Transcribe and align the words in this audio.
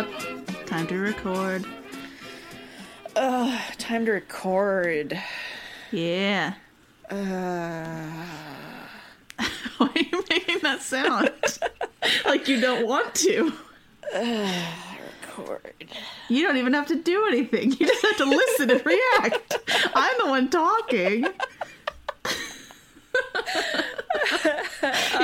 Boop. 0.00 0.06
Booped 0.06 0.46
it 0.46 0.60
up. 0.60 0.66
Time 0.66 0.86
to 0.86 0.96
record. 0.98 1.66
Ugh, 3.16 3.60
time 3.78 4.06
to 4.06 4.12
record. 4.12 5.20
Yeah. 5.90 6.54
Uh, 7.10 8.24
Why 9.78 9.90
are 9.94 9.98
you 9.98 10.24
making 10.30 10.60
that 10.60 10.80
sound? 10.82 11.30
like 12.24 12.48
you 12.48 12.60
don't 12.60 12.86
want 12.86 13.14
to. 13.16 13.52
record. 14.14 15.74
You 16.28 16.46
don't 16.46 16.56
even 16.56 16.72
have 16.74 16.86
to 16.88 16.96
do 16.96 17.26
anything. 17.26 17.72
You 17.72 17.86
just 17.86 18.02
have 18.02 18.16
to 18.18 18.24
listen 18.24 18.70
and 18.70 18.86
react. 18.86 19.58
I'm 19.94 20.14
the 20.18 20.26
one 20.26 20.48
talking. 20.50 21.24
you 21.24 21.30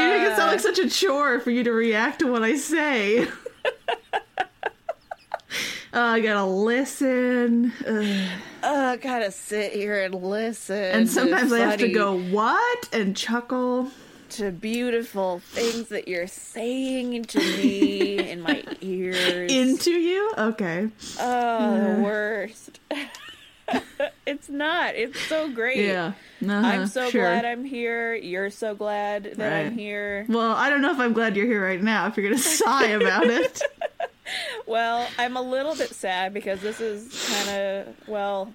make 0.08 0.22
it 0.22 0.36
sound 0.36 0.50
like 0.50 0.60
such 0.60 0.78
a 0.78 0.90
chore 0.90 1.38
for 1.40 1.50
you 1.50 1.62
to 1.64 1.72
react 1.72 2.18
to 2.20 2.30
what 2.30 2.42
I 2.42 2.56
say. 2.56 3.28
Oh, 5.92 6.02
I 6.02 6.20
gotta 6.20 6.44
listen. 6.44 7.72
Ugh. 7.86 8.28
Uh, 8.62 8.96
gotta 8.96 9.30
sit 9.30 9.72
here 9.72 10.02
and 10.04 10.14
listen. 10.14 10.76
And 10.76 11.08
sometimes 11.08 11.52
I 11.52 11.60
have 11.60 11.78
to 11.80 11.88
go, 11.88 12.18
what? 12.18 12.88
And 12.92 13.16
chuckle. 13.16 13.90
to 14.30 14.50
beautiful 14.50 15.38
things 15.38 15.88
that 15.88 16.08
you're 16.08 16.26
saying 16.26 17.24
to 17.26 17.38
me 17.38 18.18
in 18.30 18.42
my 18.42 18.62
ears. 18.80 19.52
Into 19.52 19.92
you? 19.92 20.32
Okay. 20.36 20.88
oh, 21.20 21.94
the 21.94 22.02
worst. 22.02 22.80
it's 24.26 24.48
not. 24.48 24.94
It's 24.96 25.20
so 25.22 25.48
great. 25.50 25.78
Yeah. 25.86 26.12
Uh-huh, 26.44 26.52
I'm 26.52 26.86
so 26.88 27.08
sure. 27.08 27.22
glad 27.22 27.44
I'm 27.44 27.64
here. 27.64 28.14
You're 28.14 28.50
so 28.50 28.74
glad 28.74 29.34
that 29.36 29.52
I'm 29.52 29.78
here. 29.78 30.26
Well, 30.28 30.52
I 30.52 30.68
don't 30.70 30.82
know 30.82 30.92
if 30.92 30.98
I'm 30.98 31.12
glad 31.12 31.36
you're 31.36 31.46
here 31.46 31.64
right 31.64 31.82
now 31.82 32.06
if 32.08 32.16
you're 32.16 32.28
gonna 32.28 32.38
sigh 32.42 32.88
about 32.88 33.26
it. 33.26 33.62
Well, 34.66 35.08
I'm 35.18 35.36
a 35.36 35.42
little 35.42 35.76
bit 35.76 35.94
sad 35.94 36.34
because 36.34 36.60
this 36.60 36.80
is 36.80 37.28
kind 37.32 37.50
of 37.50 38.08
well, 38.08 38.52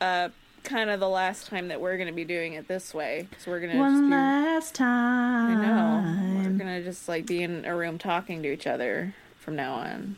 uh, 0.00 0.28
kind 0.64 0.90
of 0.90 1.00
the 1.00 1.08
last 1.08 1.46
time 1.46 1.68
that 1.68 1.80
we're 1.80 1.96
going 1.96 2.08
to 2.08 2.14
be 2.14 2.24
doing 2.24 2.54
it 2.54 2.68
this 2.68 2.92
way. 2.92 3.26
Because 3.30 3.46
we're 3.46 3.60
going 3.60 3.72
to 3.72 3.78
One 3.78 4.10
be, 4.10 4.14
last 4.14 4.74
time. 4.74 5.58
I 5.58 5.66
know 5.66 6.50
we're 6.50 6.58
going 6.58 6.80
to 6.80 6.84
just 6.84 7.08
like 7.08 7.26
be 7.26 7.42
in 7.42 7.64
a 7.64 7.74
room 7.74 7.98
talking 7.98 8.42
to 8.42 8.52
each 8.52 8.66
other 8.66 9.14
from 9.38 9.56
now 9.56 9.74
on. 9.74 10.16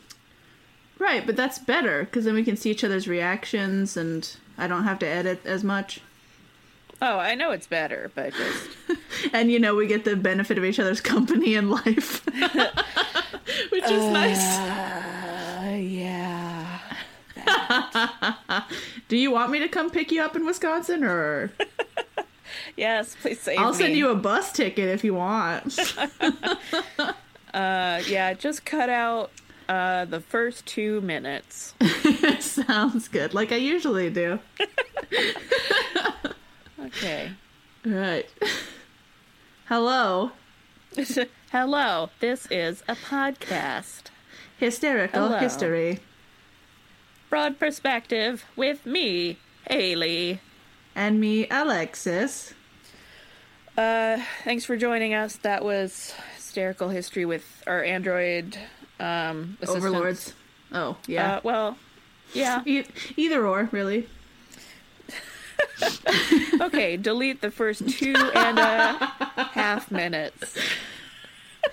Right, 0.99 1.27
but 1.27 1.37
that's 1.37 1.59
better 1.59 2.05
because 2.05 2.25
then 2.25 2.35
we 2.35 2.45
can 2.45 2.57
see 2.57 2.71
each 2.71 2.85
other's 2.85 3.09
reactions 3.09 3.97
and 3.97 4.37
I 4.57 4.67
don't 4.67 4.85
have 4.85 4.99
to 5.01 5.07
edit 5.07 5.45
as 5.45 5.65
much. 5.65 6.01
Oh, 7.03 7.19
I 7.19 7.35
know 7.35 7.51
it's 7.51 7.67
better, 7.67 8.11
but 8.15 8.33
just 8.35 8.69
And 9.33 9.51
you 9.51 9.59
know, 9.59 9.75
we 9.75 9.87
get 9.87 10.05
the 10.05 10.17
benefit 10.17 10.59
of 10.59 10.65
each 10.65 10.79
other's 10.79 11.01
company 11.01 11.55
in 11.55 11.71
life, 11.71 12.25
which 13.71 13.85
is 13.85 14.05
nice. 14.13 14.59
uh, 14.59 15.77
yeah. 15.81 16.79
Do 19.09 19.17
you 19.17 19.31
want 19.31 19.51
me 19.51 19.59
to 19.61 19.69
come 19.69 19.91
pick 19.91 20.11
you 20.13 20.23
up 20.23 20.35
in 20.37 20.47
Wisconsin 20.47 21.05
or 21.05 21.53
Yes, 22.77 23.17
please 23.21 23.41
save 23.41 23.59
I'll 23.59 23.73
me. 23.73 23.79
send 23.79 23.97
you 23.97 24.09
a 24.11 24.15
bus 24.15 24.53
ticket 24.53 24.89
if 24.89 25.05
you 25.05 25.15
want. 25.15 25.79
Uh, 27.53 28.03
yeah, 28.09 28.35
just 28.35 28.65
cut 28.65 28.89
out 28.89 29.31
uh 29.69 30.05
the 30.05 30.21
first 30.21 30.67
two 30.67 31.01
minutes. 31.03 31.75
Sounds 32.41 33.09
good, 33.09 33.33
like 33.35 33.53
I 33.53 33.57
usually 33.57 34.11
do. 34.11 34.39
Okay. 36.85 37.31
Right. 37.85 38.29
Hello, 39.67 40.33
Hello, 41.51 42.11
this 42.21 42.47
is 42.51 42.83
a 42.89 42.95
podcast. 42.95 44.05
hysterical 44.59 45.29
Hello. 45.29 45.39
history. 45.39 46.01
Broad 47.31 47.59
perspective 47.59 48.45
with 48.57 48.85
me, 48.87 49.39
Haley. 49.71 50.41
And 50.95 51.19
me, 51.21 51.49
Alexis. 51.51 52.53
Uh, 53.77 54.19
thanks 54.45 54.65
for 54.65 54.77
joining 54.77 55.15
us. 55.15 55.37
That 55.37 55.65
was 55.65 56.15
hysterical 56.37 56.91
history 56.91 57.25
with 57.25 57.63
our 57.67 57.83
android 57.83 58.57
um 59.01 59.57
assistants. 59.61 59.87
Overlords. 59.87 60.35
Oh, 60.73 60.97
yeah. 61.07 61.37
Uh, 61.37 61.41
well, 61.43 61.79
yeah. 62.33 62.63
E- 62.67 62.85
either 63.17 63.47
or, 63.47 63.69
really. 63.73 64.09
Okay, 66.61 66.97
delete 66.97 67.41
the 67.41 67.51
first 67.51 67.89
two 67.99 68.15
and 68.35 68.59
a 68.59 68.93
half 69.53 69.91
minutes. 69.91 70.57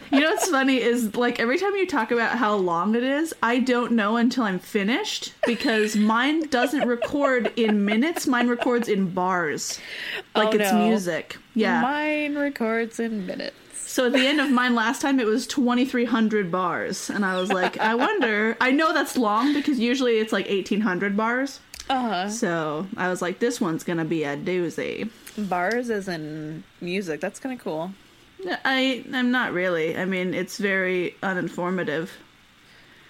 You 0.10 0.22
know 0.22 0.30
what's 0.32 0.50
funny 0.50 0.82
is 0.82 1.16
like 1.16 1.40
every 1.40 1.58
time 1.58 1.76
you 1.76 1.86
talk 1.86 2.12
about 2.12 2.38
how 2.38 2.56
long 2.56 2.96
it 2.96 3.04
is, 3.04 3.34
I 3.44 3.60
don't 3.60 3.92
know 3.94 4.16
until 4.18 4.44
I'm 4.46 4.60
finished 4.60 5.34
because 5.46 5.96
mine 6.14 6.48
doesn't 6.48 6.88
record 6.88 7.52
in 7.58 7.84
minutes, 7.86 8.26
mine 8.28 8.48
records 8.48 8.88
in 8.88 9.10
bars. 9.10 9.80
Oh, 10.36 10.40
like 10.40 10.56
Oh, 10.56 10.58
it's 10.60 10.72
no. 10.72 10.88
music. 10.88 11.38
Yeah. 11.56 11.82
Mine 11.82 12.36
records 12.38 13.00
in 13.00 13.26
minutes. 13.26 13.56
So 13.74 14.06
at 14.06 14.14
the 14.14 14.26
end 14.26 14.40
of 14.40 14.50
mine 14.50 14.74
last 14.76 15.02
time, 15.02 15.20
it 15.20 15.26
was 15.26 15.46
2,300 15.48 16.50
bars. 16.50 17.10
And 17.10 17.26
I 17.26 17.38
was 17.40 17.52
like, 17.52 17.78
I 17.78 17.94
wonder. 17.96 18.56
I 18.62 18.72
know 18.72 18.94
that's 18.94 19.18
long 19.18 19.54
because 19.54 19.80
usually 19.80 20.20
it's 20.20 20.32
like 20.32 20.48
1,800 20.48 21.18
bars. 21.18 21.60
Uh 21.92 22.00
huh. 22.00 22.30
So 22.30 22.88
I 22.96 23.10
was 23.10 23.22
like, 23.22 23.40
this 23.40 23.60
one's 23.60 23.84
to 23.98 24.06
be 24.06 24.24
a 24.24 24.38
doozy. 24.38 25.10
Bars 25.38 25.90
as 25.90 26.08
in 26.08 26.64
music. 26.80 27.20
That's 27.20 27.38
kind 27.38 27.54
of 27.54 27.62
cool. 27.62 27.92
I, 28.64 29.04
I'm 29.14 29.30
not 29.32 29.52
really. 29.52 29.98
I 29.98 30.06
mean, 30.06 30.34
it's 30.34 30.58
very 30.58 31.18
uninformative. 31.22 32.08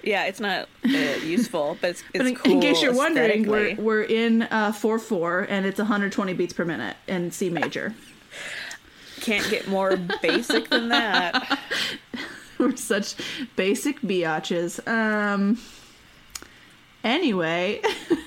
Yeah, 0.03 0.25
it's 0.25 0.39
not 0.39 0.67
uh, 0.83 0.89
useful, 1.23 1.77
but 1.79 1.91
it's, 1.91 2.01
it's 2.11 2.17
But 2.17 2.25
in, 2.25 2.35
cool 2.35 2.51
in 2.53 2.59
case 2.59 2.81
you're 2.81 2.95
wondering, 2.95 3.47
we're, 3.47 3.75
we're 3.75 4.01
in 4.01 4.41
uh, 4.43 4.71
4-4 4.71 5.45
and 5.47 5.67
it's 5.67 5.77
120 5.77 6.33
beats 6.33 6.53
per 6.53 6.65
minute 6.65 6.97
in 7.07 7.29
C 7.29 7.51
major. 7.51 7.93
can't 9.21 9.47
get 9.51 9.67
more 9.67 9.95
basic 10.23 10.69
than 10.69 10.89
that. 10.89 11.59
we're 12.57 12.75
such 12.75 13.13
basic 13.55 14.01
biatches. 14.01 14.85
Um, 14.87 15.59
anyway, 17.03 17.81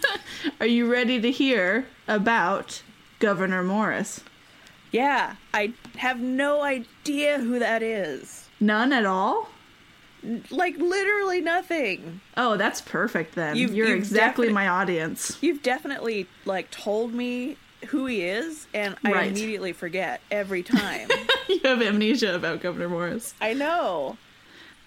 are 0.61 0.67
you 0.67 0.91
ready 0.91 1.21
to 1.21 1.31
hear 1.31 1.87
about 2.09 2.83
Governor 3.19 3.63
Morris? 3.63 4.21
Yeah, 4.93 5.37
I 5.53 5.73
have 5.97 6.21
no 6.21 6.63
idea 6.63 7.39
who 7.39 7.59
that 7.59 7.83
is. 7.83 8.49
None 8.61 8.93
at 8.93 9.05
all? 9.05 9.49
Like 10.51 10.77
literally 10.79 11.41
nothing. 11.41 12.21
Oh, 12.37 12.57
that's 12.57 12.81
perfect 12.81 13.35
then. 13.35 13.57
You're 13.57 13.71
you've 13.71 13.91
exactly 13.99 14.47
definite- 14.47 14.55
my 14.55 14.69
audience. 14.69 15.37
You've 15.43 15.63
definitely 15.63 16.27
like 16.45 16.71
told 16.71 17.13
me 17.13 17.57
who 17.89 18.07
he 18.07 18.23
is, 18.23 18.67
and 18.73 18.97
I 19.05 19.13
Right. 19.13 19.27
immediately 19.31 19.75
forget 19.75 20.23
every 20.31 20.63
time. 20.63 21.09
you 21.49 21.61
have 21.65 21.83
amnesia 21.83 22.35
about 22.35 22.63
Governor 22.63 22.89
Morris. 22.89 23.35
I 23.43 23.53
know. 23.53 24.17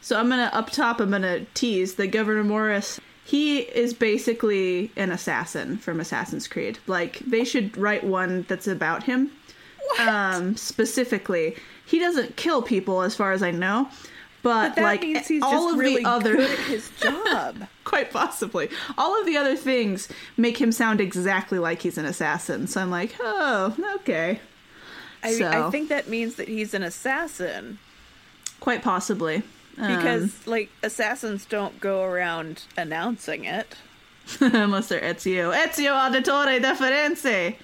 So 0.01 0.17
I'm 0.19 0.29
gonna 0.29 0.49
up 0.53 0.71
top. 0.71 0.99
I'm 0.99 1.11
gonna 1.11 1.45
tease 1.53 1.95
that 1.95 2.07
Governor 2.07 2.43
Morris. 2.43 2.99
He 3.27 3.59
is 3.59 3.93
basically 3.93 4.89
an 4.95 5.11
assassin 5.11 5.79
from 5.79 5.99
Assassin's 5.99 6.47
Creed. 6.47 6.79
Like 6.87 7.19
they 7.19 7.43
should 7.43 7.75
write 7.77 8.05
one 8.05 8.45
that's 8.47 8.67
about 8.67 9.03
him. 9.03 9.31
What? 9.85 9.99
Um, 10.07 10.55
specifically, 10.55 11.57
he 11.85 11.99
doesn't 11.99 12.37
kill 12.37 12.61
people, 12.61 13.01
as 13.01 13.15
far 13.17 13.33
as 13.33 13.43
I 13.43 13.51
know. 13.51 13.89
But, 14.43 14.69
but 14.69 14.75
that 14.77 14.81
like 14.81 15.01
means 15.01 15.27
he's 15.27 15.43
all 15.43 15.73
of 15.73 15.77
really 15.77 16.03
the 16.03 16.09
other, 16.09 16.37
good 16.37 16.51
at 16.51 16.59
his 16.67 16.89
job. 17.01 17.67
quite 17.83 18.13
possibly, 18.13 18.69
all 18.97 19.19
of 19.19 19.25
the 19.25 19.35
other 19.35 19.57
things 19.57 20.07
make 20.37 20.57
him 20.61 20.71
sound 20.71 21.01
exactly 21.01 21.59
like 21.59 21.81
he's 21.81 21.97
an 21.97 22.05
assassin. 22.05 22.65
So 22.67 22.79
I'm 22.81 22.89
like, 22.89 23.13
oh, 23.19 23.75
okay, 23.97 24.39
I, 25.21 25.33
So- 25.33 25.67
I 25.67 25.69
think 25.69 25.89
that 25.89 26.07
means 26.07 26.35
that 26.35 26.47
he's 26.47 26.73
an 26.73 26.81
assassin 26.83 27.77
quite 28.61 28.81
possibly. 28.81 29.43
Um, 29.79 29.95
because 29.95 30.47
like 30.47 30.69
assassins 30.83 31.45
don't 31.45 31.79
go 31.79 32.03
around 32.03 32.63
announcing 32.77 33.45
it. 33.45 33.75
unless 34.41 34.89
they're 34.89 34.99
Ezio, 35.01 35.53
Ezio 35.55 35.93
Auditore 35.93 36.61
da 36.61 36.75
Firenze. 36.75 37.55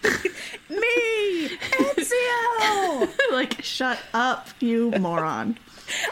Me, 0.70 1.48
Ezio. 1.48 3.10
like, 3.32 3.62
shut 3.62 3.98
up, 4.14 4.48
you 4.60 4.90
moron. 4.92 5.58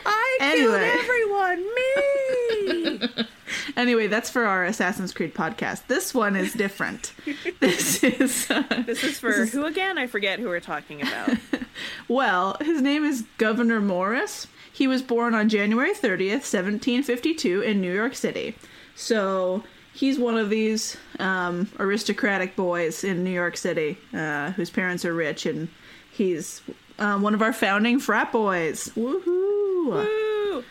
I 0.05 0.39
Anyway. 0.41 0.91
killed 0.91 0.99
everyone. 1.01 1.75
Me. 1.77 3.27
Anyway, 3.77 4.07
that's 4.07 4.29
for 4.31 4.45
our 4.45 4.65
Assassin's 4.65 5.13
Creed 5.13 5.35
podcast. 5.35 5.87
This 5.87 6.13
one 6.15 6.35
is 6.35 6.53
different. 6.55 7.13
this 7.61 8.03
is, 8.03 8.51
uh, 8.51 8.63
This 8.87 9.05
is 9.05 9.19
for 9.19 9.45
who 9.47 9.67
again? 9.67 9.99
I 9.99 10.07
forget 10.07 10.39
who 10.41 10.49
we're 10.49 10.61
talking 10.61 11.03
about. 11.03 11.31
well, 12.09 12.57
his 12.61 12.81
name 12.83 13.05
is 13.05 13.25
Governor 13.39 13.81
Morris. 13.81 14.47
He 14.77 14.87
was 14.87 15.01
born 15.01 15.35
on 15.35 15.49
January 15.49 15.93
30th, 15.95 16.45
1752, 16.45 17.63
in 17.63 17.81
New 17.81 17.95
York 17.95 18.15
City. 18.15 18.55
So 18.95 19.65
he's 19.95 20.19
one 20.19 20.37
of 20.37 20.51
these 20.51 20.99
um, 21.19 21.71
aristocratic 21.79 22.57
boys 22.57 23.03
in 23.03 23.25
New 23.25 23.31
York 23.31 23.57
City 23.57 23.97
uh, 24.13 24.51
whose 24.51 24.69
parents 24.69 25.07
are 25.07 25.15
rich, 25.15 25.47
and 25.47 25.69
he's 26.13 26.61
uh, 26.99 27.19
one 27.19 27.33
of 27.33 27.41
our 27.41 27.55
founding 27.55 27.99
frat 27.99 28.31
boys. 28.33 28.91
Woohoo! 28.95 29.25
Woo! 29.27 30.65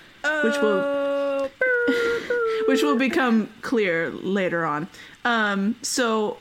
Which 0.43 0.61
will- 0.61 1.01
Oh, 1.07 1.49
which 2.67 2.81
will 2.83 2.97
become 2.97 3.49
clear 3.61 4.09
later 4.11 4.65
on. 4.65 4.87
Um, 5.23 5.75
so 5.81 6.37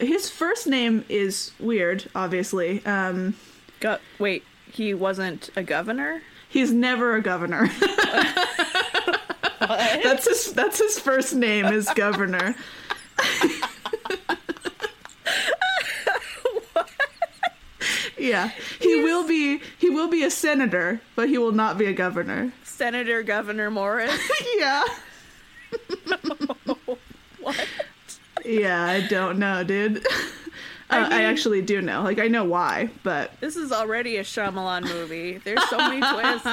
his 0.00 0.28
first 0.30 0.66
name 0.66 1.04
is 1.08 1.52
weird, 1.60 2.08
obviously. 2.14 2.84
Um, 2.86 3.34
Go- 3.80 3.98
wait, 4.18 4.44
he 4.70 4.94
wasn't 4.94 5.50
a 5.56 5.62
governor? 5.62 6.22
He's 6.48 6.72
never 6.72 7.14
a 7.14 7.22
governor. 7.22 7.68
that's 9.60 10.26
his 10.28 10.52
that's 10.52 10.78
his 10.78 10.98
first 10.98 11.34
name 11.34 11.66
is 11.66 11.88
governor. 11.94 12.54
yeah. 18.18 18.50
He 18.80 19.02
will 19.02 19.26
be 19.26 19.60
he 19.78 19.90
will 19.90 20.08
be 20.08 20.22
a 20.24 20.30
senator, 20.30 21.00
but 21.16 21.28
he 21.28 21.38
will 21.38 21.52
not 21.52 21.78
be 21.78 21.86
a 21.86 21.92
governor. 21.92 22.52
Senator 22.64 23.22
Governor 23.22 23.70
Morris? 23.70 24.16
Yeah. 24.58 24.82
what? 27.40 27.66
Yeah, 28.44 28.82
I 28.84 29.06
don't 29.06 29.38
know, 29.38 29.62
dude. 29.62 30.04
Uh, 30.90 30.96
I, 31.10 31.18
mean- 31.18 31.26
actually 31.26 31.62
do 31.62 31.82
know. 31.82 32.02
Like, 32.02 32.18
I 32.18 32.28
know 32.28 32.44
why, 32.44 32.90
but 33.02 33.32
This 33.40 33.56
is 33.56 33.72
already 33.72 34.16
a 34.16 34.24
Shyamalan 34.24 34.84
movie. 34.84 35.38
There's 35.38 35.62
so 35.68 35.76
many 35.76 36.00
twists. 36.00 36.44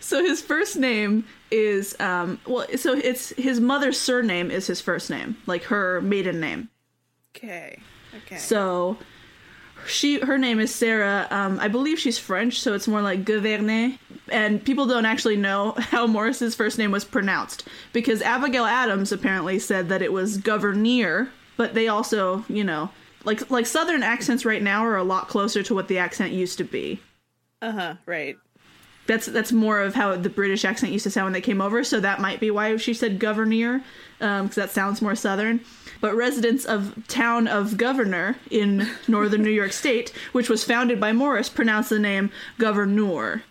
so 0.00 0.22
his 0.22 0.40
first 0.40 0.76
name 0.76 1.24
is 1.50 1.96
um 2.00 2.38
well, 2.46 2.66
so 2.76 2.94
it's 2.94 3.30
his 3.30 3.58
mother's 3.60 3.98
surname 3.98 4.50
is 4.50 4.66
his 4.68 4.80
first 4.80 5.10
name, 5.10 5.36
like 5.46 5.64
her 5.64 6.00
maiden 6.00 6.38
name. 6.40 6.68
Okay. 7.36 7.80
Okay. 8.24 8.36
So 8.36 8.98
she 9.86 10.20
her 10.20 10.38
name 10.38 10.60
is 10.60 10.74
Sarah. 10.74 11.26
Um, 11.30 11.58
I 11.60 11.68
believe 11.68 11.98
she's 11.98 12.18
French, 12.18 12.60
so 12.60 12.74
it's 12.74 12.86
more 12.88 13.02
like 13.02 13.24
Gouverneur. 13.24 13.96
And 14.30 14.64
people 14.64 14.86
don't 14.86 15.06
actually 15.06 15.36
know 15.36 15.72
how 15.78 16.06
Morris's 16.06 16.54
first 16.54 16.78
name 16.78 16.90
was 16.92 17.04
pronounced 17.04 17.66
because 17.92 18.22
Abigail 18.22 18.64
Adams 18.64 19.10
apparently 19.12 19.58
said 19.58 19.88
that 19.88 20.02
it 20.02 20.12
was 20.12 20.36
Gouverneur, 20.38 21.28
but 21.60 21.74
they 21.74 21.88
also, 21.88 22.42
you 22.48 22.64
know, 22.64 22.88
like 23.24 23.50
like 23.50 23.66
Southern 23.66 24.02
accents 24.02 24.46
right 24.46 24.62
now 24.62 24.82
are 24.82 24.96
a 24.96 25.04
lot 25.04 25.28
closer 25.28 25.62
to 25.62 25.74
what 25.74 25.88
the 25.88 25.98
accent 25.98 26.32
used 26.32 26.56
to 26.56 26.64
be. 26.64 27.02
Uh 27.60 27.72
huh. 27.72 27.94
Right. 28.06 28.38
That's 29.06 29.26
that's 29.26 29.52
more 29.52 29.78
of 29.78 29.94
how 29.94 30.16
the 30.16 30.30
British 30.30 30.64
accent 30.64 30.90
used 30.90 31.02
to 31.02 31.10
sound 31.10 31.26
when 31.26 31.32
they 31.34 31.42
came 31.42 31.60
over, 31.60 31.84
so 31.84 32.00
that 32.00 32.18
might 32.18 32.40
be 32.40 32.50
why 32.50 32.74
she 32.78 32.94
said 32.94 33.18
Gouverneur, 33.18 33.82
because 34.18 34.54
that 34.54 34.70
sounds 34.70 35.02
more 35.02 35.14
Southern. 35.14 35.60
But 36.00 36.16
residents 36.16 36.64
of 36.64 37.06
town 37.08 37.46
of 37.46 37.76
Governor 37.76 38.36
in 38.50 38.88
northern 39.06 39.42
New 39.42 39.50
York 39.50 39.72
State, 39.72 40.14
which 40.32 40.48
was 40.48 40.64
founded 40.64 40.98
by 40.98 41.12
Morris, 41.12 41.50
pronounce 41.50 41.90
the 41.90 41.98
name 41.98 42.30
Governor. 42.58 43.42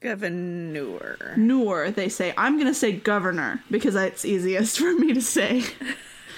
Governor. 0.00 1.34
Noor, 1.38 1.90
they 1.90 2.10
say. 2.10 2.34
I'm 2.36 2.58
gonna 2.58 2.74
say 2.74 2.92
Governor 2.92 3.64
because 3.70 3.94
it's 3.94 4.26
easiest 4.26 4.78
for 4.80 4.92
me 4.92 5.14
to 5.14 5.22
say. 5.22 5.64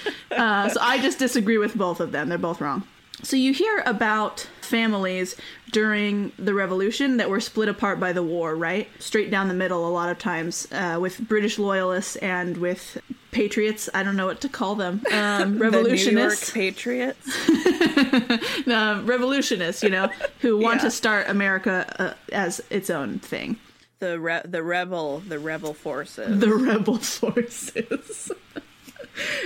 Uh, 0.30 0.68
so 0.68 0.78
I 0.82 1.00
just 1.00 1.18
disagree 1.18 1.56
with 1.56 1.74
both 1.76 1.98
of 2.00 2.12
them. 2.12 2.28
They're 2.28 2.36
both 2.36 2.60
wrong. 2.60 2.82
So 3.22 3.36
you 3.36 3.54
hear 3.54 3.82
about 3.86 4.46
families 4.60 5.34
during 5.72 6.32
the 6.38 6.52
revolution 6.52 7.16
that 7.16 7.30
were 7.30 7.40
split 7.40 7.68
apart 7.70 7.98
by 7.98 8.12
the 8.12 8.22
war, 8.22 8.54
right? 8.54 8.88
Straight 8.98 9.30
down 9.30 9.48
the 9.48 9.54
middle, 9.54 9.88
a 9.88 9.90
lot 9.90 10.10
of 10.10 10.18
times, 10.18 10.68
uh, 10.72 10.98
with 11.00 11.18
British 11.26 11.58
loyalists 11.58 12.16
and 12.16 12.58
with 12.58 12.98
patriots. 13.30 13.88
I 13.94 14.02
don't 14.02 14.16
know 14.16 14.26
what 14.26 14.42
to 14.42 14.48
call 14.50 14.74
them. 14.74 15.00
Um, 15.12 15.12
The 15.12 15.46
New 15.46 15.52
York 15.52 15.60
revolutionists. 15.72 16.50
Patriots. 16.50 17.48
revolutionists, 18.66 19.82
you 19.82 19.90
know, 19.90 20.10
who 20.40 20.58
want 20.58 20.78
Yeah. 20.78 20.84
to 20.84 20.90
start 20.90 21.28
America 21.28 21.86
uh, 21.98 22.34
as 22.34 22.60
its 22.70 22.90
own 22.90 23.18
thing. 23.20 23.56
The 24.00 24.20
re- 24.20 24.42
the 24.44 24.62
rebel 24.62 25.20
the 25.20 25.38
rebel 25.38 25.72
forces. 25.72 26.38
the 26.40 26.52
rebel 26.54 26.98
forces. 26.98 28.30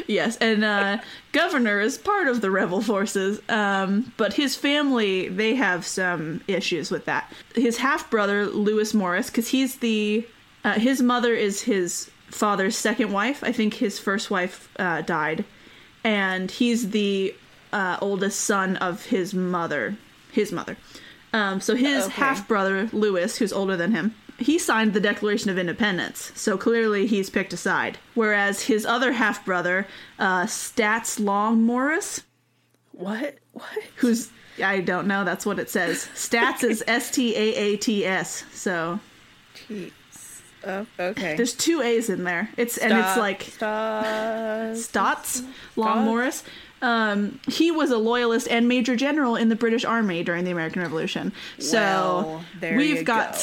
Yes, 0.06 0.36
and 0.38 0.64
uh, 0.64 0.98
Governor 1.32 1.80
is 1.80 1.98
part 1.98 2.26
of 2.28 2.40
the 2.40 2.50
rebel 2.50 2.80
forces, 2.82 3.40
um, 3.48 4.12
but 4.16 4.34
his 4.34 4.56
family 4.56 5.28
they 5.28 5.54
have 5.54 5.86
some 5.86 6.40
issues 6.48 6.90
with 6.90 7.04
that. 7.06 7.32
His 7.54 7.76
half 7.78 8.10
brother 8.10 8.46
Lewis 8.46 8.94
Morris, 8.94 9.28
because 9.30 9.48
he's 9.48 9.76
the 9.76 10.26
uh, 10.64 10.74
his 10.74 11.00
mother 11.02 11.34
is 11.34 11.62
his 11.62 12.10
father's 12.28 12.76
second 12.76 13.12
wife. 13.12 13.42
I 13.42 13.52
think 13.52 13.74
his 13.74 13.98
first 13.98 14.30
wife 14.30 14.68
uh, 14.78 15.02
died, 15.02 15.44
and 16.04 16.50
he's 16.50 16.90
the 16.90 17.34
uh, 17.72 17.96
oldest 18.00 18.40
son 18.40 18.76
of 18.76 19.06
his 19.06 19.34
mother. 19.34 19.96
His 20.32 20.52
mother. 20.52 20.76
Um, 21.32 21.60
so 21.60 21.74
his 21.76 22.04
Okay. 22.06 22.12
half 22.14 22.46
brother 22.48 22.88
Lewis, 22.92 23.36
who's 23.38 23.52
older 23.52 23.76
than 23.76 23.92
him, 23.92 24.14
he 24.40 24.58
signed 24.58 24.92
the 24.92 25.00
Declaration 25.00 25.50
of 25.50 25.58
Independence. 25.58 26.32
So 26.34 26.56
clearly 26.56 27.06
he's 27.06 27.30
picked 27.30 27.52
a 27.52 27.56
side. 27.56 27.98
Whereas 28.14 28.62
his 28.62 28.86
other 28.86 29.12
half 29.12 29.44
brother, 29.44 29.86
uh, 30.18 30.44
Staats 30.44 31.20
Long 31.20 31.62
Morris, 31.62 32.22
what? 32.92 33.38
What? 33.52 33.78
who's 33.96 34.30
I 34.62 34.80
don't 34.80 35.06
know, 35.06 35.24
that's 35.24 35.46
what 35.46 35.58
it 35.58 35.70
says. 35.70 36.08
Stats 36.14 36.64
is 36.64 36.84
S 36.88 37.10
T 37.10 37.34
A 37.34 37.54
A 37.54 37.76
T 37.76 38.04
S. 38.04 38.44
So 38.52 39.00
Jeez. 39.68 39.92
Oh, 40.66 40.86
okay. 40.98 41.36
there's 41.36 41.54
two 41.54 41.80
A's 41.80 42.10
in 42.10 42.24
there. 42.24 42.50
It's 42.58 42.76
and 42.76 42.92
it's 42.92 43.16
like 43.16 43.42
Stop. 43.42 44.04
Staats 44.74 45.46
Long 45.76 46.04
Morris. 46.04 46.44
Um, 46.82 47.40
he 47.46 47.70
was 47.70 47.90
a 47.90 47.98
loyalist 47.98 48.48
and 48.48 48.66
major 48.68 48.96
general 48.96 49.36
in 49.36 49.48
the 49.48 49.56
British 49.56 49.84
Army 49.84 50.22
during 50.22 50.44
the 50.44 50.50
American 50.50 50.82
Revolution. 50.82 51.32
So 51.58 52.42
Well, 52.60 52.76
we've 52.76 53.04
got 53.04 53.38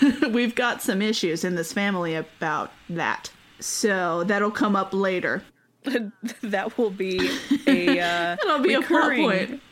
go. 0.00 0.28
we've 0.28 0.54
got 0.54 0.82
some 0.82 1.02
issues 1.02 1.44
in 1.44 1.56
this 1.56 1.72
family 1.72 2.14
about 2.14 2.72
that. 2.88 3.30
So 3.58 4.24
that'll 4.24 4.50
come 4.50 4.76
up 4.76 4.92
later. 4.92 5.42
that 6.42 6.76
will 6.78 6.90
be 6.90 7.30
a 7.66 7.98
uh, 8.00 8.36
That'll 8.36 8.60
be 8.60 8.74
a 8.74 8.82
plot 8.82 9.12
point. 9.16 9.62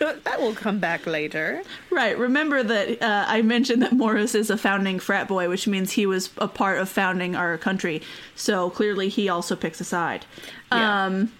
that 0.00 0.40
will 0.40 0.54
come 0.54 0.78
back 0.78 1.06
later. 1.06 1.62
Right. 1.90 2.16
Remember 2.16 2.62
that 2.62 3.02
uh, 3.02 3.24
I 3.28 3.42
mentioned 3.42 3.82
that 3.82 3.92
Morris 3.92 4.34
is 4.34 4.50
a 4.50 4.56
founding 4.56 4.98
frat 5.00 5.26
boy, 5.28 5.48
which 5.48 5.66
means 5.66 5.92
he 5.92 6.06
was 6.06 6.30
a 6.38 6.48
part 6.48 6.78
of 6.78 6.88
founding 6.88 7.34
our 7.34 7.58
country. 7.58 8.02
So 8.36 8.70
clearly 8.70 9.08
he 9.08 9.28
also 9.28 9.56
picks 9.56 9.80
a 9.80 9.84
side. 9.84 10.24
Yeah. 10.70 11.06
Um, 11.06 11.32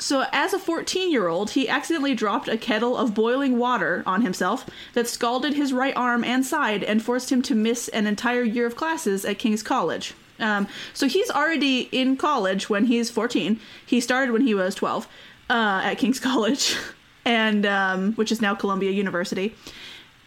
so 0.00 0.24
as 0.32 0.54
a 0.54 0.58
14 0.58 1.12
year 1.12 1.28
old, 1.28 1.50
he 1.50 1.68
accidentally 1.68 2.14
dropped 2.14 2.48
a 2.48 2.56
kettle 2.56 2.96
of 2.96 3.14
boiling 3.14 3.58
water 3.58 4.02
on 4.06 4.22
himself 4.22 4.68
that 4.94 5.06
scalded 5.06 5.54
his 5.54 5.72
right 5.72 5.94
arm 5.94 6.24
and 6.24 6.44
side 6.44 6.82
and 6.82 7.02
forced 7.02 7.30
him 7.30 7.42
to 7.42 7.54
miss 7.54 7.88
an 7.88 8.06
entire 8.06 8.42
year 8.42 8.66
of 8.66 8.76
classes 8.76 9.24
at 9.24 9.38
King's 9.38 9.62
College. 9.62 10.14
Um, 10.38 10.68
so 10.94 11.06
he's 11.06 11.30
already 11.30 11.82
in 11.92 12.16
college 12.16 12.70
when 12.70 12.86
he's 12.86 13.10
14. 13.10 13.60
He 13.84 14.00
started 14.00 14.32
when 14.32 14.42
he 14.42 14.54
was 14.54 14.74
12 14.74 15.06
uh, 15.50 15.82
at 15.84 15.98
King's 15.98 16.18
College, 16.30 16.76
and 17.26 17.66
um, 17.66 18.14
which 18.14 18.32
is 18.32 18.40
now 18.40 18.54
Columbia 18.54 18.90
University. 18.90 19.54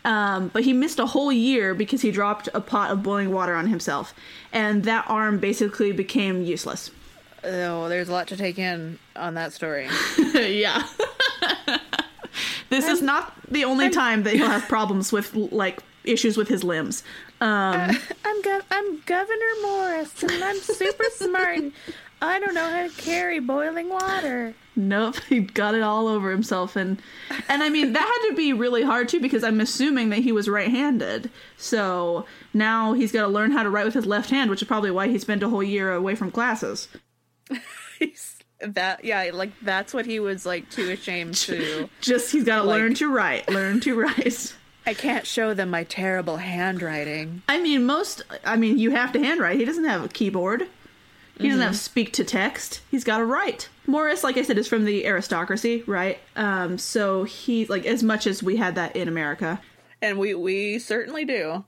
Um, 0.06 0.50
but 0.50 0.66
he 0.66 0.74
missed 0.74 1.00
a 1.00 1.08
whole 1.08 1.32
year 1.32 1.74
because 1.74 2.02
he 2.02 2.12
dropped 2.12 2.48
a 2.54 2.62
pot 2.62 2.92
of 2.92 3.02
boiling 3.02 3.32
water 3.32 3.56
on 3.56 3.68
himself, 3.68 4.14
and 4.52 4.84
that 4.84 5.06
arm 5.08 5.40
basically 5.40 5.92
became 5.94 6.44
useless. 6.44 6.92
Oh, 7.44 7.90
there's 7.90 8.10
a 8.10 8.12
lot 8.12 8.28
to 8.28 8.38
take 8.38 8.58
in 8.58 9.00
on 9.16 9.34
that 9.36 9.54
story. 9.54 9.90
yeah. 10.34 10.88
this 12.70 12.88
is 12.88 13.02
not 13.02 13.34
the 13.52 13.66
only 13.66 13.90
time 13.90 14.24
that 14.24 14.34
he'll 14.34 14.48
have 14.50 14.68
problems 14.68 15.12
with 15.12 15.34
like 15.36 15.82
issues 16.04 16.38
with 16.38 16.48
his 16.48 16.64
limbs. 16.64 17.04
Um, 17.42 17.92
I'm 18.26 18.42
Gov- 18.44 18.66
I'm 18.72 19.00
Governor 19.02 19.52
Morris, 19.62 20.24
and 20.24 20.44
I'm 20.44 20.58
super 20.60 21.06
smart. 21.16 21.58
And 21.58 21.72
I 22.22 22.40
don't 22.40 22.54
know 22.54 22.70
how 22.70 22.88
to 22.88 23.02
carry 23.02 23.40
boiling 23.40 23.90
water. 23.90 24.54
nope, 24.78 25.18
he 25.28 25.42
got 25.42 25.76
it 25.76 25.82
all 25.82 26.08
over 26.08 26.32
himself, 26.32 26.78
and 26.78 27.02
and 27.50 27.62
I 27.62 27.70
mean 27.70 27.92
that 27.94 28.00
had 28.22 28.30
to 28.30 28.36
be 28.36 28.54
really 28.54 28.84
hard 28.84 29.10
too 29.10 29.20
because 29.20 29.44
I'm 29.44 29.60
assuming 29.60 30.10
that 30.10 30.20
he 30.20 30.32
was 30.32 30.48
right-handed. 30.48 31.30
So 31.58 32.26
now 32.54 32.94
he's 32.94 33.12
got 33.12 33.22
to 33.22 33.28
learn 33.28 33.52
how 33.52 33.64
to 33.64 33.70
write 33.70 33.86
with 33.86 33.94
his 33.94 34.06
left 34.06 34.30
hand, 34.30 34.50
which 34.50 34.62
is 34.62 34.68
probably 34.68 34.92
why 34.92 35.10
he 35.10 35.20
spent 35.20 35.44
a 35.44 35.50
whole 35.50 35.64
year 35.64 35.92
away 35.94 36.16
from 36.16 36.32
classes. 36.32 36.88
That 38.62 39.04
yeah, 39.04 39.30
like 39.34 39.52
that's 39.62 39.94
what 39.94 40.06
he 40.06 40.22
was 40.22 40.46
like 40.46 40.70
too 40.70 40.90
ashamed 40.92 41.36
to. 41.36 41.90
Just 42.02 42.32
he's 42.32 42.46
got 42.46 42.62
to 42.62 42.64
Like- 42.64 42.78
learn 42.80 42.94
to 42.96 43.12
write, 43.12 43.50
learn 43.50 43.82
to 43.82 43.94
write. 44.00 44.56
I 44.86 44.94
can't 44.94 45.26
show 45.28 45.54
them 45.54 45.70
my 45.70 45.84
terrible 45.84 46.38
handwriting. 46.38 47.42
I 47.50 47.60
mean, 47.62 47.86
most. 47.86 48.22
I 48.46 48.56
mean, 48.56 48.78
you 48.78 48.92
have 48.92 49.12
to 49.14 49.20
handwrite. 49.20 49.60
He 49.60 49.66
doesn't 49.66 49.84
have 49.84 50.06
a 50.06 50.08
keyboard. 50.08 50.68
He 51.40 51.50
doesn't 51.50 51.62
have 51.64 51.76
speak 51.76 52.14
to 52.14 52.24
text. 52.24 52.82
He's 52.92 53.04
got 53.04 53.18
to 53.18 53.26
write. 53.26 53.68
Morris, 53.88 54.24
like 54.24 54.38
I 54.38 54.44
said, 54.44 54.58
is 54.58 54.68
from 54.68 54.86
the 54.86 55.06
aristocracy, 55.08 55.84
right? 55.88 56.20
Um, 56.38 56.78
so 56.78 57.24
he 57.26 57.66
like 57.66 57.86
as 57.86 58.02
much 58.04 58.28
as 58.28 58.42
we 58.44 58.56
had 58.58 58.76
that 58.76 58.96
in 58.96 59.08
America. 59.10 59.60
And 60.02 60.20
we 60.20 60.36
we 60.36 60.80
certainly 60.80 61.26
do. 61.26 61.66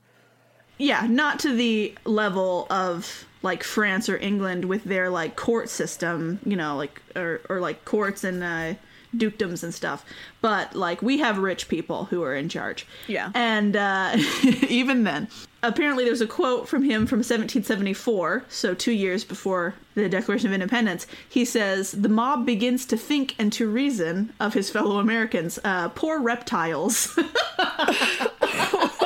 Yeah, 0.78 1.06
not 1.10 1.40
to 1.40 1.52
the 1.54 1.94
level 2.04 2.66
of 2.70 3.26
like 3.46 3.62
France 3.62 4.08
or 4.08 4.18
England 4.18 4.64
with 4.64 4.82
their 4.84 5.08
like 5.08 5.36
court 5.36 5.70
system, 5.70 6.40
you 6.44 6.56
know, 6.56 6.76
like 6.76 7.00
or 7.14 7.40
or 7.48 7.60
like 7.60 7.84
courts 7.84 8.24
and 8.24 8.42
uh, 8.42 8.74
dukedoms 9.16 9.62
and 9.62 9.72
stuff. 9.72 10.04
But 10.40 10.74
like 10.74 11.00
we 11.00 11.18
have 11.18 11.38
rich 11.38 11.68
people 11.68 12.06
who 12.06 12.24
are 12.24 12.34
in 12.34 12.48
charge. 12.48 12.88
Yeah. 13.06 13.30
and 13.34 13.76
uh, 13.76 14.16
even 14.68 15.04
then, 15.04 15.28
apparently 15.62 16.04
there's 16.04 16.20
a 16.20 16.26
quote 16.26 16.68
from 16.68 16.82
him 16.82 17.06
from 17.06 17.18
1774, 17.18 18.46
so 18.48 18.74
two 18.74 18.90
years 18.90 19.22
before 19.22 19.74
the 19.94 20.08
Declaration 20.08 20.48
of 20.48 20.52
Independence. 20.52 21.06
He 21.28 21.44
says, 21.44 21.92
"The 21.92 22.08
mob 22.08 22.44
begins 22.44 22.84
to 22.86 22.96
think 22.96 23.36
and 23.38 23.52
to 23.52 23.70
reason 23.70 24.32
of 24.40 24.54
his 24.54 24.70
fellow 24.70 24.98
Americans. 24.98 25.60
Uh, 25.62 25.88
poor 25.90 26.20
reptiles. 26.20 27.16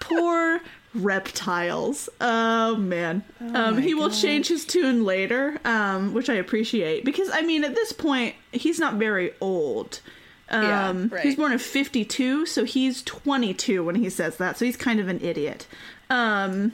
poor 0.00 0.60
reptiles. 1.02 2.08
Oh 2.20 2.76
man. 2.76 3.24
um, 3.54 3.78
he 3.78 3.94
will 3.94 4.08
God. 4.08 4.16
change 4.18 4.48
his 4.48 4.64
tune 4.64 5.04
later, 5.04 5.58
um, 5.64 6.14
which 6.14 6.28
I 6.28 6.34
appreciate 6.34 7.04
because 7.04 7.28
I 7.32 7.42
mean 7.42 7.64
at 7.64 7.74
this 7.74 7.92
point 7.92 8.34
he's 8.52 8.78
not 8.78 8.94
very 8.94 9.32
old. 9.40 10.00
Um, 10.48 11.10
Yeah, 11.12 11.22
He's 11.22 11.34
born 11.36 11.50
in 11.52 11.58
52, 11.58 12.46
so 12.46 12.62
he's 12.64 13.02
22 13.02 13.82
when 13.84 13.96
he 13.96 14.08
says 14.08 14.36
that. 14.36 14.56
So 14.56 14.64
he's 14.64 14.76
kind 14.76 15.00
of 15.00 15.08
an 15.08 15.20
idiot. 15.20 15.66
Um, 16.08 16.72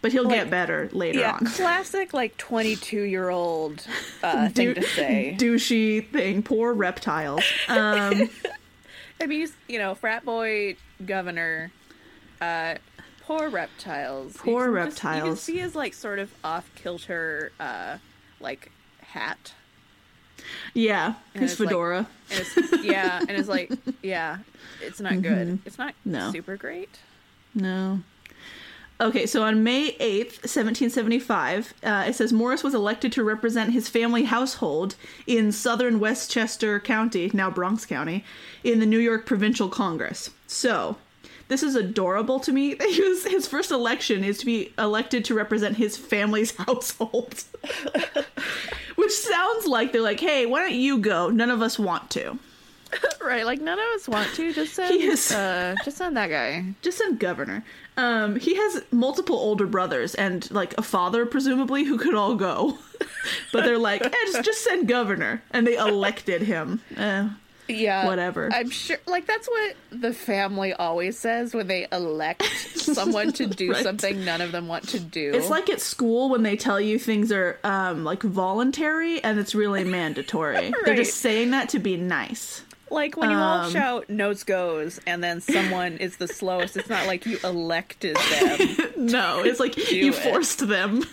but 0.00 0.12
he'll 0.12 0.28
get 0.28 0.48
better 0.48 0.88
later 0.92 1.18
Yeah, 1.18 1.32
on. 1.40 1.46
classic 1.56 2.14
like 2.14 2.36
22 2.36 3.00
year 3.02 3.30
old 3.30 3.84
uh, 4.22 4.48
thing 4.50 4.74
to 4.76 4.82
say. 4.94 5.36
douchey 5.36 6.08
thing. 6.08 6.44
Poor 6.44 6.72
reptiles. 6.72 7.42
Um, 7.66 8.30
I 9.20 9.26
mean, 9.26 9.40
he's, 9.40 9.52
you 9.66 9.80
know, 9.80 9.96
frat 9.96 10.24
boy 10.24 10.76
governor. 11.04 11.72
Uh, 12.40 12.76
poor 13.28 13.48
reptiles. 13.50 14.34
You 14.34 14.40
Poor 14.40 14.64
can 14.74 14.90
just- 14.90 15.04
you 15.04 15.10
can 15.22 15.36
see 15.36 15.58
his 15.58 15.74
like 15.76 15.94
sort 15.94 16.18
of 16.18 16.32
off 16.42 16.68
kilter, 16.74 17.52
uh, 17.60 17.98
like 18.40 18.72
hat. 19.02 19.52
yeah, 20.74 21.14
And 21.34 21.42
his 21.42 21.52
it's 21.52 21.60
like- 21.60 21.68
fedora. 21.68 22.06
And 22.30 22.84
yeah, 22.84 23.18
and 23.20 23.30
it's 23.30 23.48
like, 23.48 23.70
yeah, 24.02 24.38
it's 24.80 25.00
not 25.00 25.20
good. 25.22 25.58
It's 25.64 25.78
not 25.78 25.94
Mm-hmm. 26.06 26.12
No. 26.12 26.32
super 26.32 26.56
great. 26.56 26.98
No. 27.54 28.00
Okay, 29.00 29.26
so 29.26 29.42
on 29.44 29.62
May 29.62 29.92
8th, 29.92 30.42
1775, 30.42 31.72
uh, 31.84 32.04
it 32.08 32.14
says 32.14 32.32
Morris 32.32 32.64
was 32.64 32.74
elected 32.74 33.12
to 33.12 33.22
represent 33.22 33.72
his 33.72 33.88
family 33.88 34.24
household 34.24 34.96
in 35.26 35.52
southern 35.52 36.00
Westchester 36.00 36.80
County, 36.80 37.30
now 37.32 37.48
Bronx 37.48 37.86
County, 37.86 38.24
in 38.64 38.80
the 38.80 38.86
New 38.86 38.98
York 38.98 39.24
Provincial 39.24 39.68
Congress. 39.68 40.30
So, 40.48 40.96
this 41.48 41.62
is 41.62 41.74
adorable 41.74 42.38
to 42.40 42.52
me. 42.52 42.76
He 42.80 43.00
was, 43.02 43.24
his 43.26 43.46
first 43.48 43.70
election 43.70 44.22
is 44.24 44.38
to 44.38 44.46
be 44.46 44.72
elected 44.78 45.24
to 45.26 45.34
represent 45.34 45.76
his 45.76 45.96
family's 45.96 46.56
household. 46.66 47.42
Which 48.96 49.12
sounds 49.12 49.66
like 49.66 49.92
they're 49.92 50.02
like, 50.02 50.20
hey, 50.20 50.46
why 50.46 50.60
don't 50.60 50.74
you 50.74 50.98
go? 50.98 51.30
None 51.30 51.50
of 51.50 51.62
us 51.62 51.78
want 51.78 52.10
to. 52.10 52.38
right, 53.20 53.44
like 53.44 53.60
none 53.60 53.78
of 53.78 53.84
us 53.94 54.08
want 54.08 54.28
to. 54.34 54.52
Just 54.52 54.74
send, 54.74 55.00
is- 55.00 55.30
uh, 55.30 55.74
just 55.84 55.98
send 55.98 56.16
that 56.16 56.30
guy. 56.30 56.64
just 56.82 56.98
send 56.98 57.18
governor. 57.20 57.62
Um, 57.96 58.36
he 58.36 58.54
has 58.56 58.82
multiple 58.90 59.36
older 59.36 59.66
brothers 59.66 60.14
and 60.14 60.50
like 60.50 60.76
a 60.78 60.82
father, 60.82 61.26
presumably, 61.26 61.84
who 61.84 61.98
could 61.98 62.14
all 62.14 62.34
go. 62.34 62.78
but 63.52 63.64
they're 63.64 63.78
like, 63.78 64.02
eh, 64.04 64.10
just, 64.32 64.44
just 64.44 64.64
send 64.64 64.88
governor, 64.88 65.42
and 65.50 65.66
they 65.66 65.76
elected 65.76 66.42
him. 66.42 66.80
Eh, 66.96 67.28
Yeah, 67.68 68.06
Whatever. 68.06 68.48
I'm 68.52 68.70
sure. 68.70 68.96
Like 69.06 69.26
that's 69.26 69.46
what 69.46 69.76
the 69.90 70.12
family 70.14 70.72
always 70.72 71.18
says 71.18 71.52
when 71.54 71.66
they 71.66 71.86
elect 71.92 72.42
someone 72.74 73.32
to 73.34 73.46
do 73.46 73.72
Right. 73.72 73.82
something 73.82 74.24
none 74.24 74.40
of 74.40 74.52
them 74.52 74.68
want 74.68 74.88
to 74.88 75.00
do. 75.00 75.32
It's 75.34 75.50
like 75.50 75.68
at 75.68 75.80
school 75.80 76.30
when 76.30 76.42
they 76.42 76.56
tell 76.56 76.80
you 76.80 76.98
things 76.98 77.30
are 77.30 77.58
um, 77.64 78.04
like 78.04 78.22
voluntary 78.22 79.22
and 79.22 79.38
it's 79.38 79.54
really 79.54 79.84
mandatory. 79.98 80.72
They're 80.84 80.96
just 80.96 81.18
saying 81.18 81.50
that 81.50 81.68
to 81.70 81.78
be 81.78 81.96
nice. 81.96 82.62
Like 82.90 83.18
when 83.18 83.28
you 83.28 83.36
all 83.36 83.64
Um, 83.66 83.70
shout 83.72 84.08
"nose 84.08 84.44
goes" 84.44 84.98
and 85.06 85.22
then 85.22 85.42
someone 85.42 85.98
is 85.98 86.16
the 86.16 86.26
slowest. 86.26 86.74
It's 86.74 86.88
not 86.88 87.06
like 87.06 87.26
you 87.26 87.38
elected 87.44 88.16
them. 88.16 88.76
No, 88.96 89.42
it's 89.44 89.60
like 89.60 89.76
you 89.92 90.08
it. 90.08 90.14
forced 90.14 90.66
them. 90.66 91.04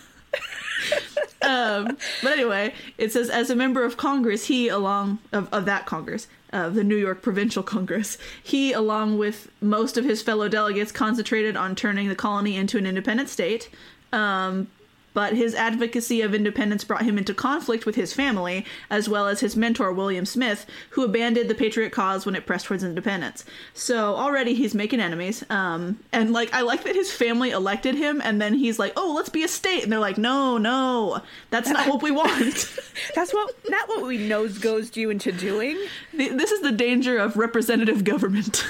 um, 1.41 1.97
but 2.23 2.31
anyway, 2.31 2.73
it 2.97 3.11
says 3.11 3.29
as 3.29 3.49
a 3.49 3.55
member 3.55 3.83
of 3.83 3.97
Congress, 3.97 4.45
he 4.45 4.67
along 4.69 5.19
of, 5.33 5.47
of 5.53 5.65
that 5.65 5.85
Congress, 5.85 6.27
uh, 6.55 6.69
the 6.69 6.85
New 6.85 6.95
York 6.95 7.21
Provincial 7.21 7.61
Congress, 7.61 8.17
he 8.41 8.71
along 8.71 9.17
with 9.17 9.51
most 9.59 9.97
of 9.97 10.05
his 10.05 10.21
fellow 10.21 10.47
delegates 10.47 10.91
concentrated 10.91 11.57
on 11.57 11.75
turning 11.75 12.07
the 12.07 12.15
colony 12.15 12.55
into 12.55 12.77
an 12.77 12.85
independent 12.85 13.27
state. 13.27 13.69
Um, 14.13 14.69
but 15.15 15.33
his 15.33 15.55
advocacy 15.55 16.21
of 16.21 16.35
independence 16.35 16.83
brought 16.83 17.01
him 17.01 17.17
into 17.17 17.33
conflict 17.33 17.85
with 17.85 17.95
his 17.95 18.13
family, 18.13 18.65
as 18.89 19.09
well 19.09 19.27
as 19.27 19.39
his 19.39 19.55
mentor, 19.55 19.91
William 19.91 20.25
Smith, 20.25 20.67
who 20.91 21.03
abandoned 21.03 21.49
the 21.49 21.55
Patriot 21.55 21.91
cause 21.91 22.25
when 22.25 22.35
it 22.35 22.45
pressed 22.45 22.65
towards 22.65 22.83
independence. 22.83 23.45
So 23.73 24.15
already 24.15 24.53
he's 24.53 24.75
making 24.75 24.99
enemies. 24.99 25.43
Um, 25.49 25.99
and 26.11 26.33
like, 26.33 26.53
I 26.53 26.61
like 26.61 26.83
that 26.83 26.95
his 26.95 27.11
family 27.11 27.51
elected 27.51 27.95
him, 27.95 28.21
and 28.23 28.41
then 28.41 28.53
he's 28.53 28.77
like, 28.77 28.91
oh, 28.97 29.13
let's 29.15 29.29
be 29.29 29.43
a 29.43 29.47
state. 29.47 29.83
And 29.83 29.91
they're 29.91 29.99
like, 29.99 30.17
no, 30.17 30.57
no, 30.57 31.21
that's 31.49 31.69
not 31.69 31.87
what 31.87 32.03
we 32.03 32.11
want. 32.11 32.69
That's 33.15 33.33
what 33.33 33.55
not 33.69 33.87
what 33.87 34.03
we 34.03 34.17
nose 34.17 34.57
goes 34.57 34.95
you 34.97 35.09
into 35.09 35.31
doing. 35.31 35.77
Th- 36.11 36.33
this 36.33 36.51
is 36.51 36.61
the 36.61 36.73
danger 36.73 37.17
of 37.17 37.37
representative 37.37 38.03
government, 38.03 38.65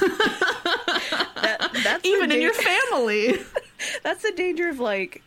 That, 1.42 2.02
even 2.04 2.32
in 2.32 2.42
your 2.42 2.54
family. 2.54 3.40
That's 4.04 4.24
the 4.24 4.32
danger 4.32 4.70
of 4.70 4.80
like 4.80 5.22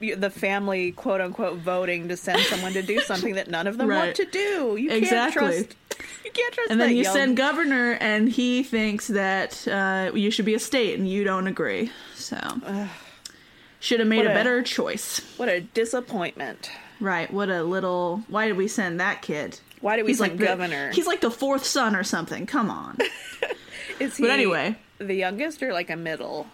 the 0.00 0.30
family 0.30 0.92
quote 0.92 1.20
unquote 1.20 1.58
voting 1.58 2.08
to 2.08 2.16
send 2.16 2.40
someone 2.42 2.72
to 2.74 2.82
do 2.82 3.00
something 3.06 3.34
that 3.34 3.48
none 3.48 3.66
of 3.66 3.78
them 3.78 3.88
Right. 3.88 4.04
want 4.06 4.16
to 4.16 4.24
do. 4.26 4.76
You 4.78 4.90
Exactly. 4.90 5.40
can't 5.40 5.68
trust. 5.68 5.76
You 6.24 6.30
can't 6.30 6.54
trust. 6.54 6.70
And 6.70 6.80
then 6.80 6.90
you 6.90 7.04
young- 7.04 7.12
send 7.14 7.36
governor, 7.36 7.92
and 8.00 8.28
he 8.28 8.62
thinks 8.62 9.06
that 9.08 9.66
uh, 9.68 10.10
you 10.14 10.30
should 10.30 10.44
be 10.44 10.54
a 10.54 10.58
state, 10.58 10.98
and 10.98 11.08
you 11.08 11.24
don't 11.24 11.46
agree. 11.46 11.90
So, 12.14 12.36
should 13.80 14.00
have 14.00 14.08
made 14.08 14.18
What 14.18 14.26
a 14.26 14.30
a- 14.32 14.34
better 14.34 14.62
choice. 14.62 15.20
What 15.36 15.48
a 15.48 15.60
disappointment. 15.60 16.70
Right? 17.00 17.30
What 17.32 17.48
a 17.50 17.62
little. 17.62 18.22
Why 18.28 18.48
did 18.48 18.56
we 18.56 18.68
send 18.68 19.00
that 19.00 19.22
kid? 19.22 19.60
Why 19.80 19.96
did 19.96 20.02
we 20.04 20.10
He's 20.12 20.18
send 20.18 20.32
like 20.32 20.38
the 20.40 20.46
governor? 20.46 20.90
He's 20.92 21.06
like 21.06 21.20
the 21.20 21.30
fourth 21.30 21.64
son 21.64 21.94
or 21.94 22.02
something. 22.04 22.46
Come 22.46 22.70
on. 22.70 22.98
Is 24.00 24.16
he 24.16 24.22
But 24.24 24.30
anyway. 24.30 24.76
the 24.98 25.14
youngest 25.14 25.62
or 25.62 25.72
like 25.72 25.90
a 25.90 25.96
middle? 25.96 26.46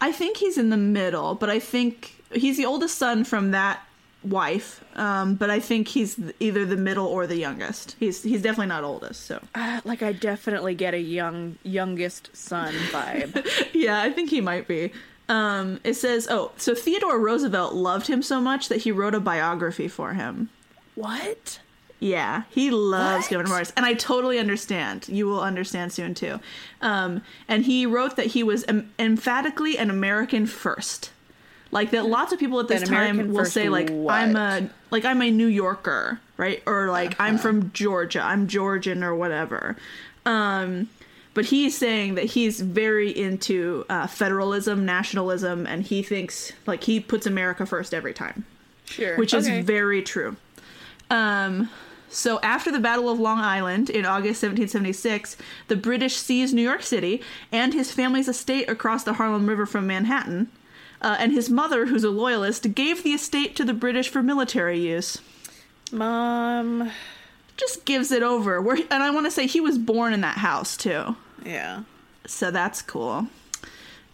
I 0.00 0.12
think 0.12 0.36
he's 0.36 0.56
in 0.58 0.70
the 0.70 0.76
middle, 0.76 1.34
but 1.34 1.50
I 1.50 1.58
think 1.58 2.17
he's 2.32 2.56
the 2.56 2.66
oldest 2.66 2.98
son 2.98 3.24
from 3.24 3.50
that 3.52 3.80
wife. 4.24 4.84
Um, 4.96 5.36
but 5.36 5.48
I 5.50 5.60
think 5.60 5.88
he's 5.88 6.18
either 6.40 6.64
the 6.66 6.76
middle 6.76 7.06
or 7.06 7.26
the 7.26 7.36
youngest. 7.36 7.94
He's 8.00 8.22
he's 8.22 8.42
definitely 8.42 8.66
not 8.66 8.84
oldest. 8.84 9.26
So 9.26 9.40
Uh, 9.54 9.80
like 9.84 10.02
I 10.02 10.12
definitely 10.12 10.74
get 10.74 10.92
a 10.94 10.98
young 11.00 11.56
youngest 11.62 12.36
son 12.36 12.74
vibe. 12.90 13.46
yeah, 13.72 14.00
I 14.02 14.10
think 14.10 14.30
he 14.30 14.40
might 14.40 14.66
be. 14.66 14.92
Um, 15.28 15.78
it 15.84 15.94
says, 15.94 16.26
oh, 16.30 16.52
so 16.56 16.74
Theodore 16.74 17.18
Roosevelt 17.20 17.74
loved 17.74 18.06
him 18.06 18.22
so 18.22 18.40
much 18.40 18.68
that 18.70 18.78
he 18.78 18.90
wrote 18.90 19.14
a 19.14 19.20
biography 19.20 19.86
for 19.86 20.14
him. 20.14 20.48
what? 20.94 21.60
Yeah, 22.00 22.44
he 22.50 22.70
loves 22.70 23.24
What? 23.24 23.30
Governor 23.30 23.48
Morris, 23.50 23.72
and 23.76 23.84
I 23.84 23.94
totally 23.94 24.38
understand. 24.38 25.08
You 25.08 25.26
will 25.26 25.40
understand 25.42 25.92
soon 25.92 26.14
too. 26.14 26.38
Um, 26.80 27.22
and 27.48 27.64
he 27.64 27.86
wrote 27.86 28.14
that 28.16 28.26
he 28.26 28.42
was 28.44 28.64
em- 28.68 28.92
emphatically 29.00 29.76
an 29.76 29.90
American 29.90 30.46
first, 30.46 31.10
like 31.70 31.90
that. 31.90 32.06
Lots 32.06 32.32
of 32.32 32.38
people 32.38 32.60
at 32.60 32.68
this 32.68 32.88
time 32.88 33.32
will 33.32 33.44
say 33.44 33.68
like 33.68 33.90
what? 33.90 34.14
I'm 34.14 34.36
a 34.36 34.68
like 34.90 35.04
I'm 35.04 35.20
a 35.22 35.30
New 35.30 35.46
Yorker, 35.46 36.20
right? 36.36 36.62
Or 36.66 36.88
like 36.90 37.14
I'm 37.20 37.34
Uh-huh. 37.34 37.42
from 37.42 37.72
Georgia, 37.72 38.20
I'm 38.22 38.46
Georgian 38.48 39.02
or 39.04 39.14
whatever. 39.14 39.76
Um, 40.26 40.88
but 41.34 41.46
he's 41.46 41.76
saying 41.78 42.16
that 42.16 42.24
he's 42.24 42.60
very 42.60 43.10
into 43.16 43.84
uh, 43.88 44.06
federalism, 44.06 44.84
nationalism, 44.84 45.66
and 45.66 45.82
he 45.84 46.02
thinks 46.02 46.52
like 46.66 46.84
he 46.84 46.98
puts 47.00 47.26
America 47.26 47.64
first 47.64 47.94
every 47.94 48.12
time 48.12 48.44
Sure. 48.86 49.16
which 49.16 49.32
Okay. 49.34 49.58
is 49.60 49.64
very 49.64 50.02
true. 50.02 50.36
Um, 51.10 51.70
so 52.10 52.40
after 52.40 52.72
the 52.72 52.80
Battle 52.80 53.08
of 53.10 53.20
Long 53.20 53.38
Island 53.38 53.88
in 53.90 54.04
August 54.06 54.42
1776, 54.42 55.36
the 55.68 55.76
British 55.76 56.16
seized 56.16 56.54
New 56.54 56.62
York 56.62 56.82
City 56.82 57.22
and 57.52 57.72
his 57.74 57.92
family's 57.92 58.28
estate 58.28 58.68
across 58.68 59.04
the 59.04 59.14
Harlem 59.14 59.46
River 59.46 59.66
from 59.66 59.86
Manhattan. 59.86 60.48
Uh, 61.00 61.16
and 61.18 61.32
his 61.32 61.48
mother, 61.48 61.86
who's 61.86 62.04
a 62.04 62.10
loyalist, 62.10 62.74
gave 62.74 63.02
the 63.02 63.12
estate 63.12 63.54
to 63.56 63.64
the 63.64 63.74
British 63.74 64.08
for 64.08 64.22
military 64.22 64.78
use. 64.78 65.18
Mom. 65.92 66.90
Just 67.56 67.84
gives 67.84 68.12
it 68.12 68.22
over. 68.22 68.60
Where, 68.60 68.76
and 68.76 69.02
I 69.02 69.10
want 69.10 69.26
to 69.26 69.30
say 69.30 69.46
he 69.46 69.60
was 69.60 69.78
born 69.78 70.12
in 70.12 70.20
that 70.20 70.38
house 70.38 70.76
too. 70.76 71.16
Yeah. 71.44 71.82
So 72.26 72.50
that's 72.50 72.82
cool. 72.82 73.26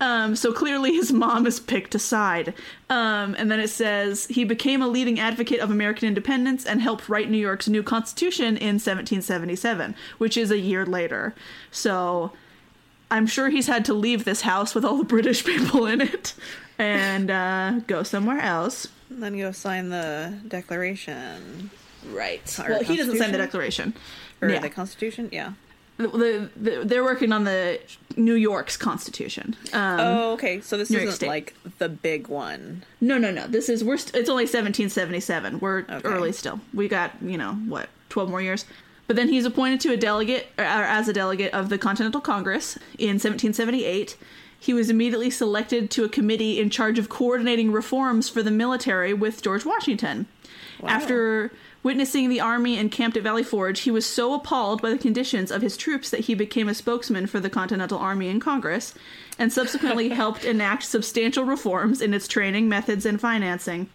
Um, 0.00 0.34
so 0.36 0.52
clearly 0.52 0.92
his 0.92 1.12
mom 1.12 1.46
is 1.46 1.60
picked 1.60 1.94
aside. 1.94 2.54
Um, 2.90 3.34
and 3.38 3.50
then 3.50 3.60
it 3.60 3.68
says 3.68 4.26
he 4.26 4.44
became 4.44 4.82
a 4.82 4.88
leading 4.88 5.20
advocate 5.20 5.60
of 5.60 5.70
American 5.70 6.08
independence 6.08 6.66
and 6.66 6.82
helped 6.82 7.08
write 7.08 7.30
New 7.30 7.38
York's 7.38 7.68
new 7.68 7.82
constitution 7.82 8.56
in 8.56 8.76
1777, 8.76 9.94
which 10.18 10.36
is 10.36 10.50
a 10.50 10.58
year 10.58 10.84
later. 10.84 11.34
So 11.70 12.32
I'm 13.10 13.26
sure 13.26 13.50
he's 13.50 13.68
had 13.68 13.84
to 13.86 13.94
leave 13.94 14.24
this 14.24 14.42
house 14.42 14.74
with 14.74 14.84
all 14.84 14.98
the 14.98 15.04
British 15.04 15.44
people 15.46 15.86
in 15.86 16.00
it 16.00 16.34
and 16.78 17.30
uh, 17.30 17.80
go 17.86 18.02
somewhere 18.02 18.40
else. 18.40 18.88
And 19.10 19.22
then 19.22 19.36
go 19.38 19.52
sign 19.52 19.90
the 19.90 20.34
Declaration 20.48 21.70
Right. 22.10 22.58
Or 22.60 22.68
Well, 22.68 22.82
he 22.82 22.96
doesn't 22.96 23.16
sign 23.16 23.32
the 23.32 23.38
Declaration. 23.38 23.94
or 24.42 24.48
Yeah. 24.50 24.58
the 24.60 24.68
Constitution. 24.68 25.28
Yeah. 25.32 25.52
the, 25.96 26.50
the, 26.56 26.82
they're 26.84 27.04
working 27.04 27.32
on 27.32 27.44
the 27.44 27.80
New 28.16 28.34
York's 28.34 28.76
constitution. 28.76 29.56
Um, 29.72 30.00
oh, 30.00 30.32
okay. 30.32 30.60
So 30.60 30.76
this 30.76 30.90
New 30.90 30.98
isn't 30.98 31.26
like 31.26 31.54
the 31.78 31.88
big 31.88 32.26
one. 32.28 32.82
No, 33.00 33.16
no, 33.16 33.30
no. 33.30 33.46
This 33.46 33.68
is 33.68 33.84
we're. 33.84 33.96
St- 33.96 34.16
it's 34.16 34.28
only 34.28 34.42
1777. 34.44 35.60
We're 35.60 35.80
Okay. 35.88 36.00
early 36.04 36.32
still. 36.32 36.60
We 36.74 36.88
got 36.88 37.12
you 37.22 37.38
know 37.38 37.52
what 37.54 37.88
12 38.08 38.28
more 38.28 38.42
years. 38.42 38.64
But 39.06 39.16
then 39.16 39.28
he's 39.28 39.44
appointed 39.44 39.80
to 39.82 39.92
a 39.92 39.96
delegate 39.96 40.48
or 40.58 40.64
as 40.64 41.08
a 41.08 41.12
delegate 41.12 41.52
of 41.54 41.68
the 41.68 41.78
Continental 41.78 42.20
Congress 42.20 42.76
in 42.98 43.18
1778. 43.20 44.16
He 44.64 44.72
was 44.72 44.88
immediately 44.88 45.28
selected 45.28 45.90
to 45.90 46.04
a 46.04 46.08
committee 46.08 46.58
in 46.58 46.70
charge 46.70 46.98
of 46.98 47.10
coordinating 47.10 47.70
reforms 47.70 48.30
for 48.30 48.42
the 48.42 48.50
military 48.50 49.12
with 49.12 49.42
George 49.42 49.66
Washington. 49.66 50.26
After 50.82 51.52
witnessing 51.82 52.30
the 52.30 52.40
army 52.40 52.78
encamped 52.78 53.18
at 53.18 53.22
Valley 53.22 53.42
Forge, 53.42 53.80
he 53.80 53.90
was 53.90 54.06
so 54.06 54.32
appalled 54.32 54.80
by 54.80 54.88
the 54.88 54.96
conditions 54.96 55.50
of 55.50 55.60
his 55.60 55.76
troops 55.76 56.08
that 56.08 56.20
he 56.20 56.34
became 56.34 56.66
a 56.66 56.74
spokesman 56.74 57.26
for 57.26 57.40
the 57.40 57.50
Continental 57.50 57.98
Army 57.98 58.28
in 58.28 58.40
Congress 58.40 58.94
and 59.38 59.52
subsequently 59.52 60.08
helped 60.22 60.46
enact 60.46 60.84
substantial 60.84 61.44
reforms 61.44 62.00
in 62.00 62.14
its 62.14 62.26
training, 62.26 62.66
methods, 62.66 63.04
and 63.04 63.20
financing. 63.20 63.90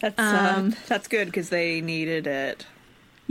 That's 0.00 0.18
uh, 0.18 0.54
Um, 0.56 0.76
that's 0.88 1.06
good 1.06 1.26
because 1.26 1.50
they 1.50 1.80
needed 1.80 2.26
it. 2.26 2.66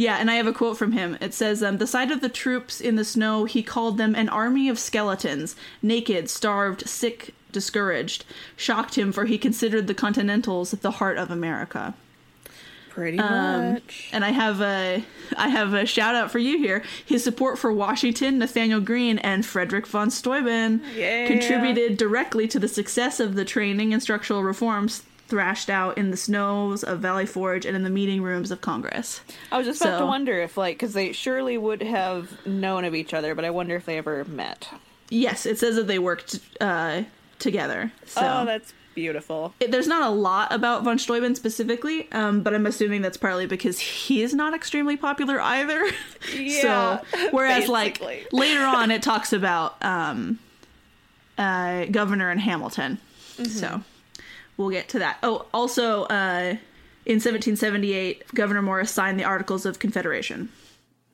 Yeah, 0.01 0.17
and 0.17 0.31
I 0.31 0.36
have 0.36 0.48
a 0.48 0.53
quote 0.53 0.77
from 0.77 0.93
him. 0.93 1.15
It 1.22 1.31
says, 1.36 1.62
um, 1.62 1.77
The 1.77 1.86
sight 1.86 2.10
of 2.10 2.22
the 2.22 2.29
troops 2.29 2.81
in 2.81 2.96
the 2.96 3.05
snow, 3.05 3.46
he 3.46 3.62
called 3.62 4.00
them 4.00 4.15
an 4.15 4.29
army 4.29 4.67
of 4.67 4.79
skeletons, 4.79 5.55
naked, 5.84 6.27
starved, 6.27 6.89
sick, 6.89 7.36
discouraged, 7.51 8.25
shocked 8.55 8.96
him, 8.98 9.12
for 9.12 9.25
he 9.25 9.38
considered 9.38 9.86
the 9.86 9.93
Continentals 9.93 10.72
the 10.72 10.91
heart 11.00 11.17
of 11.20 11.29
America. 11.29 11.93
Pretty 12.89 13.20
Um, 13.20 13.74
much. 13.74 14.10
and 14.12 14.25
I 14.25 14.31
have 14.31 14.60
a 14.60 15.03
I 15.38 15.48
have 15.50 15.74
a 15.74 15.86
shout 15.86 16.13
out 16.15 16.29
for 16.31 16.39
you 16.39 16.58
here. 16.58 16.84
His 17.05 17.24
support 17.24 17.58
for 17.60 17.72
Washington, 17.72 18.39
Nathaniel 18.39 18.81
Greene, 18.81 19.17
and 19.20 19.46
Frederick 19.46 19.86
von 19.88 20.10
Steuben 20.10 20.81
Yeah. 20.96 21.25
contributed 21.27 21.96
directly 21.96 22.48
to 22.50 22.60
the 22.60 22.67
success 22.67 23.20
of 23.22 23.36
the 23.36 23.46
training 23.46 23.93
and 23.93 24.01
structural 24.03 24.43
reforms 24.43 25.03
thrashed 25.31 25.69
out 25.69 25.97
in 25.97 26.11
the 26.11 26.17
snows 26.17 26.83
of 26.83 27.00
Valley 27.00 27.25
Forge 27.25 27.65
and 27.65 27.73
in 27.75 27.83
the 27.83 27.89
meeting 27.89 28.21
rooms 28.21 28.51
of 28.51 28.59
Congress. 28.59 29.21
I 29.51 29.57
was 29.57 29.65
just 29.65 29.81
about 29.81 30.00
to 30.00 30.05
wonder 30.05 30.39
if, 30.41 30.57
like, 30.57 30.75
because 30.77 30.93
they 30.93 31.13
surely 31.13 31.57
would 31.57 31.81
have 31.81 32.45
known 32.45 32.83
of 32.83 32.93
each 32.93 33.13
other, 33.13 33.33
but 33.33 33.45
I 33.45 33.50
wonder 33.50 33.77
if 33.77 33.85
they 33.85 33.97
ever 33.97 34.25
met. 34.25 34.67
Yes, 35.09 35.45
it 35.45 35.57
says 35.57 35.77
that 35.77 35.88
they 35.88 36.00
worked 36.00 36.39
uh, 36.59 37.03
together. 37.39 37.93
So 38.05 38.21
Oh, 38.21 38.45
that's 38.45 38.73
beautiful. 38.93 39.53
it- 39.61 39.71
there's 39.71 39.88
not 39.88 40.05
a 40.05 40.09
lot 40.13 40.51
about 40.51 40.83
von 40.83 41.00
Steuben 41.00 41.33
specifically, 41.35 42.11
um, 42.11 42.41
but 42.41 42.53
I'm 42.53 42.65
assuming 42.65 43.01
that's 43.01 43.15
partly 43.17 43.45
because 43.47 43.79
he 43.79 44.21
is 44.21 44.33
not 44.33 44.53
extremely 44.53 44.97
popular 44.97 45.39
either. 45.39 45.81
Yeah, 46.35 46.61
so 46.61 47.01
whereas 47.31 47.67
like 47.69 48.01
later 48.33 48.63
on 48.63 48.91
it 48.91 49.01
talks 49.01 49.31
about 49.33 49.75
um, 49.83 50.39
uh, 51.38 51.85
Governor 51.85 52.29
and 52.29 52.39
Hamilton. 52.39 53.00
Mm-hmm. 53.38 53.45
So 53.45 53.81
we'll 54.62 54.70
get 54.70 54.88
to 54.89 55.00
that. 55.00 55.18
Oh, 55.24 55.46
also 55.53 56.03
uh, 56.03 56.56
in 57.06 57.15
1778, 57.18 58.34
Governor 58.34 58.62
Morris 58.62 58.91
signed 58.91 59.20
the 59.20 59.24
Articles 59.25 59.65
of 59.65 59.80
Confederation 59.80 60.50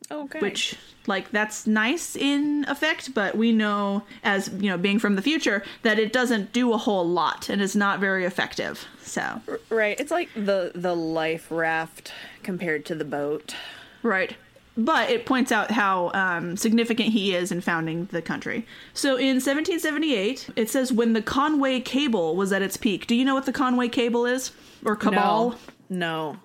Okay. 0.09 0.39
which 0.39 0.75
like 1.05 1.31
that's 1.31 1.67
nice 1.67 2.15
in 2.15 2.63
effect 2.69 3.13
but 3.13 3.35
we 3.35 3.51
know 3.51 4.03
as 4.23 4.47
you 4.57 4.69
know 4.69 4.77
being 4.77 4.99
from 4.99 5.17
the 5.17 5.21
future 5.21 5.63
that 5.81 5.99
it 5.99 6.13
doesn't 6.13 6.53
do 6.53 6.71
a 6.71 6.77
whole 6.77 7.05
lot 7.05 7.49
and 7.49 7.61
is 7.61 7.75
not 7.75 7.99
very 7.99 8.23
effective 8.23 8.85
so 9.01 9.41
right, 9.69 9.99
it's 9.99 10.09
like 10.11 10.29
the 10.33 10.71
the 10.73 10.95
life 10.95 11.47
raft 11.51 12.13
compared 12.41 12.85
to 12.85 12.95
the 12.95 13.03
boat. 13.03 13.53
right 14.01 14.37
but 14.77 15.09
it 15.09 15.25
points 15.25 15.51
out 15.51 15.71
how 15.71 16.11
um, 16.13 16.55
significant 16.55 17.09
he 17.09 17.33
is 17.33 17.51
in 17.51 17.61
founding 17.61 18.05
the 18.05 18.21
country. 18.21 18.65
So 18.93 19.15
in 19.15 19.37
1778, 19.37 20.51
it 20.55 20.69
says 20.69 20.93
when 20.93 21.13
the 21.13 21.21
Conway 21.21 21.79
Cable 21.79 22.35
was 22.35 22.53
at 22.53 22.61
its 22.61 22.77
peak. 22.77 23.07
Do 23.07 23.15
you 23.15 23.25
know 23.25 23.33
what 23.33 23.47
the 23.47 23.53
Conway 23.53 23.89
Cable 23.89 24.25
is? 24.25 24.51
Or 24.85 24.95
Cabal? 24.95 25.55
No. 25.89 25.97
no. 25.97 26.37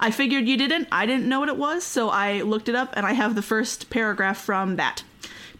I 0.00 0.10
figured 0.10 0.46
you 0.46 0.56
didn't. 0.56 0.88
I 0.92 1.06
didn't 1.06 1.28
know 1.28 1.40
what 1.40 1.48
it 1.48 1.56
was, 1.56 1.84
so 1.84 2.10
I 2.10 2.42
looked 2.42 2.68
it 2.68 2.74
up 2.74 2.92
and 2.94 3.06
I 3.06 3.12
have 3.12 3.34
the 3.34 3.42
first 3.42 3.90
paragraph 3.90 4.38
from 4.38 4.76
that 4.76 5.04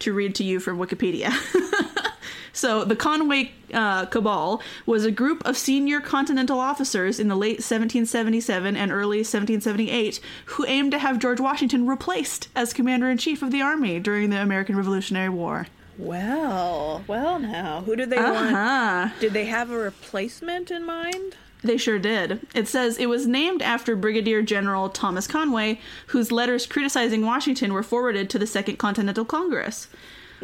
to 0.01 0.13
read 0.13 0.35
to 0.37 0.45
you 0.45 0.61
from 0.61 0.79
Wikipedia. 0.79 1.33
so, 2.59 2.85
the 2.85 2.97
Conway 2.97 3.53
uh, 3.73 4.07
Cabal 4.07 4.61
was 4.85 5.05
a 5.05 5.13
group 5.13 5.47
of 5.47 5.57
senior 5.57 6.01
Continental 6.01 6.59
officers 6.59 7.21
in 7.21 7.29
the 7.29 7.37
late 7.37 7.59
1777 7.59 8.75
and 8.75 8.91
early 8.91 9.19
1778 9.19 10.19
who 10.47 10.67
aimed 10.67 10.91
to 10.91 10.99
have 10.99 11.21
George 11.21 11.39
Washington 11.39 11.87
replaced 11.87 12.49
as 12.57 12.73
commander 12.73 13.09
in 13.09 13.17
chief 13.17 13.43
of 13.43 13.53
the 13.53 13.63
army 13.63 14.01
during 14.01 14.31
the 14.31 14.43
American 14.43 14.75
Revolutionary 14.75 15.29
War. 15.29 15.69
Well, 15.99 17.05
well, 17.07 17.39
now 17.39 17.83
who 17.83 17.95
did 17.95 18.11
they 18.11 18.17
want? 18.17 18.53
Uh-huh. 18.53 19.11
Did 19.21 19.35
they 19.35 19.45
have 19.45 19.71
a 19.71 19.79
replacement 19.79 20.73
in 20.73 20.85
mind? 20.85 21.37
They 21.63 21.77
sure 21.77 22.01
did. 22.01 22.45
It 22.57 22.67
says 22.67 22.99
it 22.99 23.09
was 23.09 23.29
named 23.29 23.63
after 23.63 23.95
Brigadier 23.95 24.43
General 24.43 24.89
Thomas 24.89 25.29
Conway, 25.29 25.81
whose 26.09 26.33
letters 26.33 26.67
criticizing 26.67 27.25
Washington 27.25 27.73
were 27.73 27.85
forwarded 27.85 28.29
to 28.31 28.39
the 28.41 28.49
Second 28.49 28.79
Continental 28.79 29.25
Congress. 29.25 29.87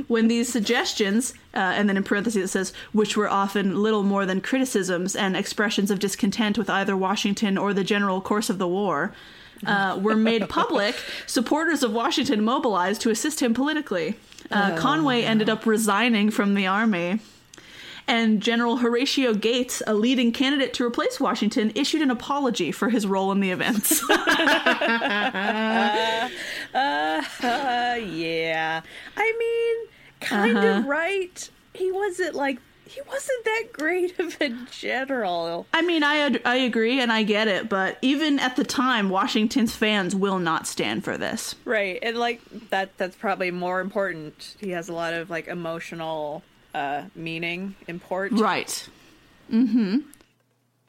When 0.08 0.28
these 0.28 0.52
suggestions, 0.52 1.34
uh, 1.54 1.58
and 1.58 1.88
then 1.88 1.96
in 1.96 2.02
parentheses 2.02 2.44
it 2.44 2.48
says, 2.48 2.72
which 2.92 3.16
were 3.16 3.28
often 3.28 3.82
little 3.82 4.02
more 4.02 4.26
than 4.26 4.40
criticisms 4.40 5.14
and 5.14 5.36
expressions 5.36 5.90
of 5.90 5.98
discontent 5.98 6.58
with 6.58 6.68
either 6.68 6.96
Washington 6.96 7.56
or 7.56 7.72
the 7.72 7.84
general 7.84 8.20
course 8.20 8.50
of 8.50 8.58
the 8.58 8.68
war, 8.68 9.12
uh, 9.66 9.98
were 10.00 10.16
made 10.16 10.48
public, 10.48 10.96
supporters 11.26 11.82
of 11.82 11.92
Washington 11.92 12.44
mobilized 12.44 13.00
to 13.02 13.10
assist 13.10 13.40
him 13.40 13.54
politically. 13.54 14.16
Uh, 14.50 14.76
Conway 14.76 15.22
ended 15.22 15.48
up 15.48 15.64
resigning 15.64 16.30
from 16.30 16.54
the 16.54 16.66
army. 16.66 17.20
And 18.06 18.42
General 18.42 18.76
Horatio 18.76 19.32
Gates, 19.32 19.82
a 19.86 19.94
leading 19.94 20.30
candidate 20.30 20.74
to 20.74 20.84
replace 20.84 21.18
Washington, 21.18 21.72
issued 21.74 22.02
an 22.02 22.10
apology 22.10 22.70
for 22.70 22.90
his 22.90 23.06
role 23.06 23.32
in 23.32 23.40
the 23.40 23.50
events. 23.50 24.02
Uh, 26.74 27.94
yeah. 28.00 28.80
I 29.16 29.34
mean, 29.38 29.88
kind 30.20 30.56
Uh-huh. 30.58 30.78
of 30.78 30.86
right. 30.86 31.50
He 31.72 31.90
wasn't 31.92 32.34
like 32.34 32.58
he 32.86 33.00
wasn't 33.08 33.44
that 33.44 33.62
great 33.72 34.18
of 34.18 34.36
a 34.40 34.50
general. 34.70 35.66
I 35.72 35.82
mean, 35.82 36.02
I 36.02 36.16
ad- 36.18 36.42
I 36.44 36.56
agree 36.56 37.00
and 37.00 37.10
I 37.12 37.22
get 37.22 37.48
it, 37.48 37.68
but 37.68 37.98
even 38.02 38.38
at 38.38 38.56
the 38.56 38.64
time, 38.64 39.08
Washington's 39.08 39.74
fans 39.74 40.14
will 40.14 40.38
not 40.38 40.66
stand 40.66 41.02
for 41.04 41.16
this. 41.16 41.54
Right. 41.64 41.98
And 42.02 42.16
like 42.18 42.40
that 42.70 42.96
that's 42.98 43.16
probably 43.16 43.50
more 43.50 43.80
important. 43.80 44.56
He 44.60 44.70
has 44.70 44.88
a 44.88 44.92
lot 44.92 45.14
of 45.14 45.30
like 45.30 45.48
emotional 45.48 46.42
uh 46.74 47.04
meaning, 47.14 47.74
import. 47.88 48.32
Right. 48.32 48.88
Mm-hmm. 49.52 49.98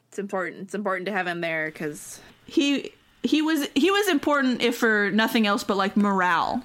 It's 0.08 0.18
important. 0.18 0.62
It's 0.62 0.74
important 0.74 1.06
to 1.06 1.12
have 1.12 1.26
him 1.26 1.40
there 1.40 1.70
cuz 1.70 2.20
He 2.46 2.92
he 3.22 3.42
was 3.42 3.68
he 3.74 3.90
was 3.90 4.08
important 4.08 4.62
if 4.62 4.76
for 4.76 5.10
nothing 5.10 5.46
else 5.46 5.64
but 5.64 5.76
like 5.76 5.96
morale, 5.96 6.62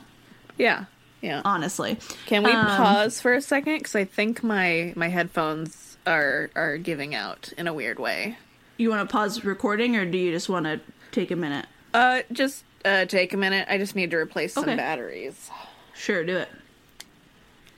yeah. 0.58 0.86
Yeah. 1.22 1.42
honestly. 1.46 2.00
Can 2.26 2.44
we 2.44 2.52
Um, 2.52 2.66
pause 2.66 3.22
for 3.22 3.34
a 3.34 3.42
second 3.42 3.80
cuz 3.84 3.96
I 3.96 4.06
think 4.06 4.44
my 4.44 4.94
my 4.96 5.08
headphones 5.10 5.98
are 6.08 6.50
are 6.56 6.78
giving 6.78 7.14
out 7.14 7.52
in 7.58 7.68
a 7.68 7.74
weird 7.74 8.00
way. 8.00 8.38
You 8.78 8.90
want 8.90 9.08
to 9.08 9.12
pause 9.12 9.44
recording 9.46 9.96
or 9.98 10.06
do 10.06 10.18
you 10.18 10.32
just 10.32 10.50
want 10.50 10.66
to 10.66 10.80
take 11.12 11.30
a 11.30 11.36
minute? 11.36 11.68
Uh 11.94 12.22
just 12.32 12.64
uh 12.86 13.06
take 13.06 13.34
a 13.34 13.38
minute. 13.38 13.68
I 13.70 13.78
just 13.78 13.96
need 13.96 14.10
to 14.12 14.18
replace 14.18 14.54
some 14.54 14.66
batteries. 14.66 15.50
Sure, 15.94 16.24
do 16.24 16.38
it. 16.38 16.50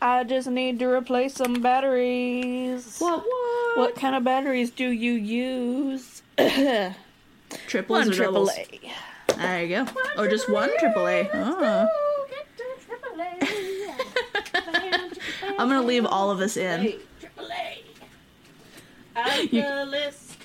I 0.04 0.26
just 0.26 0.50
need 0.50 0.80
to 0.80 0.88
replace 0.88 1.34
some 1.36 1.62
batteries. 1.62 3.00
What 3.00 3.24
what? 3.24 3.78
What 3.78 3.96
kind 3.96 4.16
of 4.16 4.26
batteries 4.26 4.70
do 4.70 4.90
you 4.90 5.14
use? 5.14 6.22
Triples 6.38 6.96
One 7.88 8.12
triple? 8.12 8.50
A. 8.50 8.68
There 9.38 9.64
you 9.64 9.86
go. 9.86 9.88
Or 10.18 10.28
just 10.28 10.50
one 10.50 10.70
triple 10.78 11.08
A. 11.08 11.30
Oh. 11.34 11.88
I'm 15.58 15.70
gonna 15.70 15.84
leave 15.84 16.06
all 16.06 16.30
of 16.32 16.38
this 16.38 16.58
in. 16.58 17.00
Triple 17.22 17.48
You- 19.52 19.62
the 19.62 19.86
list. 19.86 20.36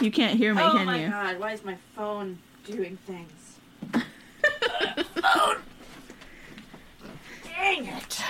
You 0.00 0.12
can't 0.12 0.38
hear 0.38 0.54
me, 0.54 0.62
Oh 0.62 0.70
can 0.70 0.78
you? 0.78 0.82
Oh 0.82 0.86
my 0.86 1.08
god, 1.08 1.40
why 1.40 1.52
is 1.52 1.64
my 1.64 1.76
phone 1.96 2.38
doing 2.64 2.96
things? 3.06 3.58
Dang 7.64 7.86
it. 7.86 8.20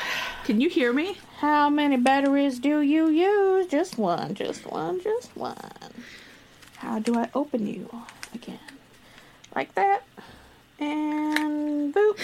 Can 0.45 0.61
you 0.61 0.69
hear 0.69 0.93
me? 0.93 1.19
How 1.39 1.69
many 1.69 1.97
batteries 1.97 2.61
do 2.61 2.81
you 2.83 3.09
use? 3.09 3.67
Just 3.67 3.99
one, 3.99 4.33
just 4.37 4.65
one, 4.65 5.03
just 5.03 5.37
one. 5.37 5.57
How 6.77 7.01
do 7.01 7.19
I 7.19 7.29
open 7.35 7.67
you 7.67 7.91
again? 8.33 8.61
Like 9.57 9.75
that. 9.75 10.03
And 10.79 11.93
boop. 11.93 12.21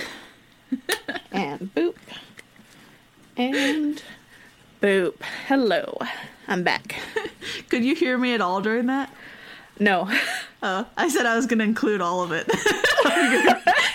and 1.33 1.75
boop. 1.75 1.97
And 3.37 4.01
boop. 4.81 5.15
Hello. 5.49 5.99
I'm 6.47 6.63
back. 6.63 6.95
Could 7.69 7.85
you 7.85 7.97
hear 7.97 8.19
me 8.19 8.35
at 8.35 8.41
all 8.41 8.61
during 8.61 8.87
that? 8.87 9.13
No. 9.81 10.09
Oh, 10.63 10.87
I 10.95 11.09
said 11.09 11.25
I 11.25 11.37
was 11.37 11.47
gonna 11.47 11.65
include 11.65 12.03
all 12.03 12.23
of 12.23 12.33
it. 12.33 12.47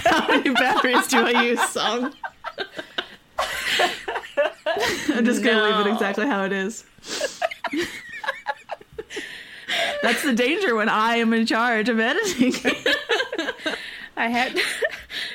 How 0.03 0.27
many 0.27 0.49
batteries 0.49 1.05
do 1.05 1.19
I 1.19 1.43
use, 1.43 1.61
song? 1.69 2.11
I'm 3.37 5.25
just 5.25 5.43
gonna 5.43 5.63
leave 5.63 5.85
it 5.85 5.91
exactly 5.91 6.27
how 6.27 6.43
it 6.43 6.51
is. 6.51 6.83
That's 10.01 10.23
the 10.23 10.33
danger 10.33 10.75
when 10.75 10.89
I 10.89 11.15
am 11.15 11.33
in 11.33 11.45
charge 11.45 11.89
of 11.89 11.99
editing. 11.99 12.53
I 14.17 14.29
had 14.29 14.57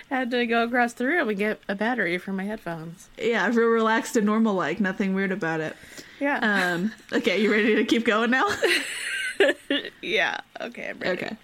had 0.08 0.30
to 0.30 0.46
go 0.46 0.64
across 0.64 0.94
the 0.94 1.06
room 1.06 1.28
and 1.28 1.38
get 1.38 1.60
a 1.68 1.74
battery 1.74 2.18
for 2.18 2.32
my 2.32 2.44
headphones. 2.44 3.08
yeah, 3.18 3.46
real 3.48 3.68
relaxed 3.68 4.16
and 4.16 4.26
normal 4.26 4.54
like, 4.54 4.80
nothing 4.80 5.14
weird 5.14 5.32
about 5.32 5.60
it. 5.60 5.76
Yeah. 6.18 6.38
Um, 6.40 6.92
okay, 7.12 7.40
you 7.40 7.50
ready 7.50 7.76
to 7.76 7.84
keep 7.84 8.04
going 8.04 8.30
now? 8.30 8.48
yeah. 10.02 10.40
Okay. 10.60 10.90
I'm 10.90 10.98
ready. 10.98 11.24
Okay. 11.24 11.36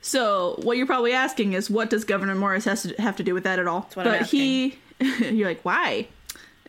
So 0.00 0.58
what 0.62 0.76
you're 0.76 0.86
probably 0.86 1.12
asking 1.12 1.54
is, 1.54 1.68
what 1.68 1.90
does 1.90 2.04
Governor 2.04 2.34
Morris 2.34 2.64
has 2.64 2.82
to 2.82 2.94
have 3.00 3.16
to 3.16 3.22
do 3.22 3.34
with 3.34 3.44
that 3.44 3.58
at 3.58 3.66
all? 3.66 3.90
what 3.94 4.04
but 4.04 4.22
he, 4.22 4.78
you're 5.20 5.48
like, 5.48 5.62
why? 5.64 6.08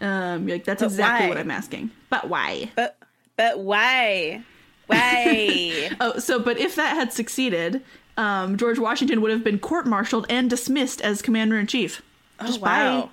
Um, 0.02 0.48
you're 0.48 0.58
like, 0.58 0.66
that's 0.66 0.82
But 0.82 0.88
exactly 0.88 1.26
why? 1.26 1.30
what 1.30 1.38
I'm 1.38 1.52
asking. 1.52 1.92
But 2.10 2.30
why? 2.30 2.72
But 2.76 2.98
but 3.36 3.60
why? 3.60 4.44
Why? 4.88 5.90
Oh, 6.00 6.20
so 6.20 6.40
but 6.40 6.58
if 6.60 6.76
that 6.76 6.96
had 6.96 7.12
succeeded, 7.14 7.84
um, 8.18 8.58
George 8.58 8.80
Washington 8.80 9.22
would 9.22 9.32
have 9.32 9.44
been 9.44 9.60
court-martialed 9.60 10.26
and 10.30 10.50
dismissed 10.50 11.02
as 11.02 11.22
commander 11.22 11.58
in 11.60 11.68
chief. 11.68 12.02
oh 12.40 12.58
wow. 12.60 13.10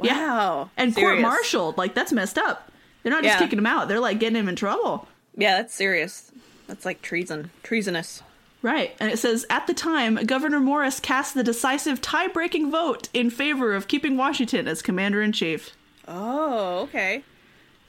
Yeah. 0.00 0.14
Wow. 0.36 0.70
And 0.76 0.94
Serious. 0.94 1.10
court-martialed, 1.22 1.76
like 1.78 1.94
that's 1.94 2.12
messed 2.12 2.38
up. 2.38 2.70
They're 3.02 3.12
not 3.12 3.22
just 3.24 3.34
Yeah. 3.34 3.38
kicking 3.44 3.58
him 3.58 3.66
out; 3.66 3.88
they're 3.88 4.00
like 4.00 4.18
getting 4.20 4.36
him 4.36 4.48
in 4.48 4.56
trouble. 4.56 5.08
Yeah, 5.36 5.56
that's 5.58 5.74
serious. 5.74 6.30
That's 6.66 6.84
like 6.84 7.02
treason. 7.02 7.50
Treasonous. 7.62 8.22
Right. 8.60 8.96
And 8.98 9.10
it 9.12 9.18
says 9.18 9.46
at 9.50 9.66
the 9.66 9.74
time, 9.74 10.16
Governor 10.16 10.58
Morris 10.60 10.98
cast 11.00 11.34
the 11.34 11.44
decisive 11.44 12.00
tie-breaking 12.00 12.70
vote 12.70 13.08
in 13.14 13.30
favor 13.30 13.74
of 13.74 13.86
keeping 13.88 14.16
Washington 14.16 14.66
as 14.66 14.82
commander 14.82 15.22
in 15.22 15.30
chief. 15.32 15.70
Oh, 16.08 16.80
okay. 16.82 17.22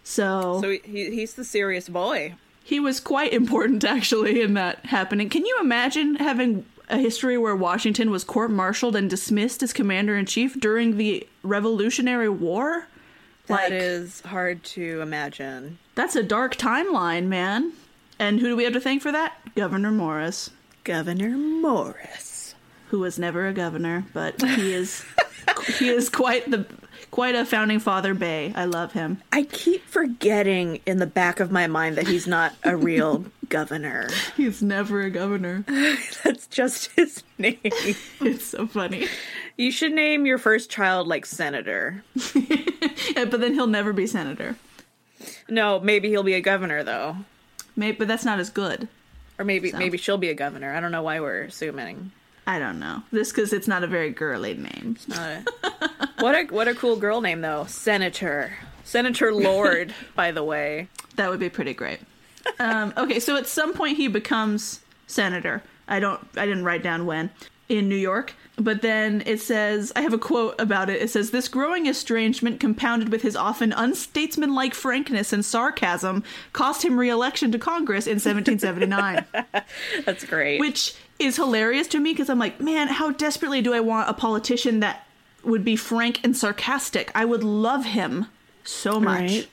So, 0.04 0.60
So 0.62 0.70
he, 0.70 0.82
he, 0.86 1.12
he's 1.12 1.34
the 1.34 1.44
serious 1.44 1.90
boy. 1.90 2.36
he 2.64 2.80
was 2.80 3.00
quite 3.00 3.34
important 3.34 3.84
actually 3.86 4.42
in 4.42 4.54
that 4.56 4.86
happening. 4.86 5.30
Can 5.30 5.46
you 5.46 5.58
imagine 5.60 6.16
having 6.16 6.66
a 6.90 6.98
history 6.98 7.38
where 7.38 7.56
Washington 7.56 8.10
was 8.12 8.24
court-martialed 8.24 8.96
and 8.96 9.10
dismissed 9.10 9.62
as 9.64 9.74
commander 9.74 10.16
in 10.18 10.26
chief 10.26 10.60
during 10.60 10.98
the 10.98 11.28
Revolutionary 11.44 12.30
War? 12.30 12.88
That 13.48 13.72
is 13.72 14.22
hard 14.22 14.64
to 14.66 15.02
imagine. 15.02 15.80
That's 15.96 16.16
a 16.16 16.22
dark 16.24 16.56
timeline, 16.58 17.26
man. 17.26 17.74
And 18.20 18.40
who 18.40 18.48
do 18.50 18.56
we 18.56 18.64
have 18.66 18.74
to 18.74 18.80
thank 18.82 19.02
for 19.02 19.12
that? 19.12 19.38
Governor 19.56 19.92
Morris, 19.92 20.52
Governor 20.84 21.38
Morris. 21.38 22.56
who 22.90 23.00
was 23.00 23.20
never 23.20 23.48
a 23.48 23.54
governor, 23.54 24.06
but 24.14 24.42
he 24.42 24.74
is 24.74 25.04
he 25.78 25.90
is 25.90 26.10
quite 26.10 26.50
the 26.50 26.66
quite 27.12 27.36
a 27.36 27.46
founding 27.46 27.80
father 27.80 28.14
bay. 28.14 28.52
I 28.56 28.66
love 28.66 28.94
him. 28.94 29.22
I 29.32 29.44
keep 29.44 29.86
forgetting 29.86 30.80
in 30.86 30.98
the 31.00 31.06
back 31.08 31.40
of 31.40 31.52
my 31.52 31.68
mind 31.68 31.98
that 31.98 32.08
he's 32.08 32.28
not 32.28 32.54
a 32.64 32.76
real 32.76 33.26
governor. 33.50 34.08
He's 34.38 34.62
never 34.62 35.02
a 35.02 35.10
governor. 35.10 35.64
That's 36.24 36.48
just 36.48 36.92
his 36.96 37.24
name. 37.38 37.58
It's 37.64 38.46
so 38.46 38.68
funny. 38.68 39.08
You 39.58 39.72
should 39.72 39.92
name 39.94 40.26
your 40.26 40.38
first 40.38 40.70
child 40.70 41.08
like 41.08 41.26
Senator. 41.26 42.04
Yeah, 42.36 43.26
but 43.26 43.40
then 43.42 43.54
he'll 43.54 43.68
never 43.68 43.92
be 43.92 44.08
senator. 44.08 44.56
No, 45.50 45.80
maybe 45.80 46.10
he'll 46.10 46.24
be 46.24 46.34
a 46.36 46.42
governor 46.42 46.84
though. 46.84 47.18
Maybe, 47.76 47.98
but 47.98 48.08
that's 48.08 48.24
not 48.26 48.40
as 48.40 48.50
good. 48.50 48.88
Or 49.40 49.46
maybe 49.46 49.72
So. 49.72 49.78
maybe 49.78 49.98
she'll 49.98 50.18
be 50.18 50.30
a 50.30 50.36
governor. 50.36 50.76
I 50.76 50.80
don't 50.82 50.92
know 50.92 51.02
why 51.02 51.20
we're 51.22 51.44
assuming. 51.44 52.12
I 52.46 52.60
don't 52.60 52.80
know. 52.80 53.04
This 53.12 53.32
because 53.32 53.54
it's 53.54 53.68
not 53.68 53.84
a 53.84 53.88
very 53.88 54.10
girly 54.12 54.56
name. 54.56 54.98
Uh, 55.12 55.42
what 56.20 56.36
a 56.36 56.44
what 56.54 56.68
a 56.68 56.76
cool 56.76 56.98
girl 56.98 57.22
name 57.22 57.42
though. 57.42 57.66
Senator. 57.66 58.54
Senator 58.84 59.34
Lord, 59.34 59.94
by 60.16 60.32
the 60.32 60.44
way. 60.44 60.90
That 61.16 61.30
would 61.30 61.40
be 61.40 61.50
pretty 61.50 61.74
great. 61.74 62.00
Um, 62.60 62.94
okay, 62.98 63.20
so 63.20 63.36
at 63.36 63.48
some 63.48 63.74
point 63.74 63.98
he 63.98 64.08
becomes 64.08 64.82
senator. 65.08 65.62
I 65.88 66.00
don't. 66.00 66.20
I 66.36 66.46
didn't 66.46 66.64
write 66.66 66.84
down 66.84 67.06
when 67.06 67.30
in 67.70 67.88
New 67.88 67.96
York. 67.96 68.34
But 68.58 68.82
then 68.82 69.24
it 69.26 69.40
says, 69.40 69.94
I 69.96 70.02
have 70.02 70.12
a 70.12 70.18
quote 70.18 70.60
about 70.60 70.90
it. 70.90 71.02
It 71.02 71.10
says, 71.10 71.32
This 71.32 71.48
growing 71.48 71.86
estrangement, 71.88 72.60
compounded 72.60 73.10
with 73.10 73.22
his 73.22 73.36
often 73.38 73.72
unstatesmanlike 73.72 74.74
frankness 74.74 75.32
and 75.32 75.46
sarcasm, 75.46 76.24
cost 76.52 76.84
him 76.84 77.00
re 77.00 77.10
election 77.10 77.52
to 77.54 77.60
Congress 77.60 78.06
in 78.06 78.16
1779. 78.16 79.26
That's 80.06 80.26
great. 80.26 80.60
which 80.60 80.96
is 81.20 81.38
hilarious 81.38 81.88
to 81.90 82.00
me 82.00 82.12
because 82.12 82.30
I'm 82.30 82.40
like, 82.40 82.60
man, 82.60 82.88
how 82.90 83.12
desperately 83.12 83.62
do 83.62 83.74
I 83.74 83.80
want 83.80 84.10
a 84.10 84.14
politician 84.14 84.82
that 84.82 85.06
would 85.44 85.64
be 85.64 85.78
frank 85.78 86.20
and 86.24 86.36
sarcastic? 86.36 87.12
I 87.16 87.24
would 87.24 87.44
love 87.44 87.86
him 87.86 88.26
so 88.66 89.00
much. 89.00 89.22
Right. 89.22 89.48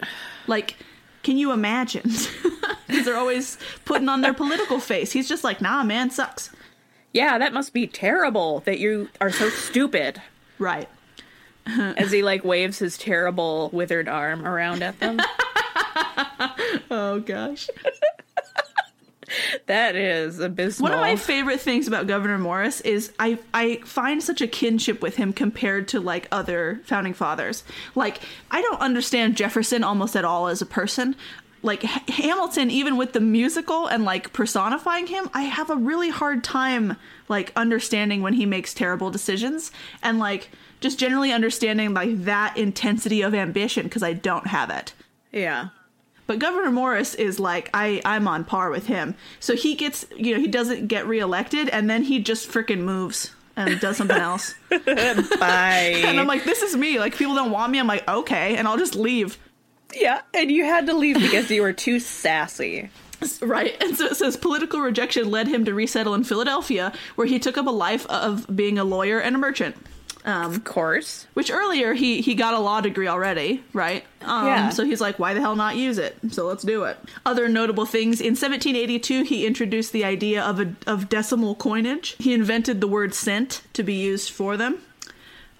Like, 0.48 0.76
can 1.22 1.36
you 1.38 1.52
imagine? 1.52 2.10
Because 2.86 3.04
they're 3.04 3.16
always 3.16 3.58
putting 3.84 4.08
on 4.08 4.20
their 4.20 4.32
political 4.44 4.78
face. 4.78 5.10
He's 5.10 5.28
just 5.28 5.42
like, 5.42 5.60
nah, 5.60 5.82
man, 5.82 6.10
sucks. 6.10 6.50
Yeah, 7.16 7.38
that 7.38 7.52
must 7.52 7.72
be 7.72 7.86
terrible 7.86 8.60
that 8.60 8.78
you 8.78 9.08
are 9.20 9.30
so 9.30 9.48
stupid. 9.48 10.20
Right. 10.58 10.88
As 11.66 12.12
he 12.12 12.22
like 12.22 12.44
waves 12.44 12.78
his 12.78 12.96
terrible 12.96 13.70
withered 13.72 14.08
arm 14.08 14.46
around 14.46 14.82
at 14.82 15.00
them. 15.00 15.18
Oh 16.90 17.20
gosh. 17.20 17.68
that 19.66 19.96
is 19.96 20.38
abysmal. 20.38 20.90
One 20.90 20.98
of 20.98 21.00
my 21.00 21.16
favorite 21.16 21.60
things 21.60 21.88
about 21.88 22.06
Governor 22.06 22.38
Morris 22.38 22.80
is 22.82 23.12
I 23.18 23.38
I 23.52 23.76
find 23.84 24.22
such 24.22 24.40
a 24.40 24.46
kinship 24.46 25.02
with 25.02 25.16
him 25.16 25.32
compared 25.32 25.88
to 25.88 26.00
like 26.00 26.28
other 26.30 26.80
founding 26.84 27.14
fathers. 27.14 27.64
Like 27.94 28.20
I 28.50 28.62
don't 28.62 28.80
understand 28.80 29.36
Jefferson 29.36 29.82
almost 29.82 30.16
at 30.16 30.24
all 30.24 30.48
as 30.48 30.62
a 30.62 30.66
person. 30.66 31.16
Like 31.66 31.84
H- 31.84 32.16
Hamilton 32.16 32.70
even 32.70 32.96
with 32.96 33.12
the 33.12 33.20
musical 33.20 33.86
and 33.88 34.04
like 34.04 34.32
personifying 34.32 35.06
him, 35.08 35.28
I 35.34 35.42
have 35.42 35.68
a 35.68 35.76
really 35.76 36.08
hard 36.08 36.42
time 36.42 36.96
like 37.28 37.52
understanding 37.56 38.22
when 38.22 38.32
he 38.34 38.46
makes 38.46 38.72
terrible 38.72 39.10
decisions 39.10 39.70
and 40.02 40.18
like 40.18 40.48
just 40.80 40.98
generally 40.98 41.32
understanding 41.32 41.92
like 41.92 42.24
that 42.24 42.56
intensity 42.56 43.20
of 43.22 43.34
ambition 43.34 43.84
because 43.84 44.02
I 44.02 44.12
don't 44.14 44.46
have 44.46 44.70
it. 44.70 44.94
yeah. 45.32 45.68
But 46.28 46.40
Governor 46.40 46.72
Morris 46.72 47.14
is 47.14 47.38
like 47.38 47.70
I 47.72 48.02
I'm 48.04 48.26
on 48.26 48.44
par 48.44 48.70
with 48.70 48.86
him. 48.88 49.14
So 49.38 49.54
he 49.54 49.74
gets 49.76 50.06
you 50.16 50.34
know 50.34 50.40
he 50.40 50.48
doesn't 50.48 50.88
get 50.88 51.06
reelected 51.06 51.68
and 51.68 51.88
then 51.88 52.02
he 52.02 52.18
just 52.18 52.50
freaking 52.50 52.80
moves 52.80 53.30
and 53.54 53.78
does 53.80 53.96
something 53.96 54.16
else. 54.16 54.54
Bye. 54.70 54.76
and 56.04 56.18
I'm 56.20 56.26
like 56.26 56.42
this 56.44 56.62
is 56.62 56.76
me. 56.76 56.98
Like 56.98 57.16
people 57.16 57.34
don't 57.36 57.52
want 57.52 57.70
me. 57.72 57.78
I'm 57.78 57.86
like 57.86 58.08
okay, 58.08 58.56
and 58.56 58.66
I'll 58.66 58.76
just 58.76 58.96
leave. 58.96 59.38
Yeah, 59.94 60.22
and 60.34 60.50
you 60.50 60.64
had 60.64 60.86
to 60.86 60.94
leave 60.94 61.16
because 61.18 61.50
you 61.50 61.62
were 61.62 61.72
too 61.72 62.00
sassy. 62.00 62.90
Right. 63.40 63.74
And 63.82 63.96
so 63.96 64.04
it 64.06 64.16
says 64.16 64.36
political 64.36 64.80
rejection 64.80 65.30
led 65.30 65.48
him 65.48 65.64
to 65.64 65.72
resettle 65.72 66.12
in 66.12 66.22
Philadelphia 66.22 66.92
where 67.14 67.26
he 67.26 67.38
took 67.38 67.56
up 67.56 67.66
a 67.66 67.70
life 67.70 68.04
of 68.08 68.46
being 68.54 68.78
a 68.78 68.84
lawyer 68.84 69.18
and 69.18 69.34
a 69.34 69.38
merchant. 69.38 69.74
Um 70.26 70.52
Of 70.52 70.64
course. 70.64 71.26
which 71.32 71.50
earlier 71.50 71.94
he 71.94 72.20
he 72.20 72.34
got 72.34 72.52
a 72.52 72.58
law 72.58 72.82
degree 72.82 73.08
already, 73.08 73.64
right? 73.72 74.04
Um, 74.20 74.46
Yeah. 74.46 74.68
So 74.68 74.84
he's 74.84 75.00
like, 75.00 75.18
why 75.18 75.32
the 75.32 75.40
hell 75.40 75.56
not 75.56 75.76
use 75.76 75.96
it? 75.96 76.14
So 76.30 76.46
let's 76.46 76.62
do 76.62 76.84
it. 76.84 76.98
Other 77.24 77.48
notable 77.48 77.86
things: 77.86 78.20
in 78.20 78.34
1782, 78.36 79.22
he 79.22 79.46
introduced 79.46 79.92
the 79.92 80.04
idea 80.04 80.44
of 80.44 80.60
a 80.60 80.74
of 80.86 81.08
decimal 81.08 81.54
coinage. 81.54 82.16
He 82.18 82.34
invented 82.34 82.82
the 82.82 82.86
word 82.88 83.14
cent 83.14 83.62
to 83.72 83.82
be 83.82 83.94
used 83.94 84.28
for 84.30 84.58
them, 84.58 84.80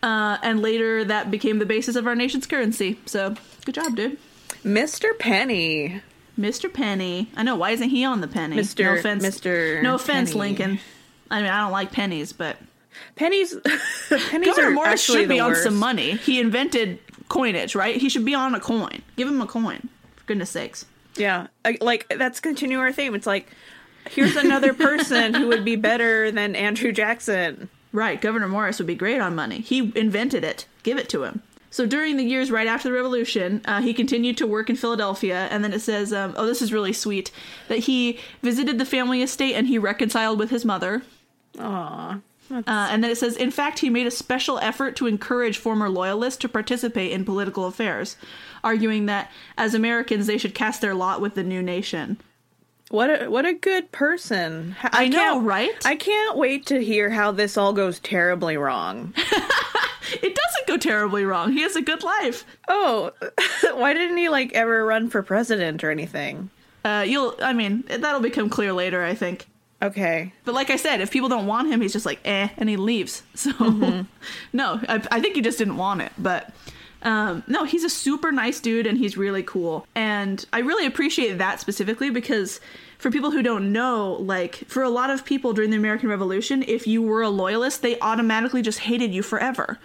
uh, 0.03 0.37
and 0.43 0.61
later 0.61 1.05
that 1.05 1.31
became 1.31 1.59
the 1.59 1.67
basis 1.67 1.97
of 1.97 2.07
our 2.07 2.15
nation's 2.15 2.47
currency. 2.47 2.99
So 3.07 3.35
good 3.67 3.75
job, 3.75 3.95
dude. 3.97 4.17
Mr. 4.65 5.17
Penny. 5.19 6.01
Mr. 6.39 6.73
Penny. 6.73 7.29
I 7.37 7.43
know. 7.43 7.57
Why 7.57 7.71
isn't 7.73 7.91
he 7.91 8.05
on 8.05 8.21
the 8.23 8.29
penny? 8.29 8.57
Mr. 8.57 8.85
No 8.85 8.95
offense. 8.99 9.25
Mr. 9.25 9.83
No 9.83 9.95
offense, 9.97 10.31
Penny. 10.31 10.41
Lincoln. 10.41 10.79
I 11.31 11.43
mean, 11.43 11.51
I 11.51 11.61
don't 11.63 11.73
like 11.73 11.93
pennies, 11.93 12.33
but 12.33 12.57
Pennies 13.17 13.55
pennies 14.09 14.47
Governor 14.49 14.71
Morris 14.71 15.03
should 15.03 15.29
be 15.29 15.41
on 15.41 15.51
worst. 15.51 15.65
some 15.65 15.77
money. 15.77 16.13
He 16.13 16.41
invented 16.41 16.99
coinage, 17.29 17.75
right? 17.75 17.97
He 17.97 18.09
should 18.09 18.25
be 18.25 18.35
on 18.35 18.55
a 18.55 18.61
coin. 18.61 19.03
Give 19.17 19.29
him 19.29 19.41
a 19.43 19.47
coin. 19.47 19.89
For 20.17 20.25
goodness 20.27 20.51
sakes. 20.51 20.87
Yeah, 21.17 21.49
I- 21.65 21.79
like 21.81 22.07
that's 22.17 22.41
continue 22.41 22.79
our 22.79 22.93
theme. 22.93 23.15
It's 23.15 23.27
like 23.27 23.49
here's 24.11 24.37
another 24.37 24.73
person 24.75 25.35
who 25.35 25.49
would 25.49 25.65
be 25.65 25.77
better 25.77 26.31
than 26.31 26.55
Andrew 26.55 26.93
Jackson. 26.93 27.69
Right, 27.93 28.21
Governor 28.21 28.49
Morris 28.49 28.79
would 28.79 28.87
be 28.87 28.95
great 28.95 29.21
on 29.21 29.35
money. 29.35 29.61
He 29.61 29.91
invented 29.97 30.45
it. 30.45 30.67
Give 30.83 30.99
it 30.99 31.09
to 31.11 31.25
him. 31.25 31.43
So 31.77 31.85
during 31.85 32.17
the 32.17 32.25
years 32.25 32.51
right 32.51 32.67
after 32.67 32.89
the 32.89 32.95
Revolution, 32.95 33.61
uh, 33.67 33.83
he 33.83 33.93
continued 33.93 34.39
to 34.39 34.47
work 34.47 34.71
in 34.71 34.77
Philadelphia, 34.77 35.47
and 35.51 35.63
then 35.63 35.75
it 35.75 35.83
says, 35.83 36.11
um, 36.11 36.33
"Oh, 36.35 36.47
this 36.47 36.63
is 36.63 36.73
really 36.73 36.95
sweet," 36.95 37.31
that 37.69 37.81
he 37.81 38.19
visited 38.41 38.79
the 38.79 38.87
family 38.87 39.21
estate 39.21 39.53
and 39.53 39.67
he 39.67 39.77
reconciled 39.77 40.39
with 40.39 40.49
his 40.49 40.65
mother. 40.65 41.03
Aw. 41.59 42.19
Uh, 42.51 42.63
and 42.67 43.05
then 43.05 43.11
it 43.11 43.19
says, 43.19 43.37
in 43.37 43.51
fact, 43.51 43.81
he 43.81 43.91
made 43.91 44.07
a 44.07 44.11
special 44.11 44.59
effort 44.61 44.97
to 44.97 45.07
encourage 45.07 45.59
former 45.59 45.91
loyalists 45.91 46.39
to 46.39 46.49
participate 46.49 47.13
in 47.13 47.27
political 47.27 47.67
affairs, 47.67 48.17
arguing 48.65 49.05
that 49.05 49.31
as 49.59 49.75
Americans 49.75 50.27
they 50.27 50.39
should 50.39 50.55
cast 50.55 50.81
their 50.81 50.95
lot 50.95 51.21
with 51.21 51.35
the 51.35 51.45
new 51.45 51.63
nation. 51.63 52.17
What 52.89 53.11
a 53.11 53.29
what 53.29 53.45
a 53.45 53.53
good 53.53 53.93
person. 53.93 54.77
I 54.83 55.09
know, 55.09 55.43
right? 55.43 55.77
I 55.85 55.97
can't 55.97 56.39
wait 56.39 56.65
to 56.67 56.83
hear 56.83 57.11
how 57.11 57.33
this 57.33 57.59
all 57.59 57.75
goes 57.75 57.99
terribly 57.99 58.57
wrong. 58.57 59.13
it 60.13 60.35
doesn't 60.35 60.67
go 60.67 60.77
terribly 60.77 61.25
wrong. 61.25 61.53
He 61.53 61.63
has 61.63 61.77
a 61.77 61.83
good 61.83 62.03
life. 62.03 62.45
Oh, 62.69 63.13
why 63.75 63.95
didn't 63.95 64.17
he 64.17 64.29
like 64.29 64.53
ever 64.55 64.85
run 64.85 65.11
for 65.11 65.23
president 65.23 65.83
or 65.85 65.91
anything? 65.91 66.51
Uh, 66.85 67.03
you'll, 67.03 67.35
I 67.43 67.53
mean, 67.53 67.85
that'll 67.89 68.21
become 68.21 68.49
clear 68.49 68.73
later, 68.73 69.03
I 69.03 69.15
think. 69.15 69.47
Okay. 69.83 70.33
But 70.45 70.55
like 70.55 70.71
I 70.71 70.77
said, 70.77 71.01
if 71.01 71.11
people 71.11 71.29
don't 71.29 71.47
want 71.47 71.69
him, 71.69 71.81
he's 71.81 71.93
just 71.93 72.07
like, 72.07 72.21
eh, 72.25 72.49
and 72.57 72.69
he 72.69 72.77
leaves. 72.77 73.23
So, 73.35 73.51
no, 74.53 74.81
I, 74.89 75.07
I 75.11 75.21
think 75.21 75.35
he 75.35 75.43
just 75.43 75.59
didn't 75.59 75.77
want 75.77 76.01
it. 76.01 76.13
But 76.17 76.53
um, 77.03 77.45
no, 77.47 77.65
he's 77.65 77.85
a 77.85 77.91
super 77.91 78.33
nice 78.33 78.61
dude 78.61 78.87
and 78.87 78.99
he's 78.99 79.17
really 79.17 79.43
cool. 79.43 79.87
And 79.95 80.45
I 80.53 80.61
really 80.61 80.87
appreciate 80.87 81.39
that 81.39 81.61
specifically 81.61 82.11
because 82.11 82.61
for 82.99 83.11
people 83.11 83.31
who 83.31 83.43
don't 83.43 83.73
know, 83.73 84.15
like, 84.15 84.57
for 84.69 84.83
a 84.83 84.89
lot 84.89 85.11
of 85.11 85.25
people 85.25 85.53
during 85.53 85.71
the 85.71 85.77
American 85.77 86.09
Revolution, 86.09 86.65
if 86.67 86.87
you 86.87 87.03
were 87.03 87.23
a 87.23 87.29
loyalist, 87.29 87.83
they 87.83 87.99
automatically 88.01 88.63
just 88.63 88.81
hated 88.81 89.13
you 89.13 89.23
forever 89.23 89.79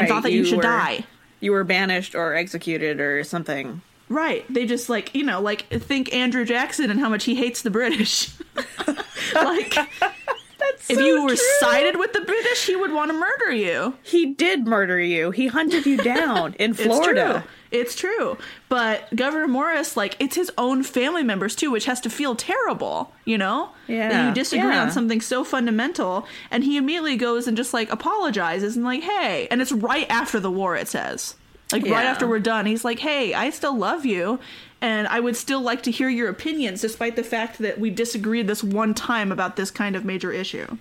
and 0.00 0.08
thought 0.08 0.22
that 0.24 0.32
you, 0.32 0.44
should 0.44 0.56
were- 0.56 0.62
die. 0.62 1.04
You 1.40 1.52
were 1.52 1.64
banished 1.64 2.14
or 2.14 2.34
executed 2.34 3.00
or 3.00 3.24
something. 3.24 3.82
Right. 4.08 4.44
They 4.52 4.66
just 4.66 4.88
like, 4.88 5.14
you 5.14 5.24
know, 5.24 5.40
like 5.40 5.66
think 5.70 6.12
Andrew 6.14 6.44
Jackson 6.44 6.90
and 6.90 7.00
how 7.00 7.08
much 7.08 7.24
he 7.24 7.34
hates 7.34 7.62
the 7.62 7.70
British. 7.70 8.30
like 9.34 9.74
That's 10.58 10.90
if 10.90 10.98
you 11.00 11.24
were 11.24 11.34
sided 11.60 11.98
with 11.98 12.12
the 12.12 12.20
British, 12.20 12.66
he 12.66 12.76
would 12.76 12.92
want 12.92 13.10
to 13.10 13.18
murder 13.18 13.50
you. 13.52 13.94
he 14.02 14.34
did 14.34 14.66
murder 14.66 15.00
you. 15.00 15.30
He 15.32 15.48
hunted 15.48 15.86
you 15.86 15.96
down 15.96 16.54
in 16.54 16.74
Florida. 16.74 17.44
It's 17.72 17.96
true. 17.96 18.36
But 18.68 19.14
Governor 19.16 19.48
Morris, 19.48 19.96
like, 19.96 20.14
it's 20.20 20.36
his 20.36 20.52
own 20.58 20.82
family 20.82 21.22
members 21.22 21.56
too, 21.56 21.70
which 21.70 21.86
has 21.86 22.00
to 22.02 22.10
feel 22.10 22.36
terrible, 22.36 23.12
you 23.24 23.38
know? 23.38 23.70
That 23.88 23.92
Yeah, 23.94 24.28
you 24.28 24.34
disagree 24.34 24.68
yeah. 24.68 24.82
on 24.82 24.90
something 24.92 25.20
so 25.20 25.42
fundamental, 25.42 26.26
and 26.50 26.62
he 26.64 26.76
immediately 26.76 27.16
goes 27.16 27.48
and 27.48 27.56
just 27.56 27.72
like 27.72 27.90
apologizes 27.90 28.76
and 28.76 28.84
like, 28.84 29.02
hey, 29.02 29.48
and 29.50 29.60
it's 29.62 29.72
right 29.72 30.06
after 30.10 30.38
the 30.38 30.50
war, 30.50 30.76
it 30.76 30.86
says. 30.88 31.34
Like 31.72 31.86
right 31.86 32.04
after 32.04 32.26
we're 32.26 32.38
done, 32.38 32.66
he's 32.66 32.84
like, 32.84 32.98
"Hey, 32.98 33.32
I 33.32 33.48
still 33.48 33.74
love 33.74 34.04
you, 34.04 34.38
and 34.82 35.08
I 35.08 35.20
would 35.20 35.36
still 35.36 35.62
like 35.62 35.82
to 35.84 35.90
hear 35.90 36.10
your 36.10 36.28
opinions, 36.28 36.82
despite 36.82 37.16
the 37.16 37.22
fact 37.24 37.60
that 37.60 37.80
we 37.80 37.88
disagreed 37.88 38.46
this 38.46 38.62
one 38.62 38.92
time 38.92 39.32
about 39.32 39.56
this 39.56 39.70
kind 39.70 39.96
of 39.96 40.04
major 40.04 40.30
issue." 40.30 40.76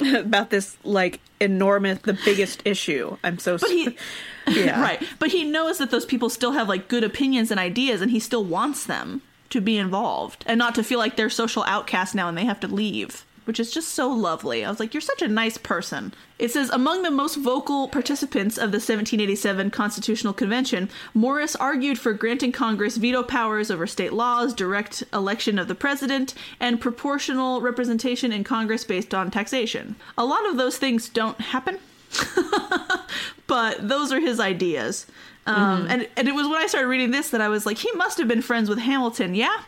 About 0.14 0.50
this 0.50 0.76
like 0.84 1.20
enormous, 1.40 1.98
the 2.00 2.18
biggest 2.24 2.62
issue. 2.64 3.16
I'm 3.24 3.38
so. 3.38 3.58
But 3.58 3.70
he, 3.70 3.96
Yeah. 4.48 4.80
right, 4.80 5.02
but 5.18 5.30
he 5.32 5.42
knows 5.44 5.78
that 5.78 5.90
those 5.90 6.06
people 6.06 6.30
still 6.30 6.52
have 6.52 6.68
like 6.68 6.86
good 6.88 7.02
opinions 7.04 7.50
and 7.50 7.58
ideas, 7.58 8.00
and 8.00 8.10
he 8.12 8.20
still 8.20 8.44
wants 8.44 8.86
them 8.86 9.22
to 9.50 9.60
be 9.60 9.76
involved 9.76 10.44
and 10.46 10.58
not 10.58 10.74
to 10.76 10.82
feel 10.84 10.98
like 10.98 11.16
they're 11.16 11.28
social 11.30 11.64
outcasts 11.64 12.14
now 12.14 12.28
and 12.28 12.38
they 12.38 12.44
have 12.44 12.60
to 12.60 12.68
leave. 12.68 13.25
Which 13.46 13.58
is 13.58 13.70
just 13.70 13.88
so 13.88 14.08
lovely. 14.08 14.64
I 14.64 14.68
was 14.68 14.78
like, 14.78 14.92
you're 14.92 15.00
such 15.00 15.22
a 15.22 15.28
nice 15.28 15.56
person. 15.56 16.12
It 16.38 16.50
says, 16.50 16.68
among 16.68 17.02
the 17.02 17.10
most 17.10 17.36
vocal 17.36 17.88
participants 17.88 18.56
of 18.58 18.70
the 18.70 18.76
1787 18.76 19.70
Constitutional 19.70 20.34
Convention, 20.34 20.90
Morris 21.14 21.56
argued 21.56 21.98
for 21.98 22.12
granting 22.12 22.52
Congress 22.52 22.98
veto 22.98 23.22
powers 23.22 23.70
over 23.70 23.86
state 23.86 24.12
laws, 24.12 24.52
direct 24.52 25.02
election 25.14 25.58
of 25.58 25.68
the 25.68 25.74
president, 25.74 26.34
and 26.60 26.80
proportional 26.80 27.62
representation 27.62 28.32
in 28.32 28.44
Congress 28.44 28.84
based 28.84 29.14
on 29.14 29.30
taxation. 29.30 29.96
A 30.18 30.26
lot 30.26 30.46
of 30.46 30.58
those 30.58 30.76
things 30.76 31.08
don't 31.08 31.40
happen 31.40 31.78
but 33.46 33.88
those 33.88 34.12
are 34.12 34.20
his 34.20 34.40
ideas. 34.40 35.06
Um, 35.46 35.86
and, 35.88 36.08
and 36.16 36.26
it 36.26 36.34
was 36.34 36.48
when 36.48 36.56
I 36.56 36.66
started 36.66 36.88
reading 36.88 37.12
this 37.12 37.30
that 37.30 37.40
I 37.40 37.48
was 37.48 37.66
like, 37.66 37.78
he 37.78 37.90
must 37.92 38.18
have 38.18 38.26
been 38.26 38.42
friends 38.42 38.68
with 38.68 38.78
Hamilton, 38.78 39.34
yeah? 39.34 39.62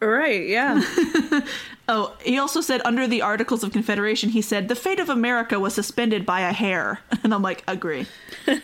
Right. 0.00 0.46
Yeah. 0.46 0.82
Oh, 1.88 2.16
he 2.20 2.36
also 2.36 2.60
said 2.60 2.82
under 2.84 3.06
the 3.06 3.22
Articles 3.22 3.62
of 3.62 3.70
Confederation, 3.70 4.30
he 4.30 4.42
said, 4.42 4.66
the 4.66 4.74
fate 4.74 4.98
of 4.98 5.08
America 5.08 5.60
was 5.60 5.72
suspended 5.74 6.26
by 6.26 6.40
a 6.40 6.52
hair. 6.52 6.98
And 7.22 7.32
I'm 7.32 7.42
like, 7.42 7.62
agree. 7.68 8.06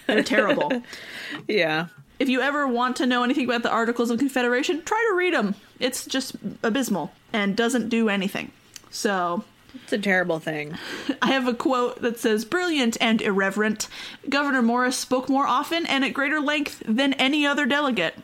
They're 0.06 0.24
terrible. 0.24 0.82
yeah. 1.48 1.86
If 2.18 2.28
you 2.28 2.40
ever 2.40 2.66
want 2.66 2.96
to 2.96 3.06
know 3.06 3.22
anything 3.22 3.44
about 3.44 3.62
the 3.62 3.70
Articles 3.70 4.10
of 4.10 4.18
Confederation, 4.18 4.82
try 4.82 5.04
to 5.08 5.14
read 5.16 5.34
them. 5.34 5.54
It's 5.80 6.04
just 6.04 6.34
abysmal 6.62 7.12
and 7.32 7.56
doesn't 7.56 7.88
do 7.88 8.08
anything. 8.08 8.50
So 8.90 9.44
It's 9.84 9.92
a 9.92 9.98
terrible 9.98 10.38
thing. 10.38 10.76
I 11.20 11.28
have 11.32 11.46
a 11.48 11.54
quote 11.54 12.02
that 12.02 12.18
says, 12.18 12.44
Brilliant 12.44 12.96
and 13.00 13.22
irreverent. 13.22 13.88
Governor 14.28 14.62
Morris 14.62 14.96
spoke 14.96 15.28
more 15.28 15.46
often 15.46 15.86
and 15.86 16.04
at 16.04 16.12
greater 16.12 16.40
length 16.40 16.82
than 16.86 17.12
any 17.14 17.46
other 17.46 17.66
delegate. 17.66 18.14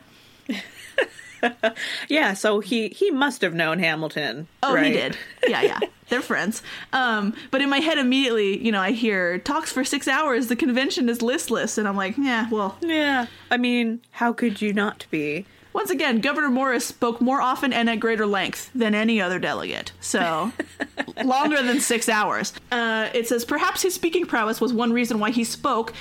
Yeah. 2.09 2.33
So 2.33 2.59
he 2.59 2.89
he 2.89 3.11
must 3.11 3.41
have 3.41 3.53
known 3.53 3.79
Hamilton. 3.79 4.47
Oh, 4.63 4.75
he 4.75 4.91
did. 4.91 5.17
Yeah, 5.47 5.61
yeah. 5.61 5.79
They're 6.09 6.21
friends. 6.21 6.63
Um, 6.91 7.35
but 7.51 7.61
in 7.61 7.69
my 7.69 7.77
head, 7.79 7.97
immediately, 7.99 8.57
you 8.63 8.71
know, 8.71 8.81
I 8.81 8.91
hear 8.91 9.37
talks 9.37 9.71
for 9.71 9.83
six 9.83 10.07
hours. 10.07 10.47
The 10.47 10.55
convention 10.55 11.07
is 11.07 11.21
listless, 11.21 11.77
and 11.77 11.87
I'm 11.87 11.95
like, 11.95 12.17
yeah. 12.17 12.49
Well, 12.49 12.77
Yeah. 12.81 13.27
I 13.51 13.57
mean, 13.57 14.01
how 14.11 14.33
could 14.33 14.61
you 14.61 14.73
not 14.73 15.05
be? 15.11 15.45
once 15.71 15.91
again, 15.91 16.19
Governor 16.19 16.49
Morris 16.49 16.83
spoke 16.85 17.21
more 17.21 17.39
often 17.41 17.71
and 17.71 17.87
at 17.89 17.99
greater 17.99 18.25
length 18.25 18.71
than 18.73 18.95
any 18.95 19.21
other 19.21 19.37
delegate. 19.37 19.91
So 20.01 20.51
longer 21.23 21.61
than 21.61 21.79
six 21.79 22.09
hours. 22.09 22.53
Uh, 22.71 23.09
it 23.13 23.27
says 23.27 23.45
perhaps 23.45 23.83
his 23.83 23.93
speaking 23.93 24.25
prowess 24.25 24.59
was 24.59 24.73
one 24.73 24.91
reason 24.91 25.19
why 25.19 25.29
he 25.29 25.43
spoke 25.43 25.93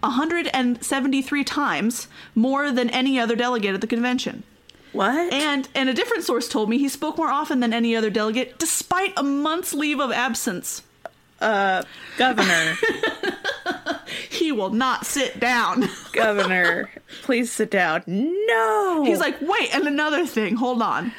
173 0.00 1.44
times 1.44 2.08
more 2.34 2.72
than 2.72 2.88
any 2.90 3.18
other 3.20 3.36
delegate 3.36 3.74
at 3.74 3.80
the 3.82 3.86
convention. 3.86 4.42
What? 4.94 5.32
And 5.32 5.68
and 5.74 5.88
a 5.88 5.92
different 5.94 6.24
source 6.24 6.48
told 6.48 6.70
me 6.70 6.78
he 6.78 6.88
spoke 6.88 7.18
more 7.18 7.28
often 7.28 7.60
than 7.60 7.74
any 7.74 7.94
other 7.94 8.10
delegate, 8.10 8.58
despite 8.58 9.12
a 9.16 9.22
month's 9.22 9.74
leave 9.74 10.00
of 10.00 10.10
absence. 10.12 10.82
Uh, 11.40 11.82
governor, 12.16 12.74
He 14.30 14.52
will 14.52 14.70
not 14.70 15.06
sit 15.06 15.38
down. 15.40 15.88
Governor, 16.12 16.90
please 17.22 17.52
sit 17.52 17.70
down. 17.70 18.02
No. 18.06 19.04
He's 19.04 19.18
like, 19.20 19.40
wait, 19.40 19.74
and 19.74 19.86
another 19.86 20.26
thing, 20.26 20.56
hold 20.56 20.82
on. 20.82 21.12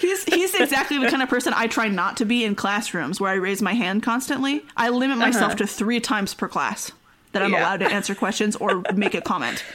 He's 0.00 0.24
he's 0.24 0.54
exactly 0.54 0.98
the 0.98 1.08
kind 1.08 1.22
of 1.22 1.28
person 1.28 1.52
I 1.54 1.66
try 1.66 1.88
not 1.88 2.16
to 2.18 2.24
be 2.24 2.44
in 2.44 2.54
classrooms 2.54 3.20
where 3.20 3.30
I 3.30 3.34
raise 3.34 3.62
my 3.62 3.72
hand 3.72 4.02
constantly. 4.02 4.64
I 4.76 4.90
limit 4.90 5.18
myself 5.18 5.52
uh-huh. 5.52 5.58
to 5.58 5.66
three 5.66 6.00
times 6.00 6.34
per 6.34 6.48
class 6.48 6.90
that 7.32 7.42
I'm 7.42 7.52
Yeah. 7.52 7.60
allowed 7.60 7.80
to 7.80 7.86
answer 7.86 8.14
questions 8.14 8.56
or 8.56 8.82
make 8.94 9.14
a 9.14 9.20
comment. 9.20 9.64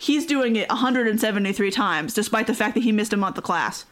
He's 0.00 0.24
doing 0.24 0.56
it 0.56 0.66
173 0.70 1.70
times, 1.70 2.14
despite 2.14 2.46
the 2.46 2.54
fact 2.54 2.74
that 2.74 2.80
he 2.82 2.90
missed 2.90 3.12
a 3.12 3.18
month 3.18 3.36
of 3.36 3.44
class. 3.44 3.84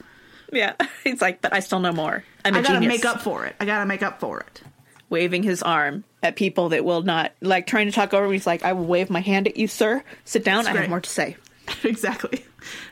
yeah. 0.50 0.72
He's 1.04 1.20
like, 1.20 1.42
but 1.42 1.52
I 1.52 1.60
still 1.60 1.80
know 1.80 1.92
more. 1.92 2.24
I'm 2.46 2.54
a 2.54 2.58
I 2.58 2.62
gotta 2.62 2.80
genius. 2.80 3.02
make 3.02 3.04
up 3.04 3.20
for 3.20 3.44
it. 3.44 3.54
I 3.60 3.66
gotta 3.66 3.84
make 3.84 4.02
up 4.02 4.18
for 4.18 4.40
it. 4.40 4.62
Waving 5.10 5.42
his 5.42 5.62
arm 5.62 6.04
at 6.22 6.34
people 6.36 6.70
that 6.70 6.82
will 6.84 7.02
not 7.02 7.32
like 7.42 7.66
trying 7.66 7.86
to 7.86 7.92
talk 7.92 8.14
over 8.14 8.26
me. 8.26 8.36
He's 8.36 8.46
like, 8.46 8.64
I 8.64 8.72
will 8.72 8.86
wave 8.86 9.10
my 9.10 9.20
hand 9.20 9.48
at 9.48 9.56
you, 9.58 9.68
sir. 9.68 10.02
Sit 10.24 10.44
down. 10.44 10.66
I 10.66 10.72
great. 10.72 10.80
have 10.82 10.90
more 10.90 11.00
to 11.00 11.10
say. 11.10 11.36
exactly. 11.84 12.44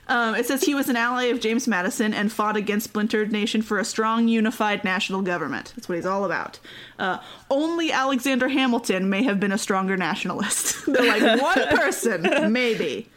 Um, 0.08 0.36
it 0.36 0.46
says 0.46 0.62
he 0.62 0.74
was 0.74 0.88
an 0.88 0.94
ally 0.96 1.24
of 1.24 1.40
James 1.40 1.66
Madison 1.66 2.14
and 2.14 2.30
fought 2.30 2.56
against 2.56 2.84
splintered 2.84 3.32
nation 3.32 3.60
for 3.60 3.78
a 3.78 3.84
strong, 3.84 4.28
unified 4.28 4.84
national 4.84 5.22
government. 5.22 5.72
That's 5.74 5.88
what 5.88 5.96
he's 5.96 6.06
all 6.06 6.24
about. 6.24 6.60
Uh, 6.98 7.18
only 7.50 7.90
Alexander 7.90 8.48
Hamilton 8.48 9.10
may 9.10 9.24
have 9.24 9.40
been 9.40 9.50
a 9.52 9.58
stronger 9.58 9.96
nationalist. 9.96 10.86
They're 10.92 11.18
like 11.20 11.42
one 11.42 11.76
person, 11.76 12.52
maybe, 12.52 13.08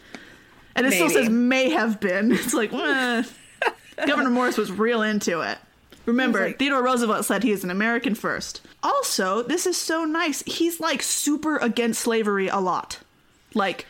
and 0.75 0.87
it 0.87 0.93
still 0.93 1.09
says 1.09 1.29
may 1.29 1.69
have 1.69 1.99
been. 1.99 2.31
It's 2.39 2.53
like 2.53 2.73
eh. 2.73 3.23
Governor 4.07 4.29
Morris 4.31 4.57
was 4.57 4.71
real 4.71 5.01
into 5.01 5.41
it. 5.41 5.57
Remember, 6.05 6.47
like- 6.47 6.57
Theodore 6.57 6.81
Roosevelt 6.81 7.25
said 7.25 7.43
he 7.43 7.51
is 7.51 7.63
an 7.63 7.69
American 7.69 8.15
first. 8.15 8.61
Also, 8.81 9.43
this 9.43 9.67
is 9.67 9.77
so 9.77 10.05
nice. 10.05 10.41
He's 10.47 10.79
like 10.79 11.03
super 11.03 11.57
against 11.57 12.01
slavery 12.01 12.47
a 12.47 12.57
lot. 12.57 12.99
Like, 13.53 13.85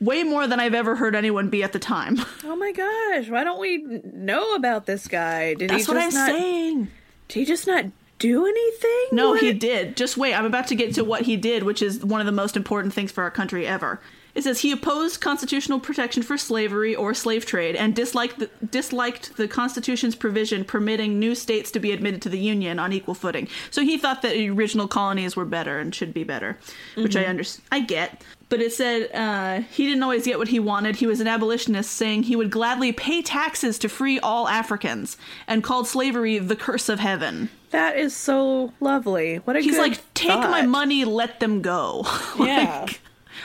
way 0.00 0.22
more 0.22 0.46
than 0.46 0.58
I've 0.60 0.74
ever 0.74 0.96
heard 0.96 1.14
anyone 1.14 1.48
be 1.50 1.62
at 1.62 1.72
the 1.72 1.78
time. 1.78 2.16
Oh 2.42 2.56
my 2.56 2.72
gosh! 2.72 3.28
Why 3.30 3.44
don't 3.44 3.60
we 3.60 3.78
know 4.12 4.54
about 4.54 4.84
this 4.86 5.06
guy? 5.06 5.54
Did 5.54 5.70
That's 5.70 5.86
he 5.86 5.92
what 5.92 6.02
I'm 6.02 6.12
not? 6.12 6.30
saying. 6.30 6.88
Did 7.28 7.38
he 7.38 7.44
just 7.44 7.66
not 7.66 7.84
do 8.18 8.44
anything? 8.44 9.06
No, 9.12 9.34
he 9.34 9.52
did. 9.52 9.96
Just 9.96 10.16
wait. 10.16 10.34
I'm 10.34 10.44
about 10.44 10.66
to 10.68 10.74
get 10.74 10.94
to 10.94 11.04
what 11.04 11.22
he 11.22 11.36
did, 11.36 11.62
which 11.62 11.80
is 11.80 12.04
one 12.04 12.20
of 12.20 12.26
the 12.26 12.32
most 12.32 12.56
important 12.56 12.92
things 12.92 13.12
for 13.12 13.22
our 13.22 13.30
country 13.30 13.66
ever. 13.66 14.00
It 14.34 14.42
says 14.44 14.60
he 14.60 14.72
opposed 14.72 15.20
constitutional 15.20 15.80
protection 15.80 16.22
for 16.22 16.38
slavery 16.38 16.94
or 16.94 17.14
slave 17.14 17.46
trade 17.46 17.76
and 17.76 17.94
disliked 17.94 18.38
the, 18.38 18.50
disliked 18.64 19.36
the 19.36 19.48
Constitution's 19.48 20.14
provision 20.14 20.64
permitting 20.64 21.18
new 21.18 21.34
states 21.34 21.70
to 21.72 21.80
be 21.80 21.92
admitted 21.92 22.22
to 22.22 22.28
the 22.28 22.38
Union 22.38 22.78
on 22.78 22.92
equal 22.92 23.14
footing. 23.14 23.48
So 23.70 23.82
he 23.82 23.98
thought 23.98 24.22
that 24.22 24.32
the 24.32 24.50
original 24.50 24.88
colonies 24.88 25.36
were 25.36 25.44
better 25.44 25.78
and 25.78 25.94
should 25.94 26.14
be 26.14 26.24
better, 26.24 26.58
which 26.96 27.16
I 27.16 27.26
under 27.26 27.44
I 27.72 27.80
get. 27.80 28.22
But 28.48 28.60
it 28.60 28.72
said 28.72 29.10
uh, 29.14 29.62
he 29.70 29.86
didn't 29.86 30.02
always 30.02 30.24
get 30.24 30.38
what 30.38 30.48
he 30.48 30.58
wanted. 30.58 30.96
He 30.96 31.06
was 31.06 31.20
an 31.20 31.28
abolitionist, 31.28 31.92
saying 31.92 32.24
he 32.24 32.34
would 32.34 32.50
gladly 32.50 32.90
pay 32.92 33.22
taxes 33.22 33.78
to 33.78 33.88
free 33.88 34.18
all 34.18 34.48
Africans, 34.48 35.16
and 35.46 35.62
called 35.62 35.86
slavery 35.86 36.38
the 36.38 36.56
curse 36.56 36.88
of 36.88 36.98
heaven. 36.98 37.48
That 37.70 37.96
is 37.96 38.14
so 38.14 38.72
lovely. 38.80 39.36
What 39.36 39.54
a 39.54 39.60
He's 39.60 39.78
like, 39.78 40.00
take 40.14 40.40
my 40.40 40.62
money, 40.62 41.04
let 41.04 41.40
them 41.40 41.62
go. 41.62 42.04
Yeah. 42.40 42.86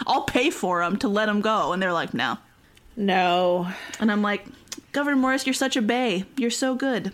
I'll 0.07 0.23
pay 0.23 0.49
for 0.49 0.81
them 0.81 0.97
to 0.97 1.07
let 1.07 1.27
them 1.27 1.41
go. 1.41 1.73
And 1.73 1.81
they're 1.81 1.93
like, 1.93 2.13
no. 2.13 2.37
No. 2.95 3.67
And 3.99 4.11
I'm 4.11 4.21
like, 4.21 4.45
Governor 4.91 5.17
Morris, 5.17 5.45
you're 5.45 5.53
such 5.53 5.75
a 5.75 5.81
bay. 5.81 6.25
You're 6.37 6.49
so 6.51 6.75
good. 6.75 7.11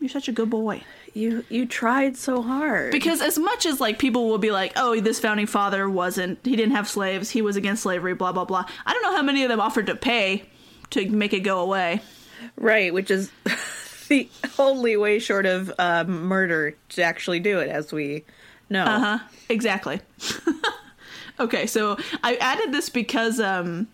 You're 0.00 0.08
such 0.10 0.28
a 0.28 0.32
good 0.32 0.50
boy. 0.50 0.82
You 1.12 1.44
you 1.48 1.66
tried 1.66 2.16
so 2.16 2.40
hard. 2.40 2.92
Because 2.92 3.20
as 3.20 3.36
much 3.36 3.66
as 3.66 3.80
like 3.80 3.98
people 3.98 4.28
will 4.28 4.38
be 4.38 4.52
like, 4.52 4.72
"Oh, 4.76 4.98
this 5.00 5.18
founding 5.18 5.46
father 5.46 5.90
wasn't 5.90 6.38
he 6.44 6.54
didn't 6.54 6.76
have 6.76 6.88
slaves, 6.88 7.30
he 7.30 7.42
was 7.42 7.56
against 7.56 7.82
slavery, 7.82 8.14
blah 8.14 8.30
blah 8.30 8.44
blah." 8.44 8.64
I 8.86 8.92
don't 8.92 9.02
know 9.02 9.16
how 9.16 9.22
many 9.22 9.42
of 9.42 9.48
them 9.48 9.60
offered 9.60 9.86
to 9.86 9.96
pay 9.96 10.44
to 10.90 11.08
make 11.10 11.32
it 11.32 11.40
go 11.40 11.60
away. 11.60 12.00
right, 12.56 12.94
which 12.94 13.10
is 13.10 13.30
the 14.08 14.28
only 14.58 14.96
way 14.96 15.18
short 15.18 15.46
of 15.46 15.72
um, 15.80 16.22
murder 16.26 16.76
to 16.90 17.02
actually 17.02 17.40
do 17.40 17.58
it, 17.58 17.68
as 17.68 17.92
we 17.92 18.24
know. 18.68 18.84
Uh 18.84 18.98
huh. 19.00 19.18
Exactly. 19.48 20.00
okay, 21.40 21.66
so 21.66 21.96
I 22.22 22.36
added 22.36 22.72
this 22.72 22.88
because 22.90 23.40
um, 23.40 23.88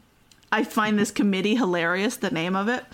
I 0.53 0.65
find 0.65 0.99
this 0.99 1.11
committee 1.11 1.55
hilarious. 1.57 2.17
The 2.17 2.31
name 2.31 2.55
of 2.57 2.69
it. 2.69 2.85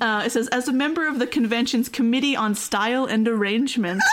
Uh, 0.00 0.22
it 0.26 0.30
says, 0.30 0.48
as 0.48 0.66
a 0.68 0.72
member 0.72 1.06
of 1.06 1.18
the 1.18 1.26
convention's 1.26 1.88
Committee 1.88 2.34
on 2.34 2.54
Style 2.54 3.04
and 3.04 3.26
Arrangement. 3.28 4.00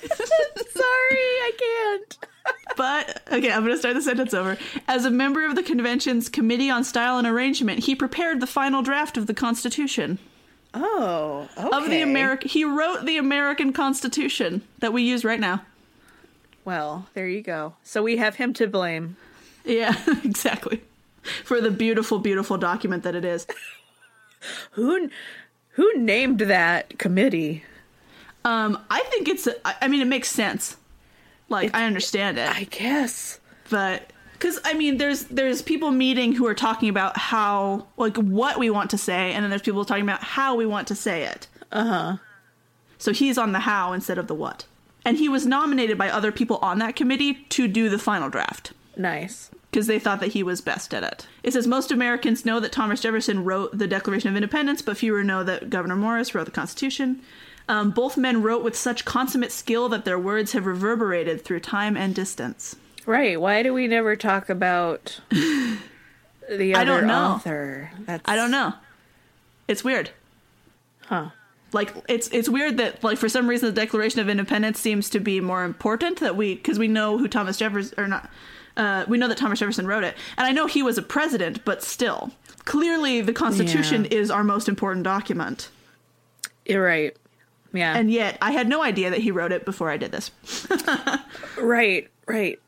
Sorry, 0.00 1.18
I 1.18 1.52
can't. 1.58 2.18
But 2.76 3.22
okay, 3.32 3.52
I'm 3.52 3.62
going 3.62 3.72
to 3.74 3.78
start 3.78 3.94
the 3.94 4.02
sentence 4.02 4.32
over. 4.34 4.56
As 4.88 5.04
a 5.04 5.10
member 5.10 5.44
of 5.44 5.54
the 5.54 5.62
convention's 5.62 6.28
Committee 6.28 6.70
on 6.70 6.84
Style 6.84 7.18
and 7.18 7.26
Arrangement, 7.26 7.80
he 7.84 7.94
prepared 7.94 8.40
the 8.40 8.46
final 8.46 8.82
draft 8.82 9.16
of 9.16 9.26
the 9.26 9.34
Constitution 9.34 10.18
Oh, 10.72 11.48
okay. 11.58 11.76
of 11.76 11.90
the 11.90 12.00
American. 12.00 12.48
He 12.48 12.64
wrote 12.64 13.04
the 13.04 13.16
American 13.18 13.72
Constitution 13.72 14.62
that 14.78 14.92
we 14.92 15.02
use 15.02 15.24
right 15.24 15.40
now. 15.40 15.62
Well, 16.64 17.06
there 17.14 17.28
you 17.28 17.42
go. 17.42 17.74
So 17.82 18.02
we 18.02 18.16
have 18.18 18.36
him 18.36 18.52
to 18.54 18.66
blame. 18.66 19.16
Yeah, 19.64 19.94
exactly. 20.24 20.82
For 21.44 21.60
the 21.60 21.70
beautiful, 21.70 22.18
beautiful 22.18 22.56
document 22.58 23.02
that 23.04 23.14
it 23.14 23.24
is. 23.24 23.46
Who 24.72 25.10
who 25.70 25.92
named 25.98 26.40
that 26.40 26.98
committee? 26.98 27.62
Um, 28.44 28.78
I 28.90 29.00
think 29.10 29.28
it's. 29.28 29.46
I 29.64 29.86
mean, 29.88 30.00
it 30.00 30.06
makes 30.06 30.30
sense. 30.30 30.76
Like 31.50 31.74
I 31.74 31.84
understand 31.84 32.38
it, 32.38 32.48
I 32.48 32.64
guess. 32.64 33.38
but 33.68 34.12
because 34.32 34.58
I 34.64 34.72
mean, 34.72 34.96
there's 34.96 35.24
there's 35.24 35.60
people 35.60 35.90
meeting 35.90 36.32
who 36.32 36.46
are 36.46 36.54
talking 36.54 36.88
about 36.88 37.18
how 37.18 37.86
like 37.98 38.16
what 38.16 38.58
we 38.58 38.70
want 38.70 38.88
to 38.90 38.98
say, 38.98 39.32
and 39.32 39.42
then 39.44 39.50
there's 39.50 39.60
people 39.62 39.84
talking 39.84 40.04
about 40.04 40.22
how 40.22 40.54
we 40.54 40.64
want 40.64 40.88
to 40.88 40.94
say 40.94 41.24
it. 41.24 41.46
Uh 41.70 41.84
huh. 41.84 42.16
So 42.96 43.12
he's 43.12 43.36
on 43.36 43.52
the 43.52 43.60
how 43.60 43.92
instead 43.92 44.16
of 44.16 44.26
the 44.26 44.34
what, 44.34 44.64
and 45.04 45.16
he 45.16 45.28
was 45.28 45.46
nominated 45.46 45.96
by 45.98 46.10
other 46.10 46.32
people 46.32 46.58
on 46.62 46.78
that 46.78 46.96
committee 46.96 47.34
to 47.50 47.66
do 47.68 47.88
the 47.88 47.98
final 47.98 48.28
draft 48.28 48.72
Nice. 48.96 49.50
because 49.70 49.86
they 49.86 49.98
thought 49.98 50.20
that 50.20 50.32
he 50.32 50.42
was 50.42 50.60
best 50.60 50.92
at 50.94 51.02
it. 51.02 51.26
It 51.42 51.52
says 51.52 51.66
most 51.66 51.90
Americans 51.90 52.44
know 52.44 52.60
that 52.60 52.72
Thomas 52.72 53.00
Jefferson 53.00 53.44
wrote 53.44 53.76
the 53.76 53.86
Declaration 53.86 54.28
of 54.30 54.36
Independence, 54.36 54.82
but 54.82 54.96
fewer 54.98 55.24
know 55.24 55.42
that 55.44 55.70
Gouverneur 55.70 55.96
Morris 55.96 56.34
wrote 56.34 56.44
the 56.44 56.50
Constitution. 56.50 57.20
Um, 57.68 57.90
both 57.92 58.16
men 58.16 58.42
wrote 58.42 58.64
with 58.64 58.76
such 58.76 59.04
consummate 59.04 59.52
skill 59.52 59.88
that 59.90 60.04
their 60.04 60.18
words 60.18 60.52
have 60.52 60.66
reverberated 60.66 61.44
through 61.44 61.60
time 61.60 61.96
and 61.96 62.14
distance. 62.14 62.74
Right. 63.06 63.40
Why 63.40 63.62
do 63.62 63.72
we 63.72 63.86
never 63.86 64.16
talk 64.16 64.48
about 64.50 65.20
the 65.30 65.80
other 66.50 66.76
I 66.76 66.84
don't 66.84 67.06
know. 67.06 67.14
author? 67.26 67.90
That's 68.00 68.28
I 68.28 68.34
don't 68.36 68.50
know. 68.50 68.74
It's 69.68 69.84
weird. 69.84 70.10
Huh. 71.06 71.30
Like 71.72 71.94
it's 72.08 72.28
it's 72.28 72.48
weird 72.48 72.78
that 72.78 73.02
like 73.04 73.16
for 73.18 73.28
some 73.28 73.48
reason 73.48 73.66
the 73.72 73.80
Declaration 73.80 74.20
of 74.20 74.28
Independence 74.28 74.80
seems 74.80 75.08
to 75.10 75.20
be 75.20 75.40
more 75.40 75.64
important 75.64 76.20
that 76.20 76.36
we 76.36 76.54
because 76.56 76.78
we 76.78 76.88
know 76.88 77.16
who 77.18 77.28
Thomas 77.28 77.56
Jefferson 77.58 77.98
or 77.98 78.08
not 78.08 78.28
uh, 78.76 79.04
we 79.08 79.18
know 79.18 79.28
that 79.28 79.38
Thomas 79.38 79.58
Jefferson 79.60 79.86
wrote 79.86 80.02
it 80.04 80.16
and 80.36 80.46
I 80.46 80.52
know 80.52 80.66
he 80.66 80.82
was 80.82 80.98
a 80.98 81.02
president 81.02 81.64
but 81.64 81.82
still 81.82 82.30
clearly 82.64 83.20
the 83.20 83.32
Constitution 83.32 84.04
Yeah. 84.04 84.18
is 84.18 84.30
our 84.30 84.42
most 84.42 84.68
important 84.68 85.04
document 85.04 85.68
You're 86.66 86.84
right. 86.84 87.16
Yeah. 87.72 87.96
and 87.96 88.10
yet 88.10 88.36
I 88.42 88.50
had 88.50 88.68
no 88.68 88.82
idea 88.82 89.10
that 89.10 89.20
he 89.20 89.30
wrote 89.30 89.52
it 89.52 89.64
before 89.64 89.90
I 89.90 89.96
did 89.96 90.10
this. 90.10 90.32
right. 91.58 92.08
Right. 92.26 92.58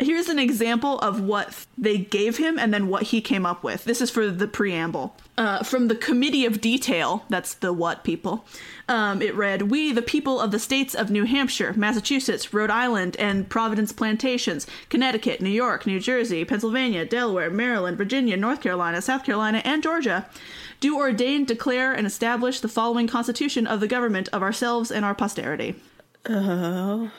Here's 0.00 0.30
an 0.30 0.38
example 0.38 0.98
of 1.00 1.20
what 1.20 1.66
they 1.76 1.98
gave 1.98 2.38
him 2.38 2.58
and 2.58 2.72
then 2.72 2.88
what 2.88 3.02
he 3.04 3.20
came 3.20 3.44
up 3.44 3.62
with. 3.62 3.84
This 3.84 4.00
is 4.00 4.10
for 4.10 4.30
the 4.30 4.48
preamble. 4.48 5.14
Uh, 5.36 5.62
from 5.62 5.88
the 5.88 5.94
Committee 5.94 6.46
of 6.46 6.60
Detail, 6.60 7.24
that's 7.28 7.52
the 7.54 7.72
what 7.72 8.02
people, 8.02 8.44
um, 8.88 9.20
it 9.20 9.34
read 9.34 9.62
We, 9.70 9.92
the 9.92 10.02
people 10.02 10.40
of 10.40 10.50
the 10.52 10.58
states 10.58 10.94
of 10.94 11.10
New 11.10 11.24
Hampshire, 11.24 11.74
Massachusetts, 11.76 12.52
Rhode 12.52 12.70
Island, 12.70 13.14
and 13.18 13.48
Providence 13.48 13.92
Plantations, 13.92 14.66
Connecticut, 14.88 15.40
New 15.42 15.50
York, 15.50 15.86
New 15.86 16.00
Jersey, 16.00 16.44
Pennsylvania, 16.46 17.04
Delaware, 17.04 17.50
Maryland, 17.50 17.98
Virginia, 17.98 18.36
North 18.36 18.60
Carolina, 18.62 19.02
South 19.02 19.24
Carolina, 19.24 19.60
and 19.66 19.82
Georgia, 19.82 20.26
do 20.80 20.96
ordain, 20.96 21.44
declare, 21.44 21.92
and 21.92 22.06
establish 22.06 22.60
the 22.60 22.68
following 22.68 23.06
Constitution 23.06 23.66
of 23.66 23.80
the 23.80 23.88
government 23.88 24.28
of 24.32 24.42
ourselves 24.42 24.90
and 24.90 25.04
our 25.04 25.14
posterity 25.14 25.74
Oh. 26.26 27.10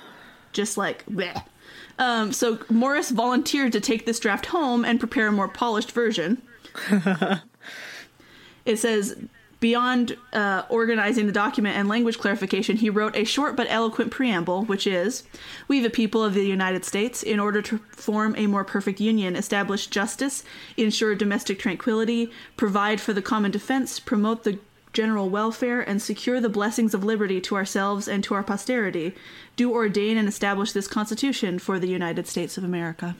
just 0.52 0.78
like 0.78 1.06
bleh. 1.06 1.44
Um, 2.00 2.34
so 2.34 2.60
Morris 2.70 3.12
volunteered 3.12 3.72
to 3.74 3.80
take 3.80 4.06
this 4.06 4.20
draft 4.20 4.48
home 4.48 4.84
and 4.84 5.00
prepare 5.00 5.28
a 5.28 5.32
more 5.32 5.48
polished 5.48 5.92
version. 5.92 6.42
it 8.66 8.78
says 8.78 9.16
beyond 9.62 10.18
uh, 10.34 10.64
organizing 10.70 11.28
the 11.28 11.32
document 11.32 11.78
and 11.78 11.88
language 11.88 12.18
clarification, 12.18 12.78
he 12.78 12.90
wrote 12.90 13.16
a 13.16 13.24
short 13.24 13.56
but 13.56 13.68
eloquent 13.70 14.12
preamble, 14.12 14.66
which 14.66 14.88
is 14.88 15.24
We, 15.68 15.80
the 15.80 15.90
people 15.90 16.24
of 16.24 16.34
the 16.34 16.46
United 16.46 16.84
States, 16.84 17.22
in 17.24 17.40
order 17.40 17.62
to 17.62 17.78
form 17.92 18.34
a 18.38 18.48
more 18.48 18.66
perfect 18.66 19.00
union, 19.00 19.36
establish 19.36 19.88
justice, 19.88 20.44
ensure 20.78 21.14
domestic 21.16 21.60
tranquility, 21.60 22.32
provide 22.58 23.00
for 23.00 23.14
the 23.14 23.22
common 23.22 23.52
defense, 23.52 24.00
promote 24.00 24.44
the 24.44 24.58
general 24.94 25.30
welfare, 25.30 25.82
and 25.82 26.02
secure 26.02 26.40
the 26.40 26.50
blessings 26.50 26.94
of 26.94 27.04
liberty 27.04 27.40
to 27.42 27.56
ourselves 27.56 28.08
and 28.08 28.24
to 28.24 28.34
our 28.34 28.44
posterity, 28.44 29.16
do 29.56 29.72
ordain 29.72 30.18
and 30.18 30.28
establish 30.28 30.72
this 30.72 30.88
Constitution 30.88 31.60
for 31.60 31.80
the 31.80 31.88
United 31.88 32.28
States 32.28 32.58
of 32.58 32.64
America. 32.64 33.16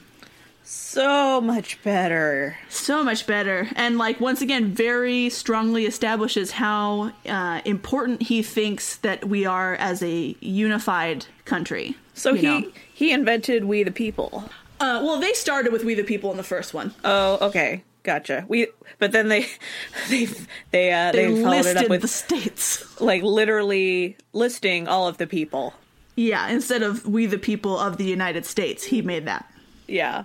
So 0.64 1.40
much 1.40 1.82
better. 1.82 2.56
So 2.68 3.02
much 3.02 3.26
better. 3.26 3.68
And, 3.74 3.98
like, 3.98 4.20
once 4.20 4.40
again, 4.40 4.72
very 4.72 5.28
strongly 5.28 5.86
establishes 5.86 6.52
how 6.52 7.12
uh, 7.26 7.60
important 7.64 8.22
he 8.22 8.42
thinks 8.42 8.96
that 8.98 9.24
we 9.24 9.44
are 9.44 9.74
as 9.74 10.02
a 10.02 10.36
unified 10.40 11.26
country. 11.44 11.96
So 12.14 12.34
he 12.34 12.46
know? 12.46 12.72
he 12.94 13.10
invented 13.10 13.64
we 13.64 13.82
the 13.82 13.90
people. 13.90 14.44
Uh, 14.78 15.00
well, 15.02 15.18
they 15.18 15.32
started 15.32 15.72
with 15.72 15.84
We 15.84 15.94
the 15.94 16.04
People 16.04 16.30
in 16.30 16.36
the 16.36 16.42
first 16.42 16.74
one. 16.74 16.94
Oh, 17.04 17.38
okay. 17.48 17.82
Gotcha. 18.02 18.44
We 18.48 18.68
but 18.98 19.12
then 19.12 19.28
they 19.28 19.46
they 20.08 20.28
they 20.70 20.92
uh 20.92 21.12
They, 21.12 21.32
they, 21.32 21.42
followed 21.42 21.66
it 21.66 21.76
up 21.76 21.88
with 21.88 22.02
the 22.02 22.08
states. 22.08 23.00
like 23.00 23.22
literally 23.22 24.16
listing 24.32 24.88
all 24.88 25.08
of 25.08 25.18
the 25.18 25.26
people. 25.26 25.74
Yeah, 26.14 26.48
instead 26.48 26.82
of 26.82 27.06
We 27.06 27.26
the 27.26 27.38
People 27.38 27.78
of 27.78 27.96
the 27.96 28.04
United 28.04 28.44
States, 28.44 28.84
he 28.84 29.00
made 29.00 29.26
that. 29.26 29.50
Yeah. 29.88 30.24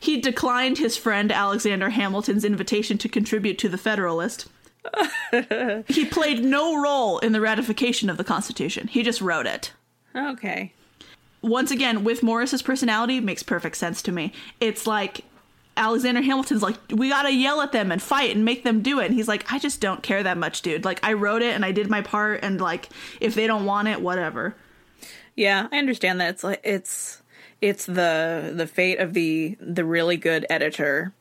He 0.00 0.20
declined 0.20 0.78
his 0.78 0.96
friend 0.96 1.30
Alexander 1.30 1.90
Hamilton's 1.90 2.44
invitation 2.44 2.98
to 2.98 3.08
contribute 3.08 3.58
to 3.58 3.68
the 3.68 3.78
Federalist. 3.78 4.48
he 5.88 6.04
played 6.06 6.44
no 6.44 6.80
role 6.80 7.18
in 7.18 7.32
the 7.32 7.40
ratification 7.40 8.10
of 8.10 8.16
the 8.16 8.24
Constitution. 8.24 8.88
He 8.88 9.02
just 9.02 9.20
wrote 9.20 9.46
it. 9.46 9.72
Okay. 10.14 10.72
Once 11.42 11.70
again, 11.70 12.02
with 12.02 12.22
Morris's 12.22 12.62
personality, 12.62 13.20
makes 13.20 13.42
perfect 13.42 13.76
sense 13.76 14.02
to 14.02 14.12
me. 14.12 14.32
It's 14.60 14.86
like 14.86 15.24
Alexander 15.78 16.20
Hamilton's 16.20 16.62
like, 16.62 16.76
we 16.90 17.08
gotta 17.08 17.32
yell 17.32 17.60
at 17.60 17.72
them 17.72 17.90
and 17.92 18.02
fight 18.02 18.34
and 18.34 18.44
make 18.44 18.64
them 18.64 18.82
do 18.82 19.00
it. 19.00 19.06
And 19.06 19.14
he's 19.14 19.28
like, 19.28 19.50
I 19.52 19.58
just 19.58 19.80
don't 19.80 20.02
care 20.02 20.22
that 20.22 20.36
much, 20.36 20.62
dude. 20.62 20.84
Like, 20.84 21.00
I 21.02 21.14
wrote 21.14 21.42
it 21.42 21.54
and 21.54 21.64
I 21.64 21.72
did 21.72 21.88
my 21.88 22.02
part, 22.02 22.40
and 22.42 22.60
like, 22.60 22.88
if 23.20 23.34
they 23.34 23.46
don't 23.46 23.64
want 23.64 23.88
it, 23.88 24.00
whatever. 24.00 24.54
Yeah, 25.36 25.68
I 25.70 25.78
understand 25.78 26.20
that. 26.20 26.30
It's 26.30 26.42
like 26.44 26.60
it's 26.64 27.22
it's 27.60 27.86
the 27.86 28.52
the 28.54 28.66
fate 28.66 28.98
of 28.98 29.14
the 29.14 29.56
the 29.60 29.84
really 29.84 30.16
good 30.16 30.44
editor. 30.50 31.12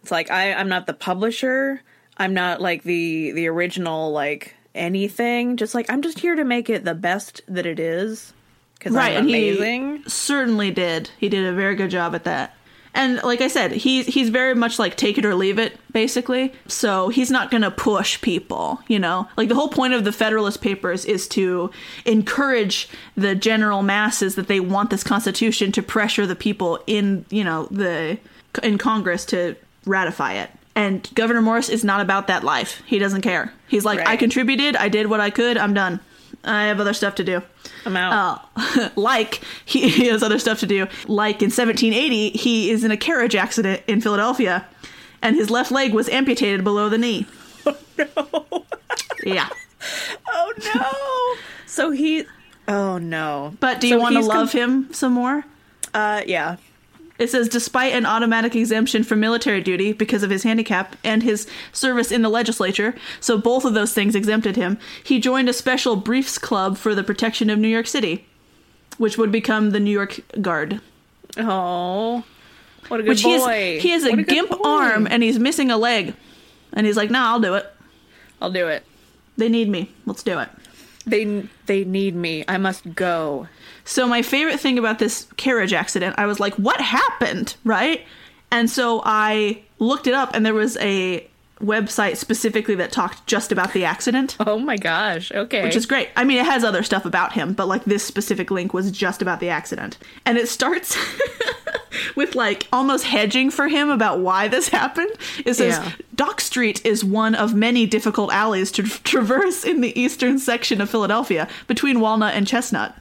It's 0.00 0.10
like 0.10 0.30
I 0.30 0.54
I'm 0.54 0.70
not 0.70 0.86
the 0.86 0.94
publisher. 0.94 1.82
I'm 2.16 2.32
not 2.32 2.62
like 2.62 2.82
the 2.82 3.32
the 3.32 3.48
original 3.48 4.10
like 4.10 4.54
anything. 4.74 5.58
Just 5.58 5.74
like 5.74 5.90
I'm 5.90 6.00
just 6.00 6.18
here 6.18 6.34
to 6.34 6.44
make 6.44 6.70
it 6.70 6.84
the 6.84 6.94
best 6.94 7.42
that 7.46 7.66
it 7.66 7.78
is 7.78 8.32
because 8.78 8.96
I'm 8.96 9.18
and 9.18 9.28
amazing. 9.28 9.96
he 9.98 10.08
certainly 10.08 10.70
did. 10.70 11.10
He 11.18 11.28
did 11.28 11.44
a 11.44 11.52
very 11.52 11.74
good 11.74 11.90
job 11.90 12.14
at 12.14 12.24
that. 12.24 12.56
And 12.94 13.22
like 13.22 13.40
I 13.40 13.48
said, 13.48 13.72
he's 13.72 14.06
he's 14.06 14.28
very 14.28 14.54
much 14.54 14.78
like 14.78 14.96
take 14.96 15.16
it 15.16 15.24
or 15.24 15.34
leave 15.34 15.58
it, 15.58 15.78
basically. 15.92 16.52
So 16.66 17.08
he's 17.08 17.30
not 17.30 17.50
gonna 17.50 17.70
push 17.70 18.20
people, 18.20 18.80
you 18.86 18.98
know. 18.98 19.28
Like 19.36 19.48
the 19.48 19.54
whole 19.54 19.68
point 19.68 19.94
of 19.94 20.04
the 20.04 20.12
Federalist 20.12 20.60
Papers 20.60 21.04
is 21.04 21.26
to 21.28 21.70
encourage 22.04 22.88
the 23.16 23.34
general 23.34 23.82
masses 23.82 24.34
that 24.34 24.48
they 24.48 24.60
want 24.60 24.90
this 24.90 25.04
Constitution 25.04 25.72
to 25.72 25.82
pressure 25.82 26.26
the 26.26 26.36
people 26.36 26.82
in, 26.86 27.24
you 27.30 27.44
know, 27.44 27.66
the 27.70 28.18
in 28.62 28.76
Congress 28.76 29.24
to 29.26 29.56
ratify 29.86 30.34
it. 30.34 30.50
And 30.74 31.08
Gouverneur 31.14 31.42
Morris 31.42 31.68
is 31.68 31.84
not 31.84 32.00
about 32.00 32.26
that 32.28 32.44
life. 32.44 32.82
He 32.86 32.98
doesn't 32.98 33.20
care. 33.22 33.52
He's 33.68 33.84
like, 33.84 34.06
I 34.06 34.16
contributed, 34.16 34.74
I 34.76 34.88
did 34.88 35.06
what 35.06 35.20
I 35.20 35.30
could, 35.30 35.58
I'm 35.58 35.74
done. 35.74 36.00
I 36.44 36.64
have 36.64 36.80
other 36.80 36.92
stuff 36.94 37.14
to 37.16 37.24
do. 37.24 37.40
I'm 37.86 37.96
out. 37.96 38.48
Oh, 38.56 38.90
like 38.96 39.42
he, 39.64 39.88
he 39.88 40.06
has 40.08 40.22
other 40.22 40.38
stuff 40.38 40.60
to 40.60 40.66
do. 40.66 40.86
Like 41.06 41.42
in 41.42 41.46
1780, 41.50 42.30
he 42.30 42.70
is 42.70 42.82
in 42.84 42.90
a 42.90 42.96
carriage 42.96 43.34
accident 43.36 43.82
in 43.86 44.00
Philadelphia, 44.00 44.66
and 45.20 45.36
his 45.36 45.50
left 45.50 45.70
leg 45.70 45.94
was 45.94 46.08
amputated 46.08 46.64
below 46.64 46.88
the 46.88 46.98
knee. 46.98 47.26
Oh 47.64 47.76
no. 48.52 48.64
Yeah, 49.24 49.48
Oh 50.32 50.52
no! 50.74 51.40
So 51.66 51.90
he. 51.92 52.24
Oh 52.66 52.98
no! 52.98 53.54
But 53.60 53.80
do 53.80 53.86
you 53.88 53.94
So 53.96 54.00
want 54.00 54.14
to 54.14 54.18
he's 54.20 54.28
com- 54.28 54.36
love 54.38 54.52
him 54.52 54.92
some 54.92 55.12
more? 55.12 55.44
Uh, 55.94 56.22
yeah. 56.26 56.56
It 57.22 57.30
says, 57.30 57.48
despite 57.48 57.92
an 57.94 58.04
automatic 58.04 58.56
exemption 58.56 59.04
from 59.04 59.20
military 59.20 59.60
duty 59.60 59.92
because 59.92 60.24
of 60.24 60.30
his 60.30 60.42
handicap 60.42 60.96
and 61.04 61.22
his 61.22 61.46
service 61.72 62.10
in 62.10 62.22
the 62.22 62.28
legislature, 62.28 62.96
so 63.20 63.38
both 63.38 63.64
of 63.64 63.74
those 63.74 63.92
things 63.94 64.16
exempted 64.16 64.56
him, 64.56 64.76
he 65.04 65.20
joined 65.20 65.48
a 65.48 65.52
special 65.52 65.94
briefs 65.94 66.36
club 66.36 66.76
for 66.76 66.96
the 66.96 67.04
protection 67.04 67.48
of 67.48 67.60
New 67.60 67.68
York 67.68 67.86
City, 67.86 68.26
which 68.98 69.16
would 69.16 69.30
become 69.30 69.70
the 69.70 69.78
New 69.78 69.92
York 69.92 70.18
Guard. 70.40 70.80
Oh, 71.36 72.24
what 72.88 72.98
a 72.98 73.04
good 73.04 73.10
Which 73.10 73.22
he 73.22 73.36
boy! 73.38 73.74
has, 73.74 73.82
he 73.82 73.90
has 73.90 74.04
a 74.04 74.16
good 74.16 74.26
gimp 74.26 74.50
boy. 74.50 74.58
arm 74.64 75.06
and 75.08 75.22
he's 75.22 75.38
missing 75.38 75.70
a 75.70 75.76
leg. 75.76 76.14
And 76.72 76.86
he's 76.86 76.96
like, 76.96 77.10
nah, 77.10 77.30
I'll 77.30 77.40
do 77.40 77.54
it. 77.54 77.72
I'll 78.40 78.50
do 78.50 78.66
it. 78.66 78.84
They 79.36 79.48
need 79.48 79.68
me. 79.68 79.92
Let's 80.06 80.24
do 80.24 80.40
it. 80.40 80.48
They 81.06 81.48
they 81.66 81.84
need 81.84 82.16
me. 82.16 82.44
I 82.48 82.58
must 82.58 82.94
go. 82.94 83.46
So 83.84 84.06
my 84.06 84.22
favorite 84.22 84.60
thing 84.60 84.78
about 84.78 84.98
this 84.98 85.26
carriage 85.36 85.72
accident, 85.72 86.14
I 86.18 86.26
was 86.26 86.38
like, 86.40 86.54
what 86.54 86.80
happened? 86.80 87.56
Right? 87.64 88.02
And 88.50 88.68
so 88.70 89.02
I 89.04 89.62
looked 89.78 90.06
it 90.06 90.14
up 90.14 90.34
and 90.34 90.44
there 90.46 90.54
was 90.54 90.76
a 90.78 91.26
website 91.60 92.16
specifically 92.16 92.74
that 92.74 92.90
talked 92.90 93.24
just 93.26 93.52
about 93.52 93.72
the 93.72 93.84
accident, 93.84 94.36
Oh 94.40 94.58
my 94.58 94.76
gosh! 94.76 95.30
Okay. 95.30 95.62
which 95.62 95.76
is 95.76 95.86
great. 95.86 96.08
I 96.16 96.24
mean, 96.24 96.38
it 96.38 96.44
has 96.44 96.64
other 96.64 96.82
stuff 96.82 97.04
about 97.04 97.32
him, 97.34 97.52
but 97.52 97.68
like 97.68 97.84
this 97.84 98.02
specific 98.02 98.50
link 98.50 98.74
was 98.74 98.90
just 98.90 99.22
about 99.22 99.38
the 99.38 99.48
accident. 99.48 99.96
And 100.26 100.36
it 100.38 100.48
starts 100.48 100.96
with 102.16 102.34
like 102.34 102.66
almost 102.72 103.04
hedging 103.04 103.50
for 103.50 103.68
him 103.68 103.90
about 103.90 104.18
why 104.20 104.48
this 104.48 104.68
happened. 104.68 105.10
It 105.44 105.54
says 105.54 105.74
Yeah. 105.76 105.92
Dock 106.14 106.40
Street 106.40 106.84
is 106.84 107.04
one 107.04 107.34
of 107.34 107.54
many 107.54 107.86
difficult 107.86 108.32
alleys 108.32 108.70
to 108.72 108.82
traverse 109.04 109.64
in 109.64 109.80
the 109.80 109.98
eastern 109.98 110.38
section 110.38 110.80
of 110.80 110.90
Philadelphia 110.90 111.48
between 111.68 112.00
Walnut 112.00 112.34
and 112.34 112.46
Chestnut. 112.46 112.94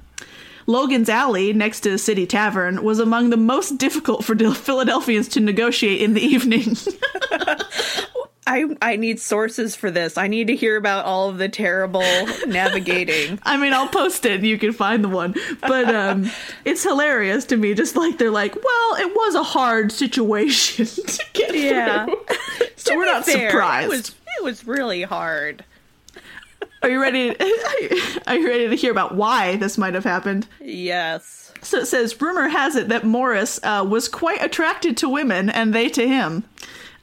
Logan's 0.68 1.10
Alley, 1.10 1.54
next 1.54 1.82
to 1.82 1.92
the 1.92 1.98
City 1.98 2.26
Tavern, 2.26 2.84
was 2.84 3.00
among 3.00 3.30
the 3.30 3.38
most 3.38 3.78
difficult 3.78 4.24
for 4.24 4.36
Philadelphians 4.36 5.28
to 5.30 5.40
negotiate 5.40 6.02
in 6.02 6.14
the 6.14 6.22
evening. 6.22 6.76
I 8.48 8.66
I 8.82 8.96
need 8.96 9.20
sources 9.20 9.76
for 9.76 9.92
this. 9.92 10.18
I 10.18 10.28
need 10.28 10.48
to 10.48 10.56
hear 10.56 10.76
about 10.76 11.06
all 11.06 11.30
of 11.30 11.38
the 11.38 11.48
terrible 11.48 12.02
navigating. 12.48 13.40
I 13.44 13.56
mean, 13.56 13.72
I'll 13.72 13.88
post 13.88 14.26
it 14.26 14.34
and 14.34 14.46
you 14.48 14.58
can 14.58 14.74
find 14.74 15.04
the 15.04 15.10
one. 15.10 15.36
But 15.62 15.94
um, 15.94 16.30
it's 16.66 16.84
hilarious 16.84 17.46
to 17.46 17.58
me. 17.58 17.74
Just 17.76 17.96
like 17.96 18.18
they're 18.18 18.32
like, 18.32 18.56
well, 18.56 18.96
it 18.96 19.16
was 19.16 19.36
a 19.36 19.44
hard 19.44 19.92
situation 19.92 20.86
to 20.88 21.24
get 21.34 21.56
Yeah. 21.56 22.06
through. 22.06 22.16
so 22.76 22.92
To 22.92 22.98
we're 22.98 23.06
not 23.06 23.26
fair, 23.26 23.52
surprised. 23.52 23.86
It 23.86 23.90
was 23.96 24.16
it 24.40 24.44
was 24.44 24.68
really 24.68 25.04
hard. 25.04 25.64
Are 26.84 26.90
you 26.90 27.02
ready? 27.02 27.30
Are 28.28 28.36
you 28.36 28.48
ready 28.48 28.70
to 28.70 28.76
hear 28.76 28.92
about 28.92 29.16
why 29.16 29.56
this 29.58 29.78
might 29.78 29.94
have 29.94 30.04
happened? 30.04 30.48
Yes. 30.60 31.52
So 31.62 31.78
it 31.78 31.86
says, 31.86 32.20
rumor 32.20 32.48
has 32.48 32.76
it 32.76 32.90
that 32.90 33.04
Morris 33.04 33.60
uh, 33.64 33.86
was 33.88 34.08
quite 34.08 34.42
attracted 34.42 34.98
to 34.98 35.10
women 35.10 35.50
and 35.50 35.74
they 35.76 35.90
to 35.90 36.08
him. 36.08 36.44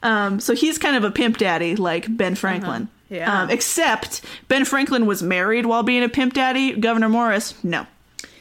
Um, 0.03 0.39
so 0.39 0.53
he's 0.53 0.77
kind 0.77 0.95
of 0.95 1.03
a 1.03 1.11
pimp 1.11 1.37
daddy 1.37 1.75
like 1.75 2.15
Ben 2.15 2.35
Franklin. 2.35 2.89
Yeah. 3.09 3.41
Um, 3.41 3.49
except 3.49 4.21
Ben 4.47 4.65
Franklin 4.65 5.05
was 5.05 5.23
married 5.23 5.65
while 5.65 5.83
being 5.83 6.03
a 6.03 6.09
pimp 6.09 6.33
daddy. 6.33 6.73
Gouverneur 6.73 7.09
Morris, 7.09 7.61
no. 7.63 7.87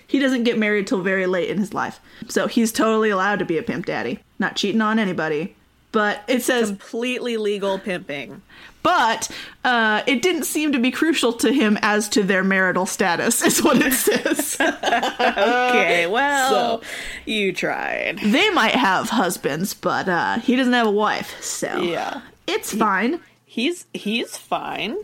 He 0.07 0.19
doesn't 0.19 0.45
get 0.45 0.59
married 0.59 0.87
till 0.87 1.03
very 1.03 1.27
late 1.27 1.51
in 1.51 1.59
his 1.59 1.73
life. 1.73 2.01
So 2.29 2.47
he's 2.49 2.73
totally 2.73 3.11
allowed 3.11 3.39
to 3.39 3.45
be 3.45 3.59
a 3.59 3.63
pimp 3.63 3.87
daddy. 3.87 4.21
Not 4.39 4.57
cheating 4.57 4.81
on 4.81 4.99
anybody. 4.99 5.55
But 5.93 6.23
it 6.29 6.43
says 6.43 6.69
Completely 6.69 7.37
legal 7.37 7.79
pimping. 7.79 8.43
But 8.83 9.31
uh, 9.65 10.03
it 10.07 10.23
didn't 10.23 10.45
seem 10.45 10.73
to 10.73 10.79
be 10.79 10.91
crucial 10.91 11.33
to 11.35 11.53
him 11.53 11.79
as 11.83 12.09
to 12.11 12.23
their 12.23 12.43
marital 12.45 12.87
status, 12.87 13.43
is 13.47 13.63
what 13.63 13.81
it 13.83 13.93
says. 13.93 14.57
Okay, 14.61 16.07
well, 16.11 16.81
so- 16.81 16.87
you 17.27 17.53
tried. 17.53 18.19
they 18.19 18.51
might 18.51 18.75
have 18.75 19.11
husbands, 19.11 19.75
but 19.75 20.09
uh, 20.09 20.39
he 20.39 20.57
doesn't 20.57 20.73
have 20.73 20.87
a 20.87 20.91
wife, 20.91 21.41
so 21.43 21.81
Yeah. 21.83 22.21
it's 22.47 22.73
fine. 22.75 23.21
He's 23.45 23.87
he's 23.95 24.37
fine. 24.37 24.97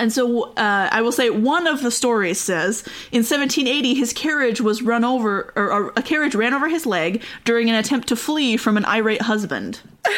And 0.00 0.12
so 0.12 0.44
uh, 0.54 0.88
I 0.90 1.02
will 1.02 1.12
say 1.12 1.30
one 1.30 1.66
of 1.66 1.82
the 1.82 1.90
stories 1.90 2.40
says 2.40 2.82
in 3.12 3.18
1780 3.22 3.94
his 3.94 4.12
carriage 4.12 4.60
was 4.60 4.82
run 4.82 5.04
over, 5.04 5.52
or, 5.54 5.70
or 5.72 5.92
a 5.96 6.02
carriage 6.02 6.34
ran 6.34 6.54
over 6.54 6.68
his 6.68 6.86
leg 6.86 7.22
during 7.44 7.68
an 7.68 7.76
attempt 7.76 8.08
to 8.08 8.16
flee 8.16 8.56
from 8.56 8.76
an 8.76 8.84
irate 8.86 9.22
husband. 9.22 9.80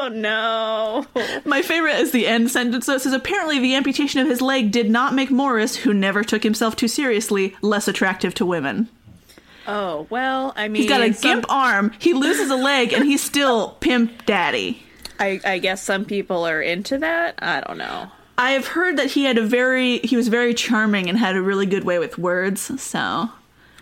Oh 0.00 0.06
no. 0.06 1.06
My 1.44 1.60
favorite 1.60 1.96
is 1.96 2.12
the 2.12 2.28
end 2.28 2.52
sentence 2.52 2.86
that 2.86 3.00
says 3.00 3.12
apparently 3.12 3.58
the 3.58 3.74
amputation 3.74 4.20
of 4.20 4.28
his 4.28 4.40
leg 4.40 4.70
did 4.70 4.88
not 4.88 5.12
make 5.12 5.28
Morris, 5.28 5.74
who 5.74 5.92
never 5.92 6.22
took 6.22 6.44
himself 6.44 6.76
too 6.76 6.86
seriously, 6.86 7.56
less 7.62 7.88
attractive 7.88 8.32
to 8.34 8.46
women. 8.46 8.88
Oh 9.66 10.06
well, 10.08 10.52
I 10.56 10.68
mean, 10.68 10.82
He's 10.82 10.88
got 10.90 11.00
a 11.00 11.12
some- 11.12 11.30
gimp 11.32 11.46
arm, 11.48 11.90
he 11.98 12.12
loses 12.14 12.48
a 12.48 12.54
leg, 12.56 12.92
and 12.92 13.04
he's 13.06 13.22
still 13.22 13.70
pimp 13.80 14.24
daddy. 14.24 14.84
I, 15.18 15.40
I 15.44 15.58
guess 15.58 15.82
some 15.82 16.04
people 16.04 16.46
are 16.46 16.62
into 16.62 16.98
that. 16.98 17.34
I 17.40 17.60
don't 17.62 17.78
know. 17.78 18.08
I 18.38 18.52
have 18.52 18.68
heard 18.68 18.96
that 18.96 19.10
he 19.10 19.24
had 19.24 19.36
a 19.36 19.42
very 19.42 19.98
he 19.98 20.16
was 20.16 20.28
very 20.28 20.54
charming 20.54 21.08
and 21.08 21.18
had 21.18 21.34
a 21.34 21.42
really 21.42 21.66
good 21.66 21.84
way 21.84 21.98
with 21.98 22.16
words. 22.18 22.80
So 22.80 23.28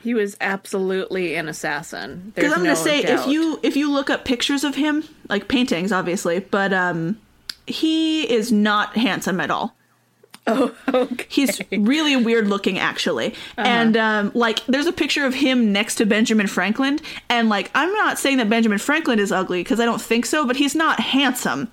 He 0.02 0.14
was 0.14 0.36
absolutely 0.40 1.34
an 1.36 1.46
assassin. 1.46 2.32
because 2.34 2.52
I'm 2.52 2.62
gonna 2.62 2.74
say 2.74 3.02
if 3.02 3.26
you 3.26 3.61
if 3.62 3.76
you 3.76 3.92
look 3.92 4.09
up 4.09 4.24
pictures 4.24 4.64
of 4.64 4.74
him, 4.74 5.04
like 5.28 5.46
paintings, 5.46 5.92
obviously, 5.92 6.40
but 6.40 6.72
um, 6.72 7.20
he 7.66 8.22
is 8.32 8.50
not 8.50 8.96
handsome 8.96 9.40
at 9.40 9.50
all. 9.50 9.76
oh 10.48 10.72
okay. 10.88 11.26
He's 11.28 11.61
really 11.72 12.14
weird 12.16 12.46
looking, 12.46 12.78
actually. 12.78 13.34
And 13.57 13.96
um, 13.96 14.30
like, 14.32 14.64
there's 14.66 14.86
a 14.86 14.92
picture 14.92 15.26
of 15.26 15.34
him 15.34 15.72
next 15.72 15.96
to 15.96 16.07
Benjamin 16.07 16.46
Franklin, 16.46 17.00
and 17.28 17.48
like, 17.48 17.68
I'm 17.74 17.92
not 17.94 18.16
saying 18.18 18.36
that 18.36 18.48
Benjamin 18.48 18.78
Franklin 18.78 19.18
is 19.18 19.32
ugly 19.32 19.64
because 19.64 19.80
I 19.80 19.84
don't 19.84 20.00
think 20.00 20.24
so, 20.24 20.46
but 20.46 20.54
he's 20.54 20.76
not 20.76 21.00
handsome. 21.00 21.68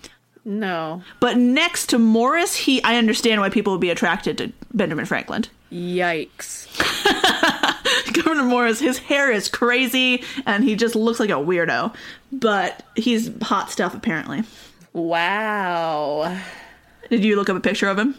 No 0.45 1.01
But 1.19 1.37
next 1.37 1.87
to 1.87 1.99
Morris, 1.99 2.55
he 2.55 2.83
I 2.83 2.95
understand 2.97 3.41
why 3.41 3.49
people 3.49 3.73
would 3.73 3.81
be 3.81 3.89
attracted 3.89 4.37
to 4.39 4.51
Benjamin 4.73 5.05
Franklin. 5.05 5.45
yikes. 5.71 6.67
Gouverneur 8.13 8.43
Morris, 8.43 8.79
his 8.79 8.97
hair 8.99 9.31
is 9.31 9.47
crazy 9.49 10.23
and 10.45 10.63
he 10.63 10.75
just 10.75 10.95
looks 10.95 11.19
like 11.19 11.29
a 11.29 11.33
weirdo. 11.33 11.93
But 12.31 12.83
he's 12.95 13.31
hot 13.41 13.71
stuff 13.71 13.95
apparently. 13.95 14.43
Wow. 14.91 16.39
Did 17.09 17.23
you 17.23 17.35
look 17.35 17.49
up 17.49 17.57
a 17.57 17.61
picture 17.61 17.87
of 17.87 17.97
him? 17.97 18.15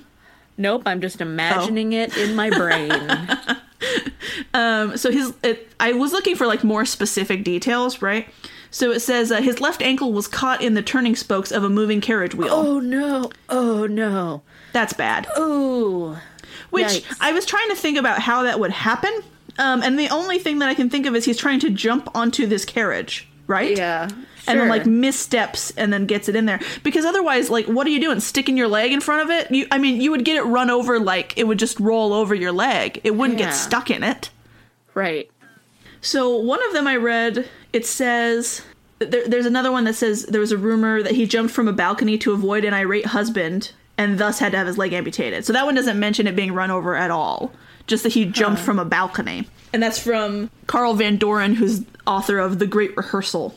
Nope, 0.56 0.82
I'm 0.86 1.00
just 1.00 1.20
imagining 1.20 1.92
it 1.92 2.16
in 2.16 2.34
my 2.36 2.50
brain. 2.50 2.92
Um, 4.54 4.96
so 4.96 5.10
his 5.10 5.34
it, 5.42 5.70
I 5.78 5.92
was 5.92 6.12
looking 6.12 6.36
for 6.36 6.46
like 6.46 6.64
more 6.64 6.84
specific 6.84 7.44
details, 7.44 8.00
right? 8.00 8.26
So 8.74 8.90
it 8.90 8.98
says 8.98 9.30
uh, 9.30 9.40
his 9.40 9.60
left 9.60 9.82
ankle 9.82 10.12
was 10.12 10.26
caught 10.26 10.60
in 10.60 10.74
the 10.74 10.82
turning 10.82 11.14
spokes 11.14 11.52
of 11.52 11.62
a 11.62 11.68
moving 11.70 12.00
carriage 12.00 12.34
wheel. 12.34 12.52
oh 12.52 12.80
no. 12.80 13.30
Oh 13.48 13.86
no. 13.86 14.42
That's 14.72 14.92
bad. 14.92 15.28
Ooh. 15.38 16.16
Which 16.70 16.86
Yikes. 16.86 17.16
I 17.20 17.30
was 17.32 17.46
trying 17.46 17.68
to 17.68 17.76
think 17.76 17.96
about 17.98 18.18
how 18.18 18.42
that 18.42 18.58
would 18.58 18.72
happen. 18.72 19.12
Um, 19.60 19.80
and 19.84 19.96
the 19.96 20.08
only 20.08 20.40
thing 20.40 20.58
that 20.58 20.68
I 20.68 20.74
can 20.74 20.90
think 20.90 21.06
of 21.06 21.14
is 21.14 21.24
he's 21.24 21.38
trying 21.38 21.60
to 21.60 21.70
jump 21.70 22.08
onto 22.16 22.46
this 22.48 22.64
carriage, 22.64 23.28
right? 23.46 23.76
Yeah. 23.76 24.08
and 24.48 24.58
then 24.58 24.68
like 24.68 24.86
missteps 24.86 25.70
and 25.76 25.92
then 25.92 26.06
gets 26.06 26.28
it 26.28 26.34
in 26.34 26.44
there 26.46 26.58
because 26.82 27.04
otherwise 27.04 27.50
like 27.50 27.66
what 27.66 27.86
are 27.86 27.90
you 27.90 28.00
doing 28.00 28.18
sticking 28.18 28.56
your 28.56 28.66
leg 28.68 28.90
in 28.92 29.00
front 29.00 29.22
of 29.22 29.30
it 29.30 29.50
you 29.50 29.66
i 29.70 29.78
mean 29.78 30.02
you 30.02 30.10
would 30.10 30.22
get 30.22 30.36
it 30.36 30.42
run 30.42 30.68
over 30.68 31.00
like 31.00 31.32
it 31.38 31.44
would 31.46 31.58
just 31.58 31.80
roll 31.80 32.12
over 32.12 32.34
your 32.34 32.52
leg 32.52 33.00
it 33.04 33.12
wouldn't 33.16 33.38
Yeah. 33.38 33.46
get 33.46 33.52
stuck 33.54 33.90
in 33.90 34.02
it 34.02 34.28
right. 34.92 35.30
So 36.04 36.36
one 36.36 36.64
of 36.66 36.72
them 36.72 36.86
i 36.86 36.94
read 36.96 37.48
it 37.72 37.84
says 37.84 38.62
there, 38.98 39.26
there's 39.26 39.46
another 39.46 39.72
one 39.72 39.84
that 39.84 39.94
says 39.94 40.24
there 40.26 40.40
was 40.40 40.52
a 40.52 40.58
rumor 40.58 41.02
that 41.02 41.12
he 41.12 41.26
jumped 41.26 41.52
from 41.52 41.68
a 41.68 41.72
balcony 41.72 42.16
to 42.18 42.32
avoid 42.32 42.64
an 42.64 42.74
irate 42.74 43.06
husband 43.06 43.72
and 43.98 44.18
thus 44.18 44.38
had 44.38 44.52
to 44.52 44.58
have 44.58 44.66
his 44.66 44.78
leg 44.78 44.92
amputated. 44.92 45.44
So 45.44 45.52
that 45.52 45.64
one 45.64 45.74
doesn't 45.74 45.98
mention 45.98 46.26
it 46.26 46.36
being 46.36 46.52
run 46.52 46.70
over 46.70 46.96
at 46.96 47.10
all 47.10 47.52
just 47.86 48.02
that 48.02 48.12
he 48.12 48.24
jumped 48.24 48.60
from 48.60 48.78
a 48.78 48.84
balcony 48.84 49.46
and 49.74 49.82
that's 49.82 49.98
from 49.98 50.48
carl 50.66 50.94
van 50.94 51.16
doren 51.16 51.54
who's 51.54 51.82
author 52.06 52.38
of 52.38 52.58
the 52.58 52.66
great 52.66 52.96
rehearsal 52.96 53.54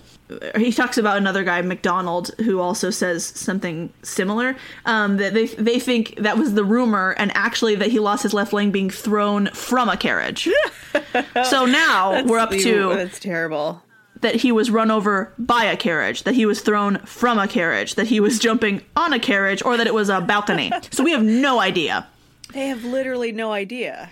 he 0.57 0.73
talks 0.73 0.97
about 0.97 1.15
another 1.17 1.43
guy 1.45 1.61
mcdonald 1.61 2.31
who 2.39 2.59
also 2.59 2.89
says 2.89 3.23
something 3.25 3.93
similar 4.03 4.57
um, 4.85 5.15
that 5.17 5.33
they, 5.33 5.45
they 5.45 5.79
think 5.79 6.15
that 6.17 6.37
was 6.37 6.53
the 6.53 6.65
rumor 6.65 7.11
and 7.17 7.31
actually 7.33 7.75
that 7.75 7.89
he 7.91 7.99
lost 7.99 8.23
his 8.23 8.33
left 8.33 8.51
leg 8.51 8.71
being 8.73 8.89
thrown 8.89 9.47
from 9.53 9.87
a 9.87 9.95
carriage 9.95 10.49
so 11.45 11.65
now 11.65 12.23
we're 12.25 12.39
up 12.39 12.51
to 12.51 12.93
That's 12.93 13.19
terrible. 13.19 13.81
that 14.21 14.35
he 14.35 14.51
was 14.51 14.69
run 14.71 14.89
over 14.91 15.31
by 15.37 15.65
a 15.65 15.77
carriage, 15.77 16.23
that 16.23 16.33
he 16.33 16.45
was 16.45 16.59
thrown 16.61 16.97
from 17.05 17.37
a 17.37 17.47
carriage, 17.47 17.95
that 17.95 18.07
he 18.07 18.19
was 18.19 18.39
jumping 18.39 18.81
on 18.95 19.13
a 19.13 19.19
carriage, 19.19 19.61
or 19.63 19.77
that 19.77 19.85
it 19.85 19.93
was 19.93 20.09
a 20.09 20.19
balcony. 20.19 20.71
so 20.91 21.03
we 21.03 21.11
have 21.11 21.23
no 21.23 21.59
idea. 21.59 22.07
They 22.51 22.67
have 22.67 22.83
literally 22.83 23.31
no 23.31 23.51
idea. 23.51 24.09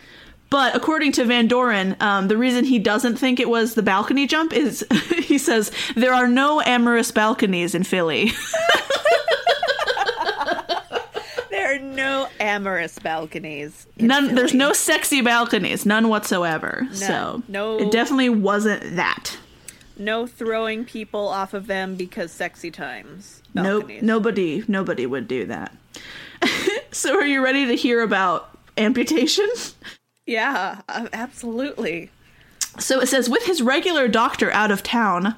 But 0.56 0.74
according 0.74 1.12
to 1.12 1.26
Van 1.26 1.49
Doren, 1.49 1.97
um, 1.99 2.30
the 2.30 2.38
reason 2.38 2.64
he 2.64 2.80
doesn't 2.80 3.18
think 3.18 3.41
it 3.41 3.49
was 3.49 3.74
the 3.74 3.84
balcony 3.84 4.26
jump 4.26 4.53
is 4.53 4.88
he 5.18 5.38
says 5.38 5.70
there 5.97 6.14
are 6.14 6.30
no 6.30 6.62
amorous 6.62 7.12
balconies 7.12 7.76
in 7.76 7.84
Philly. 7.84 8.32
There 11.49 11.76
are 11.76 11.80
no 11.80 11.95
no 11.95 12.28
amorous 12.39 12.99
balconies. 12.99 13.86
None. 13.99 14.36
There's 14.36 14.53
no 14.53 14.72
sexy 14.72 15.20
balconies, 15.22 15.86
none 15.86 16.08
whatsoever. 16.08 16.88
So 16.93 17.43
No. 17.49 17.78
it 17.80 17.91
definitely 17.91 18.30
wasn't 18.30 18.95
that. 18.95 19.38
no 19.97 20.26
throwing 20.26 20.86
people 20.86 21.28
off 21.28 21.53
of 21.53 21.68
them 21.68 21.95
because 21.95 22.32
sexy 22.32 22.72
times. 22.72 23.41
Nope. 23.53 23.89
Nobody. 24.01 24.64
Nobody 24.70 25.06
would 25.06 25.28
do 25.28 25.45
that. 25.47 25.76
so 26.91 27.16
are 27.16 27.26
you 27.26 27.43
ready 27.43 27.66
to 27.66 27.76
hear 27.76 28.01
about 28.01 28.58
amputation? 28.78 29.49
Yeah, 30.26 30.82
uh, 30.90 31.08
absolutely. 31.14 32.10
So 32.78 33.00
it 33.00 33.08
says, 33.08 33.30
with 33.30 33.46
his 33.46 33.62
regular 33.62 34.08
doctor 34.10 34.52
out 34.52 34.70
of 34.70 34.84
town, 34.84 35.36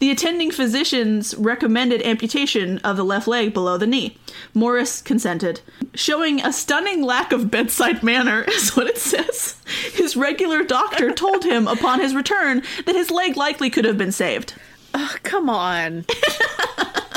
the 0.00 0.10
attending 0.10 0.50
physicians 0.50 1.36
recommended 1.36 2.02
amputation 2.02 2.78
of 2.78 2.96
the 2.96 3.04
left 3.04 3.28
leg 3.28 3.54
below 3.54 3.78
the 3.78 3.86
knee. 3.86 4.18
Morris 4.54 5.00
consented. 5.00 5.60
Showing 5.94 6.40
a 6.40 6.52
stunning 6.52 7.02
lack 7.02 7.30
of 7.32 7.50
bedside 7.50 8.02
manner, 8.02 8.42
is 8.48 8.76
what 8.76 8.88
it 8.88 8.98
says. 8.98 9.56
His 9.92 10.16
regular 10.16 10.64
doctor 10.64 11.12
told 11.12 11.44
him 11.44 11.68
upon 11.68 12.00
his 12.00 12.14
return 12.14 12.62
that 12.86 12.96
his 12.96 13.10
leg 13.10 13.36
likely 13.36 13.70
could 13.70 13.84
have 13.84 13.98
been 13.98 14.12
saved. 14.12 14.54
Ugh, 14.92 15.20
come 15.22 15.48
on. 15.48 16.04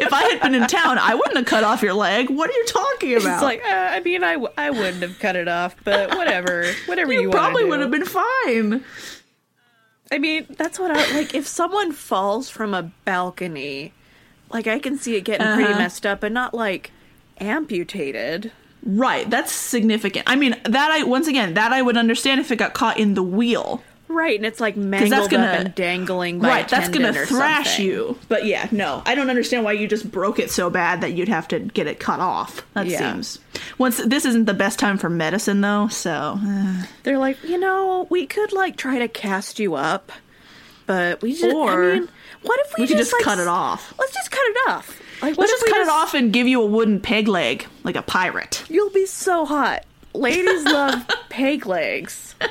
If 0.00 0.12
I 0.12 0.22
had 0.24 0.40
been 0.42 0.54
in 0.54 0.66
town, 0.66 0.98
I 0.98 1.14
wouldn't 1.14 1.36
have 1.36 1.46
cut 1.46 1.64
off 1.64 1.82
your 1.82 1.94
leg. 1.94 2.30
What 2.30 2.48
are 2.50 2.52
you 2.52 2.64
talking 2.66 3.12
about? 3.16 3.34
It's 3.34 3.42
like, 3.42 3.62
uh, 3.64 3.68
I 3.92 4.00
mean, 4.00 4.22
I, 4.24 4.32
w- 4.34 4.52
I 4.56 4.70
wouldn't 4.70 5.02
have 5.02 5.18
cut 5.18 5.36
it 5.36 5.48
off, 5.48 5.76
but 5.84 6.16
whatever. 6.16 6.72
Whatever 6.86 7.12
you, 7.12 7.22
you 7.22 7.30
probably 7.30 7.64
would 7.64 7.80
have 7.80 7.90
been 7.90 8.04
fine. 8.04 8.84
I 10.12 10.18
mean, 10.18 10.46
that's 10.50 10.78
what 10.78 10.90
I 10.90 11.14
like. 11.16 11.34
If 11.34 11.46
someone 11.46 11.92
falls 11.92 12.48
from 12.48 12.74
a 12.74 12.84
balcony, 13.04 13.92
like 14.50 14.66
I 14.66 14.78
can 14.78 14.98
see 14.98 15.16
it 15.16 15.22
getting 15.22 15.46
pretty 15.54 15.70
Uh-huh. 15.70 15.78
messed 15.78 16.06
up, 16.06 16.22
and 16.22 16.32
not 16.34 16.54
like 16.54 16.92
amputated. 17.40 18.52
Right, 18.84 19.28
that's 19.28 19.50
significant. 19.50 20.24
I 20.28 20.36
mean, 20.36 20.54
that 20.64 20.90
I 20.92 21.02
once 21.02 21.26
again, 21.26 21.54
that 21.54 21.72
I 21.72 21.82
would 21.82 21.96
understand 21.96 22.40
if 22.40 22.52
it 22.52 22.56
got 22.56 22.72
caught 22.74 22.98
in 22.98 23.14
the 23.14 23.22
wheel. 23.22 23.82
Right, 24.08 24.36
and 24.36 24.46
it's 24.46 24.60
like 24.60 24.76
mangled 24.76 25.30
gonna- 25.30 25.46
up 25.46 25.58
and 25.60 25.74
dangling 25.74 26.38
by 26.38 26.48
right, 26.48 26.68
that's 26.68 26.88
gonna 26.88 27.12
thrash 27.12 27.70
something. 27.76 27.86
you. 27.86 28.18
But 28.28 28.44
yeah, 28.46 28.68
no, 28.70 29.02
I 29.04 29.14
don't 29.14 29.28
understand 29.30 29.64
why 29.64 29.72
you 29.72 29.88
just 29.88 30.10
broke 30.10 30.38
it 30.38 30.50
so 30.50 30.70
bad 30.70 31.00
that 31.00 31.12
you'd 31.14 31.28
have 31.28 31.48
to 31.48 31.58
get 31.58 31.86
it 31.86 31.98
cut 31.98 32.20
off. 32.20 32.64
That 32.74 32.86
Yeah. 32.86 33.12
seems. 33.12 33.40
Once 33.78 33.98
this 33.98 34.24
isn't 34.24 34.44
the 34.44 34.54
best 34.54 34.78
time 34.78 34.96
for 34.96 35.10
medicine 35.10 35.60
though, 35.60 35.88
so 35.88 36.38
uh, 36.40 36.82
They're 37.02 37.18
like, 37.18 37.42
you 37.44 37.58
know, 37.58 38.06
we 38.08 38.26
could 38.26 38.52
like 38.52 38.76
try 38.76 38.98
to 39.00 39.08
cast 39.08 39.58
you 39.58 39.74
up, 39.74 40.12
but 40.86 41.20
we 41.20 41.32
just. 41.32 41.54
Or 41.54 41.90
I 41.92 41.94
mean, 41.98 42.08
what 42.42 42.60
if 42.66 42.74
we, 42.78 42.82
we 42.84 42.88
could 42.88 42.98
just 42.98 43.12
like, 43.12 43.22
cut 43.24 43.38
it 43.40 43.48
off. 43.48 43.92
Let's 43.98 44.14
just 44.14 44.30
cut 44.30 44.44
it 44.44 44.56
off. 44.68 45.00
Like, 45.20 45.36
Let's 45.36 45.50
just 45.50 45.66
cut 45.66 45.80
it 45.80 45.88
off 45.88 46.14
and 46.14 46.32
give 46.32 46.46
you 46.46 46.62
a 46.62 46.66
wooden 46.66 47.00
peg 47.00 47.26
leg 47.26 47.66
like 47.84 47.96
a 47.96 48.02
pirate. 48.02 48.62
You'll 48.68 48.90
be 48.90 49.06
so 49.06 49.44
hot. 49.46 49.84
Ladies 50.14 50.64
love 50.72 51.06
peg 51.28 51.66
legs. 51.66 52.34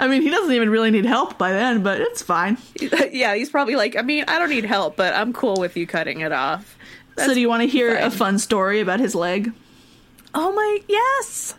I 0.00 0.08
mean, 0.08 0.22
he 0.22 0.30
doesn't 0.30 0.52
even 0.52 0.70
really 0.70 0.90
need 0.90 1.04
help 1.04 1.36
by 1.38 1.52
then, 1.52 1.82
but 1.82 2.00
it's 2.00 2.22
fine. 2.22 2.56
yeah, 3.12 3.34
he's 3.34 3.50
probably 3.50 3.76
like, 3.76 3.96
I 3.96 4.02
mean, 4.02 4.24
I 4.26 4.38
don't 4.38 4.48
need 4.50 4.64
help, 4.64 4.96
but 4.96 5.14
I'm 5.14 5.32
cool 5.32 5.56
with 5.56 5.76
you 5.76 5.86
cutting 5.86 6.20
it 6.20 6.32
off. 6.32 6.76
so, 7.18 7.34
do 7.34 7.40
you 7.40 7.48
want 7.48 7.62
to 7.62 7.68
hear 7.68 7.96
a 7.96 8.10
fun 8.10 8.38
story 8.38 8.80
about 8.80 8.98
his 8.98 9.14
leg? 9.14 9.52
Oh 10.34 10.52
my, 10.52 10.78
yes, 10.88 11.54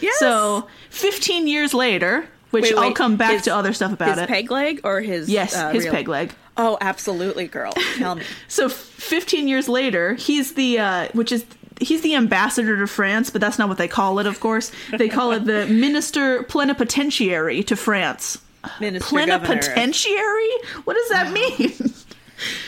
yes. 0.00 0.18
So, 0.18 0.66
15 0.90 1.46
years 1.46 1.74
later, 1.74 2.26
which 2.50 2.64
Wait, 2.64 2.74
I'll 2.76 2.92
come 2.92 3.16
back 3.16 3.32
his- 3.34 3.42
to 3.42 3.54
other 3.54 3.72
stuff 3.72 3.92
about 3.92 4.08
his 4.14 4.18
it. 4.18 4.28
peg 4.28 4.50
leg 4.50 4.80
or 4.84 5.00
his 5.00 5.28
yes, 5.28 5.54
uh, 5.54 5.70
his 5.70 5.84
real- 5.84 5.92
peg 5.92 6.08
leg. 6.08 6.32
Oh, 6.56 6.76
absolutely, 6.80 7.46
girl. 7.46 7.72
Tell 7.96 8.14
me. 8.14 8.24
So, 8.48 8.68
15 8.68 9.48
years 9.48 9.68
later, 9.68 10.14
he's 10.14 10.54
the 10.54 10.78
uh, 10.78 11.08
which 11.12 11.30
is 11.32 11.44
he's 11.80 12.02
the 12.02 12.14
ambassador 12.14 12.76
to 12.78 12.86
France, 12.86 13.30
but 13.30 13.40
that's 13.40 13.58
not 13.58 13.68
what 13.68 13.78
they 13.78 13.88
call 13.88 14.18
it. 14.18 14.26
Of 14.26 14.40
course, 14.40 14.70
they 14.96 15.08
call 15.08 15.32
it 15.32 15.44
the 15.44 15.66
minister 15.70 16.42
plenipotentiary 16.44 17.62
to 17.64 17.76
France. 17.76 18.38
Minister 18.80 19.16
Governor. 19.16 19.38
Plenipotentiary? 19.38 20.50
What 20.84 20.94
does 20.94 21.08
that 21.10 21.32
mean? 21.32 21.72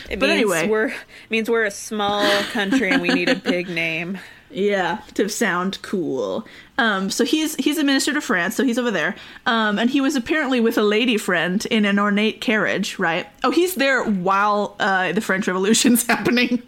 It 0.09 0.19
But 0.21 0.29
means 0.29 0.39
anyway. 0.39 0.69
we're 0.69 0.87
it 0.87 0.95
means 1.29 1.49
we're 1.49 1.65
a 1.65 1.71
small 1.71 2.23
country 2.53 2.91
and 2.91 3.01
we 3.01 3.09
need 3.09 3.27
a 3.27 3.35
big 3.35 3.67
name. 3.67 4.17
Yeah, 4.51 4.99
to 5.15 5.27
sound 5.27 5.81
cool. 5.81 6.47
Um, 6.77 7.09
so 7.09 7.25
he's 7.25 7.55
he's 7.55 7.77
a 7.77 7.83
minister 7.83 8.13
to 8.13 8.21
France, 8.21 8.55
so 8.55 8.63
he's 8.63 8.77
over 8.77 8.91
there. 8.91 9.15
Um, 9.45 9.77
and 9.77 9.89
he 9.89 9.99
was 9.99 10.15
apparently 10.15 10.61
with 10.61 10.77
a 10.77 10.81
lady 10.83 11.17
friend 11.17 11.65
in 11.65 11.83
an 11.83 11.99
ornate 11.99 12.39
carriage, 12.39 12.97
right? 12.97 13.27
Oh, 13.43 13.51
he's 13.51 13.75
there 13.75 14.05
while 14.05 14.77
uh, 14.79 15.11
the 15.11 15.19
French 15.19 15.47
Revolution's 15.47 16.05
happening, 16.07 16.61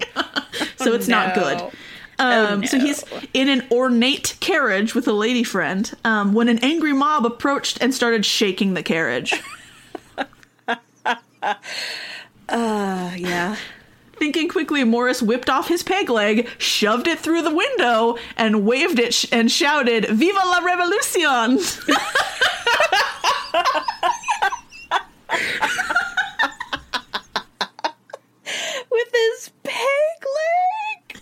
so 0.75 0.91
it's 0.93 1.07
not 1.07 1.33
good. 1.33 1.61
Um, 2.19 2.61
Oh, 2.63 2.65
So 2.65 2.79
he's 2.79 3.03
in 3.33 3.47
an 3.49 3.67
ornate 3.71 4.35
carriage 4.39 4.95
with 4.95 5.07
a 5.07 5.13
lady 5.13 5.43
friend 5.43 5.91
um, 6.03 6.33
when 6.33 6.49
an 6.49 6.57
angry 6.59 6.93
mob 6.93 7.25
approached 7.25 7.77
and 7.81 7.93
started 7.93 8.25
shaking 8.25 8.73
the 8.73 8.81
carriage. 8.83 9.33
Uh, 10.65 11.55
yeah. 13.15 13.55
Thinking 14.17 14.49
quickly, 14.49 14.83
Morris 14.83 15.21
whipped 15.21 15.47
off 15.47 15.67
his 15.67 15.83
peg 15.83 16.09
leg, 16.09 16.49
shoved 16.57 17.07
it 17.07 17.19
through 17.19 17.43
the 17.43 17.53
window, 17.53 18.17
and 18.35 18.65
waved 18.65 18.97
it 18.97 19.13
sh- 19.13 19.27
and 19.31 19.51
shouted, 19.51 20.05
Viva 20.09 20.39
la 20.43 20.57
Revolution! 20.59 21.59
With 28.91 29.07
his 29.13 29.51
peg 29.63 29.73
leg. 29.73 31.21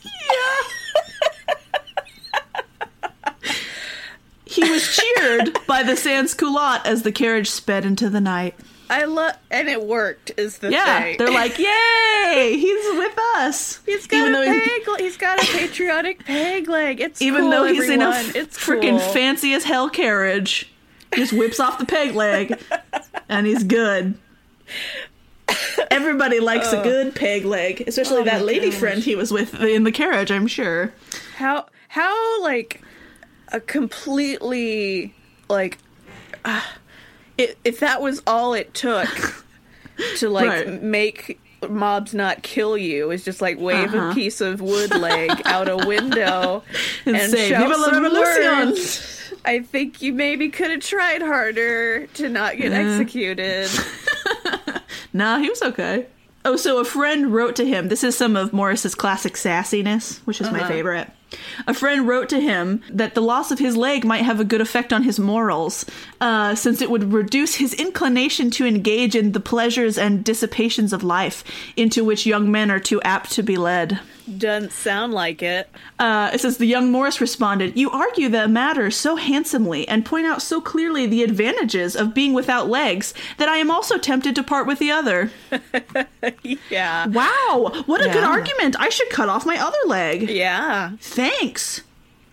He 4.46 4.62
was 4.76 4.96
cheered 4.96 5.58
by 5.68 5.84
the 5.84 5.96
sans-culotte 5.96 6.86
as 6.86 7.02
the 7.04 7.12
carriage 7.12 7.50
sped 7.50 7.86
into 7.86 8.10
the 8.10 8.22
night. 8.22 8.56
I 8.90 9.06
love, 9.06 9.36
and 9.50 9.68
it 9.68 9.84
worked. 9.84 10.32
Is 10.38 10.60
the 10.60 10.72
Yeah, 10.72 11.02
thing. 11.02 11.18
they're 11.18 11.32
like, 11.32 11.58
"Yay, 11.58 12.56
he's 12.60 12.86
with 12.98 13.18
us!" 13.38 13.80
He's 13.84 14.06
got 14.06 14.18
even 14.30 14.36
a 14.36 14.54
he- 14.54 14.60
peg. 14.60 14.88
le- 14.88 14.98
He's 15.00 15.18
got 15.18 15.42
a 15.44 15.48
patriotic 15.58 16.24
peg 16.24 16.70
leg. 16.70 17.02
It's 17.02 17.20
even 17.20 17.42
cool, 17.42 17.50
though 17.52 17.64
he's 17.64 17.90
in 17.90 18.04
a 18.04 18.12
it's 18.36 18.58
freaking 18.60 19.00
cool. 19.00 19.12
fancy 19.12 19.54
as 19.54 19.64
hell 19.64 19.90
carriage, 19.90 20.72
he 21.16 21.22
just 21.22 21.34
whips 21.34 21.60
off 21.60 21.80
the 21.80 21.86
peg 21.88 22.14
leg, 22.14 22.60
and 23.28 23.48
he's 23.48 23.64
good. 23.64 24.20
Everybody 25.92 26.40
likes 26.40 26.72
a 26.74 26.82
good 26.84 27.16
peg 27.16 27.46
leg, 27.46 27.84
especially 27.88 28.22
Oh 28.22 28.26
that 28.26 28.46
lady 28.46 28.70
gosh. 28.70 28.80
friend 28.80 29.04
he 29.04 29.16
was 29.16 29.32
with 29.32 29.56
in 29.62 29.84
the 29.84 29.92
carriage. 29.92 30.32
I'm 30.32 30.48
sure. 30.48 30.94
How 31.38 31.66
how 31.88 32.42
like 32.44 32.82
a 33.56 33.60
completely 33.62 35.14
like 35.50 35.78
uh, 36.44 36.62
it, 37.38 37.58
if 37.64 37.80
that 37.80 38.02
was 38.02 38.22
all 38.28 38.54
it 38.54 38.74
took 38.74 39.46
to 40.18 40.30
like 40.30 40.48
Right. 40.50 40.84
make 40.84 41.40
mobs 41.70 42.14
not 42.14 42.44
kill 42.44 42.78
you 42.78 43.12
is 43.12 43.24
just 43.24 43.42
like 43.42 43.58
wave 43.60 43.94
Uh-huh. 43.94 44.12
a 44.12 44.14
piece 44.14 44.42
of 44.42 44.62
wood 44.62 44.92
leg 44.96 45.42
out 45.46 45.68
a 45.70 45.78
window 45.78 46.64
And 47.06 47.16
and, 47.16 47.32
say, 47.32 47.50
shout 47.50 47.68
"Viva 47.68 47.80
la 47.80 47.90
some 47.90 48.04
words. 48.14 49.12
I 49.46 49.60
think 49.60 50.02
you 50.02 50.12
maybe 50.14 50.50
could 50.50 50.70
have 50.72 50.82
tried 50.82 51.22
harder 51.22 52.08
to 52.08 52.30
not 52.30 52.58
get 52.58 52.72
executed. 52.74 53.70
Nah, 55.14 55.38
he 55.40 55.50
was 55.50 55.62
okay. 55.62 56.08
Oh, 56.44 56.58
so 56.58 56.80
a 56.80 56.84
friend 56.86 57.34
wrote 57.34 57.56
to 57.56 57.66
him. 57.66 57.88
This 57.88 58.04
is 58.04 58.18
some 58.18 58.36
of 58.36 58.52
Morris's 58.52 58.96
classic 58.96 59.36
sassiness, 59.36 60.18
which 60.26 60.42
is 60.42 60.52
my 60.52 60.68
favorite. 60.68 61.10
A 61.68 61.74
friend 61.74 62.08
wrote 62.08 62.30
to 62.30 62.40
him 62.40 62.82
that 62.90 63.16
the 63.16 63.22
loss 63.22 63.52
of 63.52 63.60
his 63.60 63.76
leg 63.78 64.06
might 64.06 64.24
have 64.24 64.40
a 64.40 64.46
good 64.46 64.62
effect 64.62 64.92
on 64.94 65.04
his 65.04 65.20
morals, 65.20 65.86
uh, 66.22 66.56
since 66.56 66.82
it 66.82 66.90
would 66.90 67.14
reduce 67.14 67.56
his 67.56 67.74
inclination 67.74 68.52
to 68.52 68.66
engage 68.66 69.16
in 69.16 69.32
the 69.32 69.40
pleasures 69.40 69.98
and 69.98 70.24
dissipations 70.24 70.94
of 70.94 71.04
life, 71.04 71.44
into 71.76 72.04
which 72.04 72.26
young 72.26 72.52
men 72.52 72.70
are 72.72 72.80
too 72.80 73.02
apt 73.02 73.32
to 73.34 73.44
be 73.44 73.58
led. 73.58 74.00
Doesn't 74.38 74.72
sound 74.72 75.14
like 75.14 75.44
it. 75.44 75.70
Uh, 76.00 76.32
it 76.34 76.42
says 76.42 76.58
the 76.58 76.66
young 76.66 76.92
Morris 76.92 77.22
responded, 77.22 77.78
"You 77.78 77.92
argue 77.92 78.28
the 78.28 78.48
matter 78.48 78.90
so 78.90 79.18
handsomely 79.18 79.88
and 79.88 80.04
point 80.04 80.26
out 80.26 80.42
so 80.42 80.60
clearly 80.60 81.06
the 81.06 81.22
advantages 81.22 81.96
of 81.96 82.16
being 82.16 82.34
without 82.34 82.68
legs 82.68 83.14
that 83.38 83.50
I 83.50 83.58
am 83.58 83.70
also 83.70 84.00
tempted 84.00 84.36
to 84.36 84.42
part 84.42 84.66
with 84.66 84.80
the 84.80 84.90
other." 84.90 85.32
Yeah. 86.72 87.06
Wow, 87.08 87.84
what 87.86 88.02
a 88.02 88.10
good 88.10 88.24
argument! 88.24 88.76
I 88.80 88.90
should 88.90 89.10
cut 89.10 89.30
off 89.30 89.46
my 89.46 89.58
other 89.60 89.78
leg. 89.86 90.28
Yeah. 90.28 90.92
Thanks. 91.30 91.82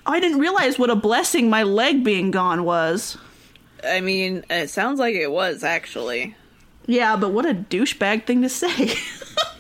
I 0.05 0.21
didn't 0.21 0.39
realize 0.41 0.79
what 0.79 0.91
a 0.91 0.97
blessing 0.97 1.49
my 1.49 1.63
leg 1.63 2.03
being 2.05 2.31
gone 2.31 2.65
was. 2.65 3.17
I 3.85 4.01
mean, 4.01 4.45
it 4.51 4.71
sounds 4.71 4.99
like 4.99 5.15
it 5.15 5.31
was 5.31 5.63
actually. 5.65 6.35
Yeah, 6.87 7.17
but 7.17 7.31
what 7.31 7.47
a 7.47 7.55
douchebag 7.55 8.25
thing 8.27 8.43
to 8.43 8.49
say. 8.49 8.95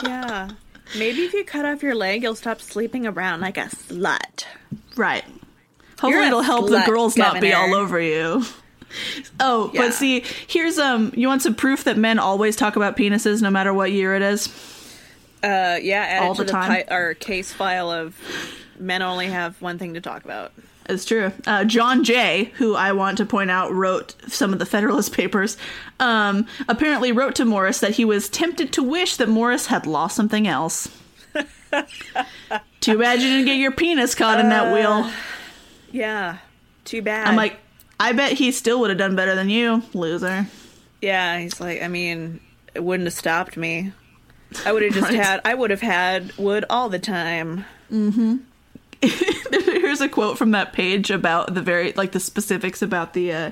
Yeah. 0.05 0.51
Maybe 0.99 1.23
if 1.23 1.33
you 1.33 1.45
cut 1.45 1.65
off 1.65 1.81
your 1.83 1.95
leg, 1.95 2.23
you'll 2.25 2.35
stop 2.35 2.61
sleeping 2.61 3.07
around 3.07 3.41
like 3.41 3.57
a 3.57 3.67
slut. 3.67 4.45
right. 4.97 5.23
Hopefully 5.93 6.13
You're 6.15 6.23
it'll 6.25 6.43
help 6.43 6.69
the 6.71 6.79
slut, 6.79 6.87
girls 6.87 7.17
not 7.17 7.41
be 7.41 7.53
all 7.53 7.73
over 7.73 8.01
you. 8.01 8.43
Oh, 9.39 9.71
Yeah. 9.73 9.83
but 9.83 9.95
see, 9.95 10.25
here's 10.49 10.79
um 10.81 11.13
you 11.17 11.29
want 11.29 11.41
some 11.43 11.55
proof 11.55 11.85
that 11.85 11.97
men 11.97 12.19
always 12.19 12.57
talk 12.57 12.75
about 12.75 12.97
penises 12.97 13.41
no 13.43 13.49
matter 13.51 13.73
what 13.73 13.93
year 13.93 14.17
it 14.17 14.23
is? 14.23 14.49
Uh, 15.45 15.79
yeah, 15.81 16.19
All 16.23 16.35
the 16.35 16.45
the 16.45 16.51
time? 16.51 16.69
pi- 16.69 16.85
our 16.95 17.15
case 17.15 17.53
file 17.53 17.91
of 17.91 18.17
Men 18.83 19.01
only 19.03 19.29
have 19.29 19.61
one 19.63 19.79
thing 19.79 19.95
to 19.95 20.01
talk 20.01 20.25
about. 20.25 20.53
It's 20.89 21.05
true. 21.05 21.31
Uh, 21.47 21.65
John 21.65 22.03
Jay, 22.03 22.51
who 22.57 22.75
I 22.75 22.91
want 22.93 23.17
to 23.19 23.25
point 23.27 23.51
out 23.51 23.73
wrote 23.73 24.17
some 24.27 24.53
of 24.53 24.59
the 24.59 24.67
Federalist 24.67 25.13
Papers, 25.15 25.57
um, 26.01 26.47
apparently 26.69 27.13
wrote 27.13 27.37
to 27.37 27.45
Morris 27.45 27.79
that 27.81 27.93
he 27.93 28.05
was 28.05 28.29
tempted 28.29 28.73
to 28.73 28.83
wish 28.83 29.17
that 29.17 29.29
Morris 29.29 29.67
had 29.67 29.87
lost 29.87 30.17
something 30.17 30.49
else. 30.49 30.89
Too 32.81 32.99
bad 32.99 33.21
you 33.23 33.29
didn't 33.29 33.47
get 33.47 33.57
your 33.59 33.71
penis 33.71 34.15
caught 34.15 34.41
in 34.41 34.49
that 34.49 34.73
wheel. 34.75 35.11
Yeah. 35.93 36.39
Too 36.85 37.01
bad. 37.01 37.29
I'm 37.29 37.37
like, 37.37 37.59
I 38.01 38.13
bet 38.13 38.33
he 38.33 38.51
still 38.51 38.81
would 38.81 38.91
have 38.91 38.99
done 38.99 39.15
better 39.15 39.35
than 39.37 39.49
you, 39.49 39.83
loser. 39.95 40.47
Yeah, 41.01 41.39
he's 41.39 41.61
like, 41.61 41.81
I 41.83 41.89
mean, 41.89 42.41
it 42.75 42.83
wouldn't 42.83 43.07
have 43.07 43.15
stopped 43.15 43.57
me. 43.57 43.93
I 44.67 44.73
would 44.73 44.83
have 44.83 44.93
just 44.93 45.07
Right. 45.11 45.15
had, 45.15 45.41
I 45.45 45.55
would 45.55 45.71
have 45.71 45.81
had 45.81 46.37
wood 46.37 46.65
all 46.69 46.89
the 46.89 46.99
time. 46.99 47.65
Here's 49.53 50.01
a 50.01 50.09
quote 50.09 50.39
from 50.39 50.53
that 50.53 50.73
page 50.73 51.11
about 51.11 51.55
the 51.55 51.63
very 51.63 51.93
like 51.93 52.13
the 52.13 52.21
specifics 52.21 52.83
about 52.83 53.15
the 53.15 53.33
uh, 53.33 53.51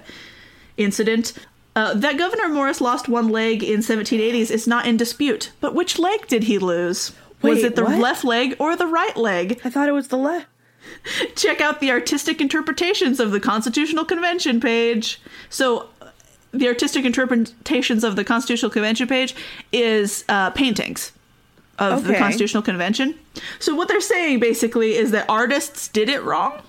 incident. 0.76 1.32
Uh, 1.76 1.94
that 1.94 2.16
Gouverneur 2.16 2.48
Morris 2.48 2.80
lost 2.80 3.09
one 3.09 3.28
leg 3.28 3.62
in 3.62 3.80
1780s 3.80 4.51
is 4.51 4.66
not 4.66 4.86
in 4.86 4.96
dispute, 4.96 5.53
but 5.61 5.74
which 5.74 5.98
leg 5.98 6.26
did 6.26 6.44
he 6.44 6.59
lose? 6.59 7.12
was 7.42 7.62
it 7.64 7.74
the 7.74 7.84
what? 7.84 7.98
left 7.98 8.24
leg 8.24 8.55
or 8.59 8.76
the 8.76 8.86
right 8.86 9.16
leg? 9.16 9.61
I 9.64 9.70
thought 9.70 9.88
it 9.88 9.92
was 9.92 10.09
the 10.09 10.18
left. 10.18 10.46
Check 11.36 11.61
out 11.61 11.80
the 11.80 11.90
artistic 11.90 12.40
interpretations 12.40 13.18
of 13.18 13.30
the 13.30 13.40
Constitutional 13.40 14.05
Convention 14.05 14.61
page. 14.61 15.20
So, 15.48 15.88
the 16.53 16.66
artistic 16.66 17.05
interpretations 17.05 18.03
of 18.05 18.16
the 18.16 18.24
Constitutional 18.24 18.70
Convention 18.70 19.07
page 19.07 19.34
is 19.72 20.24
uh, 20.28 20.51
paintings 20.51 21.12
of 21.80 22.04
the 22.04 22.14
Constitutional 22.14 22.62
Convention. 22.62 23.18
So, 23.58 23.74
what 23.74 23.88
they're 23.88 24.00
saying 24.00 24.38
basically 24.40 24.94
is 24.96 25.10
that 25.10 25.26
artists 25.28 25.88
did 25.88 26.08
it 26.08 26.22
wrong. 26.22 26.60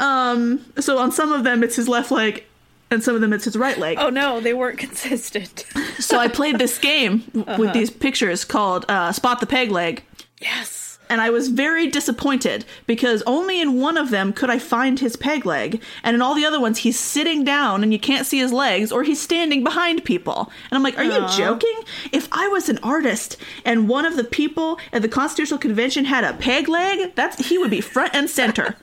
Um, 0.00 0.64
so, 0.78 0.98
on 0.98 1.10
some 1.10 1.32
of 1.32 1.42
them, 1.44 1.62
it's 1.64 1.74
his 1.76 1.88
left 1.88 2.10
leg, 2.10 2.44
and 2.90 3.02
some 3.02 3.14
of 3.14 3.20
them, 3.20 3.32
it's 3.32 3.44
his 3.44 3.56
right 3.56 3.76
leg. 3.78 3.98
Oh 4.00 4.10
no, 4.10 4.40
they 4.40 4.54
weren't 4.54 4.78
consistent. 4.78 5.64
So, 5.98 6.18
I 6.18 6.28
played 6.28 6.58
this 6.58 6.78
game 6.90 7.20
w- 7.34 7.44
Uh-huh. 7.46 7.56
with 7.62 7.72
these 7.72 7.90
pictures 7.90 8.44
called 8.44 8.84
uh, 8.88 9.10
Spot 9.12 9.40
the 9.40 9.46
Peg 9.46 9.70
Leg. 9.70 10.02
yes. 10.40 10.87
And 11.10 11.20
I 11.20 11.30
was 11.30 11.48
very 11.48 11.86
disappointed 11.86 12.64
because 12.86 13.22
only 13.26 13.60
in 13.60 13.80
one 13.80 13.96
of 13.96 14.10
them 14.10 14.32
could 14.32 14.50
I 14.50 14.58
find 14.58 15.00
his 15.00 15.16
peg 15.16 15.46
leg, 15.46 15.82
and 16.02 16.14
in 16.14 16.22
all 16.22 16.34
the 16.34 16.44
other 16.44 16.60
ones 16.60 16.78
he's 16.78 16.98
sitting 16.98 17.44
down 17.44 17.82
and 17.82 17.92
you 17.92 17.98
can't 17.98 18.26
see 18.26 18.38
his 18.38 18.52
legs, 18.52 18.92
or 18.92 19.02
he's 19.02 19.20
standing 19.20 19.64
behind 19.64 20.04
people. 20.04 20.50
And 20.70 20.76
I'm 20.76 20.82
like, 20.82 20.98
are 20.98 21.04
you 21.04 21.26
joking? 21.36 21.82
If 22.12 22.28
I 22.32 22.48
was 22.48 22.68
an 22.68 22.78
artist 22.82 23.36
and 23.64 23.88
one 23.88 24.04
of 24.04 24.16
the 24.16 24.24
people 24.24 24.78
at 24.92 25.02
the 25.02 25.08
Constitutional 25.08 25.58
Convention 25.58 26.04
had 26.04 26.24
a 26.24 26.34
peg 26.34 26.68
leg, 26.68 27.14
that's 27.14 27.48
he 27.48 27.58
would 27.58 27.70
be 27.70 27.80
front 27.80 28.14
and 28.14 28.28
center. 28.28 28.76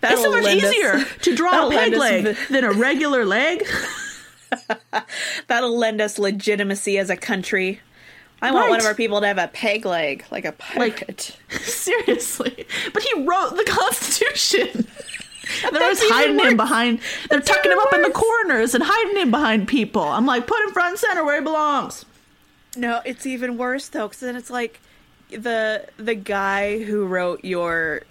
That'll 0.00 0.18
It's 0.18 0.22
so 0.22 0.30
much 0.30 0.44
lend 0.44 0.64
us- 0.64 0.74
easier 0.74 1.04
to 1.22 1.36
draw 1.36 1.68
a 1.68 1.70
peg 1.70 1.94
us 1.94 2.00
leg 2.00 2.36
than 2.50 2.64
a 2.64 2.72
regular 2.72 3.24
leg. 3.24 3.64
That'll 5.46 5.76
lend 5.76 6.00
us 6.00 6.18
legitimacy 6.18 6.98
as 6.98 7.10
a 7.10 7.16
country. 7.16 7.80
I 8.42 8.50
want 8.50 8.70
one 8.70 8.80
of 8.80 8.86
our 8.86 8.94
people 8.94 9.20
to 9.20 9.26
have 9.26 9.38
a 9.38 9.48
peg 9.48 9.86
leg, 9.86 10.24
like 10.30 10.44
a 10.44 10.52
pirate. 10.52 11.36
Seriously. 11.60 12.66
But 12.92 13.02
he 13.02 13.22
wrote 13.22 13.56
the 13.56 13.64
Constitution. 13.64 14.86
And 15.64 15.74
they're 15.74 15.80
That's 15.80 16.00
just 16.00 16.12
hiding 16.12 16.36
even 16.36 16.52
him 16.52 16.56
behind. 16.56 17.00
They're 17.28 17.40
That's 17.40 17.50
tucking 17.50 17.70
him 17.70 17.76
even 17.76 17.88
up 17.88 17.94
in 17.94 18.02
the 18.02 18.10
corners 18.10 18.76
and 18.76 18.84
hiding 18.86 19.16
him 19.16 19.32
behind 19.32 19.66
people. 19.66 20.02
I'm 20.02 20.24
like, 20.24 20.46
put 20.46 20.60
him 20.64 20.70
front 20.70 20.90
and 20.90 20.98
center 20.98 21.24
where 21.24 21.34
he 21.36 21.42
belongs. 21.42 22.04
No, 22.76 23.02
it's 23.04 23.26
even 23.26 23.58
worse 23.58 23.88
though, 23.88 24.06
because 24.06 24.20
then 24.20 24.36
it's 24.36 24.50
like 24.50 24.80
the 25.30 25.86
the 25.96 26.14
guy 26.14 26.82
who 26.84 27.06
wrote 27.06 27.44
your 27.44 28.02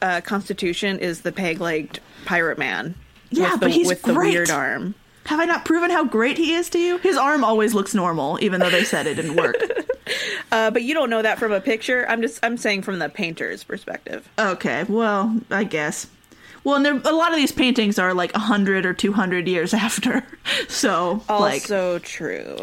uh, 0.00 0.22
Constitution 0.22 0.98
is 0.98 1.20
the 1.20 1.30
peg-legged 1.30 2.00
pirate 2.24 2.58
man. 2.58 2.94
Yeah, 3.30 3.52
with 3.52 3.60
but 3.60 3.66
the, 3.66 3.72
he's 3.72 3.86
with 3.86 4.02
the 4.02 4.14
weird 4.14 4.50
arm. 4.50 4.94
Have 5.28 5.40
I 5.40 5.44
not 5.44 5.64
proven 5.66 5.90
how 5.90 6.04
great 6.04 6.38
he 6.38 6.54
is 6.54 6.70
to 6.70 6.78
you? 6.78 6.96
His 6.98 7.18
arm 7.18 7.44
always 7.44 7.74
looks 7.74 7.94
normal, 7.94 8.38
even 8.40 8.60
though 8.60 8.70
they 8.70 8.82
said 8.82 9.06
it 9.06 9.14
didn't 9.14 9.36
work. 9.36 9.56
Uh, 10.50 10.70
but 10.70 10.82
you 10.82 10.94
don't 10.94 11.10
know 11.10 11.20
that 11.20 11.38
from 11.38 11.52
a 11.52 11.60
picture. 11.60 12.06
I'm 12.08 12.22
just 12.22 12.42
I'm 12.42 12.56
saying 12.56 12.80
from 12.80 12.98
the 12.98 13.10
painter's 13.10 13.62
perspective. 13.62 14.26
okay, 14.38 14.84
well, 14.88 15.38
I 15.50 15.64
guess. 15.64 16.06
Well, 16.64 16.76
and 16.76 16.84
there, 16.86 16.94
a 17.04 17.12
lot 17.14 17.32
of 17.32 17.36
these 17.36 17.52
paintings 17.52 17.98
are 17.98 18.14
like 18.14 18.32
100 18.32 18.86
or 18.86 18.94
200 18.94 19.46
years 19.46 19.74
after. 19.86 20.24
So, 20.66 21.22
like, 21.28 21.60
Also 21.60 21.98
true. 21.98 22.56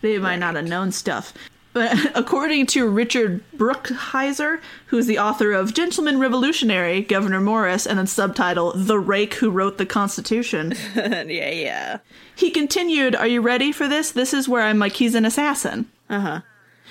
They 0.00 0.18
might 0.18 0.36
not 0.36 0.54
have 0.54 0.68
known 0.68 0.92
stuff. 0.92 1.34
But 1.76 1.94
according 2.16 2.64
to 2.68 2.88
Richard 2.88 3.44
Brookhiser, 3.54 4.60
who's 4.86 5.04
the 5.04 5.18
author 5.18 5.52
of 5.52 5.74
Gentleman 5.74 6.18
Revolutionary, 6.18 7.02
Gouverneur 7.02 7.42
Morris, 7.42 7.86
and 7.86 7.98
then 7.98 8.06
subtitle 8.06 8.72
The 8.74 8.98
Rake 8.98 9.34
Who 9.34 9.50
Wrote 9.50 9.76
the 9.76 9.84
Constitution, 9.84 10.72
yeah, 10.96 11.26
yeah. 11.26 11.98
he 12.34 12.50
continued, 12.50 13.14
Are 13.14 13.26
you 13.26 13.42
ready 13.42 13.72
for 13.72 13.88
this? 13.88 14.10
This 14.10 14.32
is 14.32 14.48
where 14.48 14.62
I'm 14.62 14.78
like, 14.78 14.94
he's 14.94 15.14
an 15.14 15.26
assassin. 15.26 15.90
Uh 16.08 16.20
huh. 16.20 16.40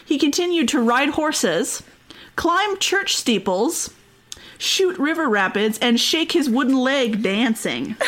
He 0.06 0.20
continued 0.20 0.68
to 0.68 0.80
ride 0.80 1.10
horses, 1.10 1.82
climb 2.36 2.78
church 2.78 3.18
steeples, 3.18 3.90
shoot 4.60 5.00
river 5.00 5.28
rapids, 5.28 5.80
and 5.80 6.00
shake 6.00 6.34
his 6.34 6.48
wooden 6.48 6.78
leg 6.78 7.24
dancing. 7.24 7.96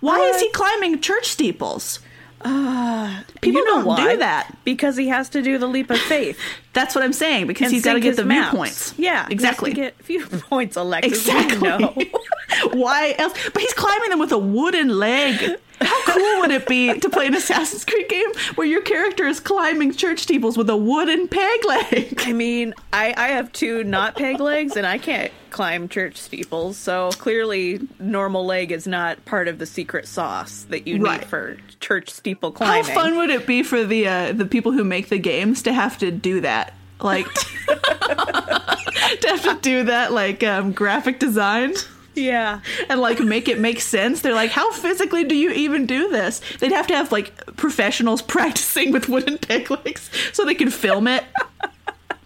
Why 0.00 0.18
is 0.18 0.40
he 0.40 0.50
climbing 0.50 1.00
church 1.00 1.28
steeples? 1.28 2.00
People 2.42 3.60
You 3.60 3.64
know 3.66 3.74
don't 3.76 3.84
why? 3.86 4.12
do 4.12 4.18
that. 4.18 4.56
Because 4.64 4.96
he 4.96 5.08
has 5.08 5.28
to 5.30 5.42
do 5.42 5.58
the 5.58 5.66
leap 5.66 5.90
of 5.90 5.98
faith. 6.08 6.38
That's 6.72 6.94
what 6.94 7.04
I'm 7.04 7.12
saying 7.12 7.46
because 7.46 7.66
and 7.66 7.74
he's 7.74 7.84
got 7.84 7.94
to 7.94 8.00
get 8.00 8.16
the 8.16 8.24
maps. 8.24 8.50
viewpoints. 8.50 8.94
Yeah, 8.98 9.26
exactly. 9.30 9.72
He 9.74 9.80
has 9.80 9.92
to 9.92 9.96
get 9.98 10.06
viewpoints, 10.30 10.76
Alexis. 10.76 11.12
Exactly. 11.26 11.68
know. 11.68 11.94
Why 12.72 13.14
else? 13.18 13.32
But 13.52 13.62
he's 13.62 13.74
climbing 13.74 14.10
them 14.10 14.18
with 14.18 14.32
a 14.32 14.38
wooden 14.38 14.88
leg. 14.98 15.56
How 15.80 16.02
cool 16.12 16.40
would 16.40 16.52
it 16.52 16.66
be 16.68 16.96
to 17.00 17.10
play 17.10 17.26
an 17.26 17.34
Assassin's 17.34 17.84
Creed 17.84 18.08
game 18.08 18.28
where 18.54 18.66
your 18.66 18.82
character 18.82 19.26
is 19.26 19.40
climbing 19.40 19.92
church 19.94 20.20
steeples 20.20 20.56
with 20.56 20.70
a 20.70 20.76
wooden 20.76 21.26
peg 21.26 21.64
leg? 21.64 22.22
I 22.24 22.32
mean, 22.32 22.72
I, 22.92 23.12
I 23.16 23.28
have 23.28 23.50
two 23.52 23.82
not 23.82 24.14
peg 24.14 24.38
legs 24.38 24.76
and 24.76 24.86
I 24.86 24.98
can't 24.98 25.32
climb 25.52 25.88
church 25.88 26.16
steeples, 26.16 26.76
so 26.76 27.10
clearly 27.12 27.80
normal 28.00 28.44
leg 28.44 28.72
is 28.72 28.86
not 28.86 29.24
part 29.24 29.46
of 29.48 29.58
the 29.58 29.66
secret 29.66 30.08
sauce 30.08 30.66
that 30.70 30.86
you 30.88 30.98
Right. 31.00 31.20
need 31.20 31.28
for 31.28 31.56
church 31.80 32.10
steeple 32.10 32.50
climbing. 32.52 32.84
How 32.84 32.94
fun 32.94 33.16
would 33.18 33.30
it 33.30 33.46
be 33.46 33.62
for 33.62 33.84
the 33.84 34.08
uh, 34.08 34.32
the 34.32 34.46
people 34.46 34.72
who 34.72 34.82
make 34.84 35.08
the 35.08 35.18
games 35.18 35.62
to 35.62 35.72
have 35.72 35.98
to 35.98 36.10
do 36.10 36.40
that? 36.40 36.74
Like 37.00 37.26
to 37.66 39.28
have 39.28 39.42
to 39.42 39.58
do 39.60 39.84
that 39.84 40.12
like 40.12 40.42
um, 40.42 40.72
graphic 40.72 41.18
design 41.18 41.74
Yeah. 42.14 42.60
and 42.88 43.00
like 43.00 43.20
make 43.20 43.48
it 43.48 43.58
make 43.58 43.80
sense. 43.80 44.20
They're 44.20 44.34
like, 44.34 44.50
how 44.50 44.70
physically 44.72 45.24
do 45.24 45.34
you 45.34 45.50
even 45.52 45.86
do 45.86 46.08
this? 46.10 46.40
They'd 46.60 46.72
have 46.72 46.86
to 46.88 46.96
have 46.96 47.10
like 47.12 47.56
professionals 47.56 48.22
practicing 48.34 48.92
with 48.92 49.08
wooden 49.08 49.38
peg 49.38 49.70
legs 49.70 50.10
so 50.32 50.44
they 50.44 50.54
can 50.54 50.70
film 50.70 51.06
it, 51.08 51.24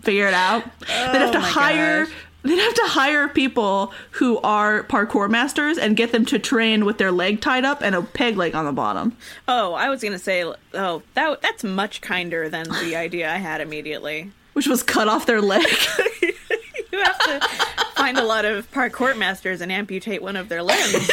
figure 0.03 0.27
it 0.29 0.35
out. 0.35 0.64
they'd 0.81 1.20
have 1.20 1.33
to 1.33 1.39
Oh 1.39 1.41
hire. 1.41 2.05
gosh. 2.07 2.14
They'd 2.47 2.59
have 2.59 2.75
to 2.75 2.83
hire 2.87 3.29
people 3.29 3.93
who 4.13 4.39
are 4.39 4.83
parkour 4.85 5.29
masters 5.29 5.79
and 5.79 5.97
get 5.97 6.13
them 6.13 6.25
to 6.27 6.39
train 6.39 6.85
with 6.85 6.99
their 6.99 7.11
leg 7.13 7.41
tied 7.41 7.65
up 7.65 7.83
and 7.83 7.95
a 7.95 8.03
peg 8.03 8.37
leg 8.37 8.55
on 8.55 8.65
the 8.65 8.73
bottom. 8.73 9.17
Oh, 9.49 9.75
I 9.75 9.89
was 9.89 10.03
gonna 10.03 10.19
say, 10.19 10.45
oh, 10.75 11.03
that 11.15 11.43
that's 11.43 11.65
much 11.65 12.01
kinder 12.01 12.49
than 12.49 12.69
the 12.69 12.97
idea 13.07 13.31
I 13.33 13.37
had 13.39 13.61
immediately. 13.61 14.31
which 14.53 14.67
was 14.67 14.83
cut 14.83 15.09
off 15.09 15.27
their 15.27 15.41
leg. 15.43 15.67
You 16.93 17.03
have 17.03 17.19
to 17.19 17.41
find 17.95 18.17
a 18.17 18.25
lot 18.25 18.47
of 18.47 18.71
parkour 18.73 19.19
masters 19.19 19.61
and 19.61 19.71
amputate 19.71 20.23
one 20.23 20.35
of 20.35 20.49
their 20.49 20.63
limbs. 20.63 21.11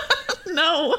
no. 0.46 0.94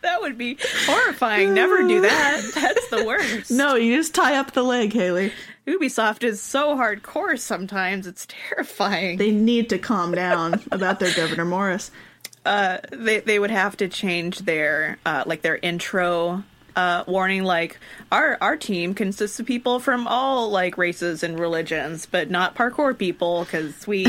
That 0.00 0.20
would 0.22 0.38
be 0.38 0.56
horrifying. 0.86 1.52
Never 1.52 1.86
do 1.86 2.00
that. 2.00 2.40
That's 2.54 2.88
the 2.88 3.04
worst. 3.04 3.50
No, 3.50 3.74
you 3.74 3.94
just 3.96 4.14
tie 4.14 4.36
up 4.36 4.52
the 4.52 4.62
leg, 4.62 4.94
Haley. 4.94 5.32
Ubisoft 5.66 6.24
is 6.24 6.40
so 6.42 6.76
hardcore 6.76 7.38
sometimes, 7.38 8.06
it's 8.06 8.26
terrifying. 8.28 9.18
They 9.18 9.30
need 9.30 9.68
to 9.70 9.78
calm 9.78 10.12
down 10.12 10.60
about 10.72 10.98
their 10.98 11.12
Gouverneur 11.14 11.44
Morris. 11.44 11.90
they 12.44 13.22
they 13.24 13.38
would 13.38 13.50
have 13.52 13.76
to 13.76 13.88
change 13.88 14.40
their 14.40 14.98
uh, 15.06 15.22
like 15.26 15.42
their 15.42 15.56
intro 15.58 16.42
uh, 16.74 17.04
warning 17.06 17.44
like 17.44 17.78
our 18.10 18.38
our 18.40 18.56
team 18.56 18.94
consists 18.94 19.38
of 19.38 19.46
people 19.46 19.78
from 19.78 20.08
all 20.08 20.50
like 20.50 20.78
races 20.78 21.22
and 21.22 21.38
religions 21.38 22.06
but 22.06 22.30
not 22.30 22.54
parkour 22.54 22.96
people 22.96 23.44
because 23.44 23.86
we 23.86 24.06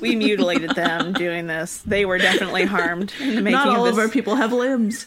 we 0.00 0.14
mutilated 0.14 0.70
them 0.76 1.12
doing 1.12 1.48
this 1.48 1.78
they 1.78 2.04
were 2.04 2.18
definitely 2.18 2.64
harmed 2.64 3.12
in 3.20 3.34
the 3.34 3.42
making 3.42 3.52
Not 3.52 3.68
all 3.76 3.86
of 3.86 3.94
of 3.94 3.98
our 3.98 4.08
people 4.08 4.36
have 4.36 4.52
limbs. 4.52 5.06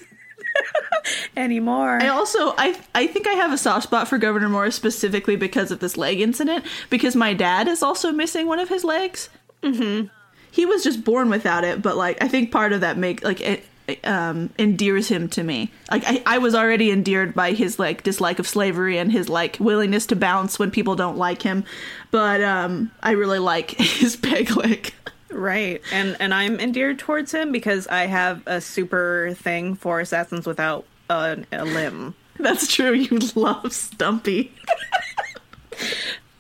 anymore 1.37 2.01
I 2.01 2.07
also 2.09 2.53
I 2.57 2.79
I 2.93 3.07
think 3.07 3.27
I 3.27 3.33
have 3.33 3.51
a 3.51 3.57
soft 3.57 3.83
spot 3.83 4.07
for 4.07 4.17
Gouverneur 4.17 4.49
Morris 4.49 4.75
specifically 4.75 5.35
because 5.35 5.71
of 5.71 5.79
this 5.79 5.97
leg 5.97 6.19
incident 6.19 6.65
because 6.89 7.15
my 7.15 7.33
dad 7.33 7.67
is 7.67 7.83
also 7.83 8.11
missing 8.11 8.47
one 8.47 8.59
of 8.59 8.69
his 8.69 8.83
legs. 8.83 9.29
Mm-hmm. 9.61 10.07
He 10.51 10.65
was 10.65 10.83
just 10.83 11.03
born 11.03 11.29
without 11.29 11.63
it, 11.63 11.81
but 11.81 11.97
like 11.97 12.21
I 12.21 12.27
think 12.27 12.51
part 12.51 12.73
of 12.73 12.81
that 12.81 12.97
make 12.97 13.23
like 13.23 13.41
it, 13.41 13.65
um, 14.03 14.49
endears 14.57 15.07
him 15.07 15.27
to 15.29 15.43
me. 15.43 15.71
Like 15.91 16.03
I, 16.05 16.23
I 16.25 16.37
was 16.37 16.55
already 16.55 16.91
endeared 16.91 17.33
by 17.33 17.51
his 17.51 17.79
like 17.79 18.03
dislike 18.03 18.39
of 18.39 18.47
slavery 18.47 18.97
and 18.97 19.11
his 19.11 19.29
like 19.29 19.57
willingness 19.59 20.05
to 20.07 20.15
bounce 20.15 20.59
when 20.59 20.71
people 20.71 20.95
don't 20.95 21.17
like 21.17 21.41
him, 21.41 21.65
but 22.11 22.41
um, 22.41 22.91
I 23.01 23.11
really 23.11 23.39
like 23.39 23.71
his 23.77 24.15
peg 24.15 24.55
leg. 24.55 24.93
Right. 25.33 25.81
And 25.91 26.15
and 26.19 26.33
I'm 26.33 26.59
endeared 26.59 26.99
towards 26.99 27.31
him 27.31 27.51
because 27.51 27.87
I 27.87 28.05
have 28.05 28.43
a 28.45 28.61
super 28.61 29.31
thing 29.35 29.75
for 29.75 29.99
assassins 29.99 30.45
without 30.45 30.85
a, 31.09 31.43
a 31.51 31.65
limb. 31.65 32.15
That's 32.39 32.73
true. 32.73 32.93
You 32.93 33.19
love 33.35 33.71
Stumpy. 33.73 34.51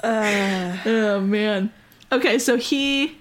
oh 0.03 1.21
man. 1.21 1.71
Okay, 2.11 2.37
so 2.37 2.57
he, 2.57 3.17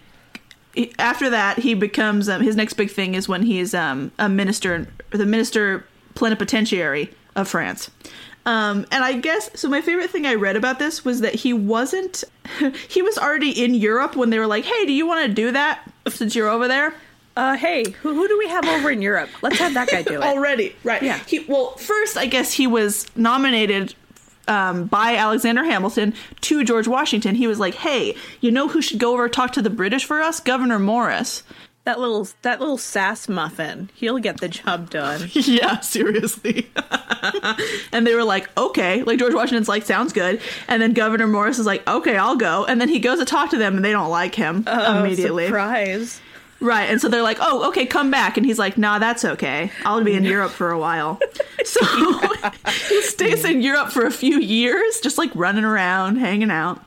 he- 0.74 0.92
after 0.98 1.30
that 1.30 1.58
he 1.60 1.74
becomes 1.74 2.28
um, 2.28 2.42
his 2.42 2.56
next 2.56 2.74
big 2.74 2.90
thing 2.90 3.14
is 3.14 3.28
when 3.28 3.42
he's 3.42 3.72
um, 3.74 4.12
a 4.18 4.28
minister, 4.28 4.86
the 5.10 5.24
minister 5.26 5.86
plenipotentiary 6.14 7.10
of 7.36 7.48
France. 7.48 7.90
Um, 8.44 8.86
and 8.90 9.04
I 9.04 9.12
guess 9.14 9.50
so. 9.54 9.68
My 9.68 9.80
favorite 9.80 10.10
thing 10.10 10.26
I 10.26 10.34
read 10.34 10.56
about 10.56 10.78
this 10.78 11.04
was 11.04 11.20
that 11.20 11.34
he 11.34 11.52
wasn't. 11.52 12.24
he 12.88 13.00
was 13.02 13.16
already 13.18 13.50
in 13.64 13.74
Europe 13.74 14.16
when 14.16 14.30
they 14.30 14.38
were 14.38 14.46
like, 14.48 14.64
"Hey, 14.64 14.84
do 14.86 14.92
you 14.92 15.06
want 15.06 15.26
to 15.26 15.32
do 15.32 15.52
that 15.52 15.80
since 16.08 16.34
you're 16.34 16.48
over 16.48 16.66
there?" 16.66 16.92
Uh 17.36 17.56
hey, 17.56 17.84
who 18.02 18.14
who 18.14 18.26
do 18.28 18.36
we 18.38 18.48
have 18.48 18.66
over 18.66 18.90
in 18.90 19.00
Europe? 19.00 19.30
Let's 19.42 19.58
have 19.58 19.74
that 19.74 19.88
guy 19.88 20.02
do 20.02 20.14
it. 20.14 20.22
already 20.22 20.74
right 20.84 21.02
Yeah. 21.02 21.18
he 21.26 21.38
well 21.48 21.70
first 21.76 22.16
i 22.18 22.26
guess 22.26 22.52
he 22.52 22.66
was 22.66 23.06
nominated 23.16 23.94
um, 24.48 24.84
by 24.86 25.16
alexander 25.16 25.62
hamilton 25.64 26.12
to 26.42 26.62
george 26.64 26.86
washington 26.88 27.34
he 27.36 27.46
was 27.46 27.58
like 27.60 27.74
hey 27.74 28.14
you 28.40 28.50
know 28.50 28.66
who 28.68 28.82
should 28.82 28.98
go 28.98 29.12
over 29.14 29.28
talk 29.28 29.52
to 29.52 29.62
the 29.62 29.70
british 29.70 30.04
for 30.04 30.20
us 30.20 30.40
gouverneur 30.40 30.78
morris 30.80 31.42
That 31.84 31.98
little 31.98 32.28
that 32.42 32.60
little 32.60 32.78
sass 32.78 33.28
muffin. 33.28 33.90
He'll 33.94 34.18
get 34.18 34.40
the 34.40 34.48
job 34.48 34.90
done. 34.90 35.28
yeah 35.32 35.80
seriously 35.80 36.70
and 37.92 38.06
they 38.06 38.14
were 38.14 38.24
like 38.24 38.48
okay 38.56 39.02
like 39.02 39.18
george 39.18 39.34
washington's 39.34 39.68
like 39.68 39.82
sounds 39.84 40.12
good 40.12 40.40
and 40.68 40.80
then 40.80 40.92
gouverneur 40.92 41.26
morris 41.26 41.58
is 41.58 41.66
like 41.66 41.86
okay 41.88 42.16
i'll 42.16 42.36
go 42.36 42.64
and 42.64 42.80
then 42.80 42.88
he 42.88 42.98
goes 42.98 43.18
to 43.18 43.24
talk 43.24 43.50
to 43.50 43.58
them 43.58 43.76
and 43.76 43.84
they 43.84 43.92
don't 43.92 44.10
like 44.10 44.34
him 44.34 44.64
oh, 44.66 45.00
immediately 45.00 45.44
Oh, 45.44 45.48
surprise. 45.48 46.20
Right. 46.60 46.88
And 46.90 47.00
so 47.00 47.08
they're 47.08 47.22
like, 47.22 47.38
oh, 47.40 47.68
okay, 47.70 47.86
come 47.86 48.10
back. 48.12 48.36
And 48.36 48.46
he's 48.46 48.58
like, 48.58 48.78
nah, 48.78 49.00
that's 49.00 49.24
okay. 49.24 49.72
I'll 49.84 50.02
be 50.04 50.14
in 50.14 50.22
Europe 50.22 50.52
for 50.52 50.70
a 50.70 50.78
while. 50.78 51.20
So 51.64 51.84
he 52.88 53.02
stays 53.02 53.44
in 53.44 53.62
Europe 53.62 53.90
for 53.90 54.04
a 54.04 54.10
few 54.10 54.40
years, 54.40 54.98
just 55.00 55.16
like 55.16 55.30
running 55.34 55.62
around, 55.62 56.16
hanging 56.16 56.50
out, 56.50 56.84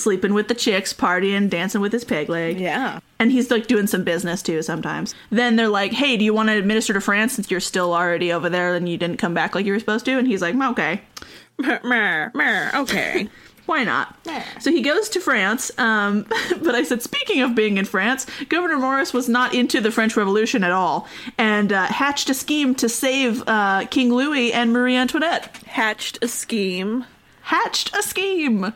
sleeping 0.00 0.34
with 0.34 0.48
the 0.48 0.54
chicks, 0.54 0.92
partying, 0.92 1.48
dancing 1.48 1.80
with 1.80 1.92
his 1.92 2.04
peg 2.04 2.28
leg. 2.28 2.58
Yeah. 2.58 3.00
And 3.18 3.30
he's 3.30 3.50
like 3.50 3.66
doing 3.66 3.86
some 3.86 4.04
business 4.04 4.42
too 4.42 4.62
sometimes. 4.62 5.14
Then 5.30 5.56
they're 5.56 5.68
like, 5.68 5.92
hey, 5.92 6.16
do 6.16 6.24
you 6.24 6.34
want 6.34 6.48
to 6.48 6.56
administer 6.56 6.92
to 6.94 7.00
France 7.00 7.34
since 7.34 7.50
you're 7.50 7.60
still 7.60 7.94
already 7.94 8.32
over 8.32 8.48
there 8.48 8.74
and 8.74 8.88
you 8.88 8.96
didn't 8.96 9.18
come 9.18 9.34
back 9.34 9.54
like 9.54 9.66
you 9.66 9.72
were 9.72 9.78
supposed 9.78 10.04
to? 10.06 10.18
And 10.18 10.26
he's 10.26 10.42
like, 10.42 10.54
okay. 10.54 11.02
Okay. 12.74 13.28
Why 13.70 13.84
not? 13.84 14.16
So 14.58 14.72
he 14.72 14.82
goes 14.82 15.08
to 15.10 15.20
France. 15.20 15.70
Um, 15.78 16.26
but 16.60 16.74
I 16.74 16.82
said, 16.82 17.02
speaking 17.02 17.42
of 17.42 17.54
being 17.54 17.76
in 17.76 17.84
France, 17.84 18.26
Gouverneur 18.48 18.78
Morris 18.78 19.12
was 19.12 19.28
not 19.28 19.54
into 19.54 19.80
the 19.80 19.92
French 19.92 20.16
Revolution 20.16 20.64
at 20.64 20.72
all 20.72 21.06
and 21.38 21.72
uh, 21.72 21.86
hatched 21.86 22.28
a 22.30 22.34
scheme 22.34 22.74
to 22.76 22.88
save 22.88 23.44
uh, 23.46 23.86
King 23.88 24.12
Louis 24.12 24.52
and 24.52 24.72
Marie 24.72 24.96
Antoinette. 24.96 25.56
Hatched 25.66 26.18
a 26.20 26.26
scheme. 26.26 27.04
Hatched 27.42 27.96
a 27.96 28.02
scheme. 28.02 28.72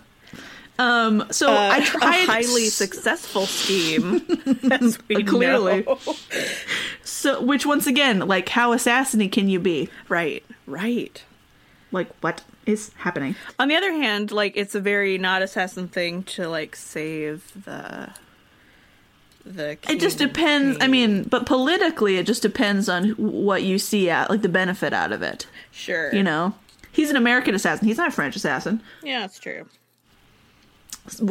Um, 0.78 1.24
so 1.30 1.52
I 1.52 1.78
Uh, 1.78 1.84
tried 1.84 2.24
a 2.24 2.26
highly 2.26 2.66
successful 2.66 3.46
scheme. 3.46 4.20
Clearly. 5.26 5.82
know. 5.82 5.98
So, 7.04 7.40
which 7.40 7.64
once 7.64 7.86
again, 7.86 8.20
like, 8.20 8.48
how 8.48 8.74
assassiny 8.74 9.30
can 9.30 9.48
you 9.48 9.60
be? 9.60 9.88
Right, 10.08 10.44
right. 10.66 11.22
Like, 11.92 12.08
what 12.22 12.42
is 12.66 12.90
happening? 12.96 13.36
On 13.58 13.68
the 13.68 13.76
other 13.76 13.92
hand, 13.92 14.32
like 14.32 14.56
it's 14.56 14.74
a 14.74 14.80
very 14.80 15.16
not 15.16 15.42
assassin 15.42 15.86
thing 15.86 16.24
to 16.24 16.48
like 16.48 16.74
save 16.74 17.52
the 17.64 18.10
the. 19.46 19.72
It 19.88 20.00
just 20.00 20.18
king- 20.18 20.26
depends. 20.28 20.78
I 20.80 20.88
mean, 20.88 21.22
but 21.24 21.46
politically, 21.46 22.16
it 22.16 22.26
just 22.26 22.42
depends 22.42 22.88
on 22.88 23.10
what 23.10 23.62
you 23.62 23.78
see 23.78 24.10
at, 24.10 24.28
like, 24.30 24.42
the 24.42 24.48
benefit 24.48 24.92
out 24.92 25.12
of 25.12 25.22
it. 25.22 25.46
sure, 25.70 26.12
You 26.14 26.22
know, 26.24 26.54
he's 26.90 27.10
an 27.10 27.16
American 27.16 27.54
assassin. 27.54 27.86
He's 27.86 27.98
not 27.98 28.08
a 28.08 28.12
French 28.12 28.34
assassin, 28.34 28.82
Yeah, 29.02 29.20
that's 29.20 29.38
true. 29.38 29.66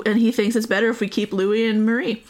And 0.05 0.19
he 0.19 0.31
thinks 0.31 0.55
it's 0.55 0.65
better 0.65 0.89
if 0.89 0.99
we 0.99 1.07
keep 1.07 1.33
Louis 1.33 1.67
and 1.67 1.85
Marie. 1.85 2.23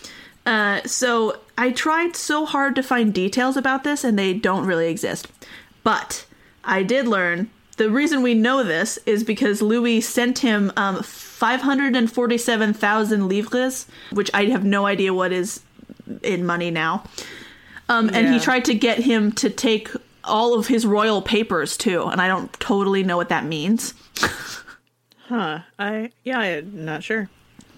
Uh, 0.46 0.82
so 0.86 1.39
I 1.58 1.72
tried 1.72 2.16
so 2.16 2.46
hard 2.46 2.76
to 2.76 2.84
find 2.84 3.14
details 3.14 3.58
about 3.58 3.84
this, 3.84 4.04
and 4.04 4.20
they 4.20 4.34
don't 4.34 4.66
really 4.66 4.89
exist. 4.89 5.28
But 5.84 6.26
I 6.64 6.84
did 6.84 7.08
learn 7.08 7.50
the 7.78 7.89
reason 7.89 8.22
we 8.22 8.34
know 8.34 8.64
this 8.64 9.00
is 9.06 9.24
because 9.24 9.62
Louis 9.62 10.02
sent 10.02 10.39
him 10.39 10.72
um, 10.78 11.02
547,000 11.02 13.28
livres, 13.28 13.88
which 14.12 14.30
I 14.34 14.46
have 14.46 14.64
no 14.64 14.86
idea 14.86 15.14
what 15.14 15.32
is 15.32 15.62
in 16.22 16.46
money 16.46 16.72
now. 16.72 17.04
Um, 17.89 18.10
And 18.14 18.34
he 18.34 18.39
tried 18.39 18.66
to 18.66 18.76
get 18.76 19.00
him 19.00 19.32
to 19.34 19.50
take 19.50 19.89
all 20.24 20.58
of 20.58 20.68
his 20.68 20.86
royal 20.86 21.22
papers 21.22 21.76
too, 21.76 22.04
and 22.04 22.22
I 22.22 22.28
don't 22.28 22.52
totally 22.60 23.04
know 23.04 23.18
what 23.18 23.30
that 23.30 23.46
means. 23.46 23.94
Huh? 25.34 25.60
I 25.80 26.12
yeah, 26.24 26.38
I'm 26.40 26.86
not 26.86 27.04
sure. 27.04 27.28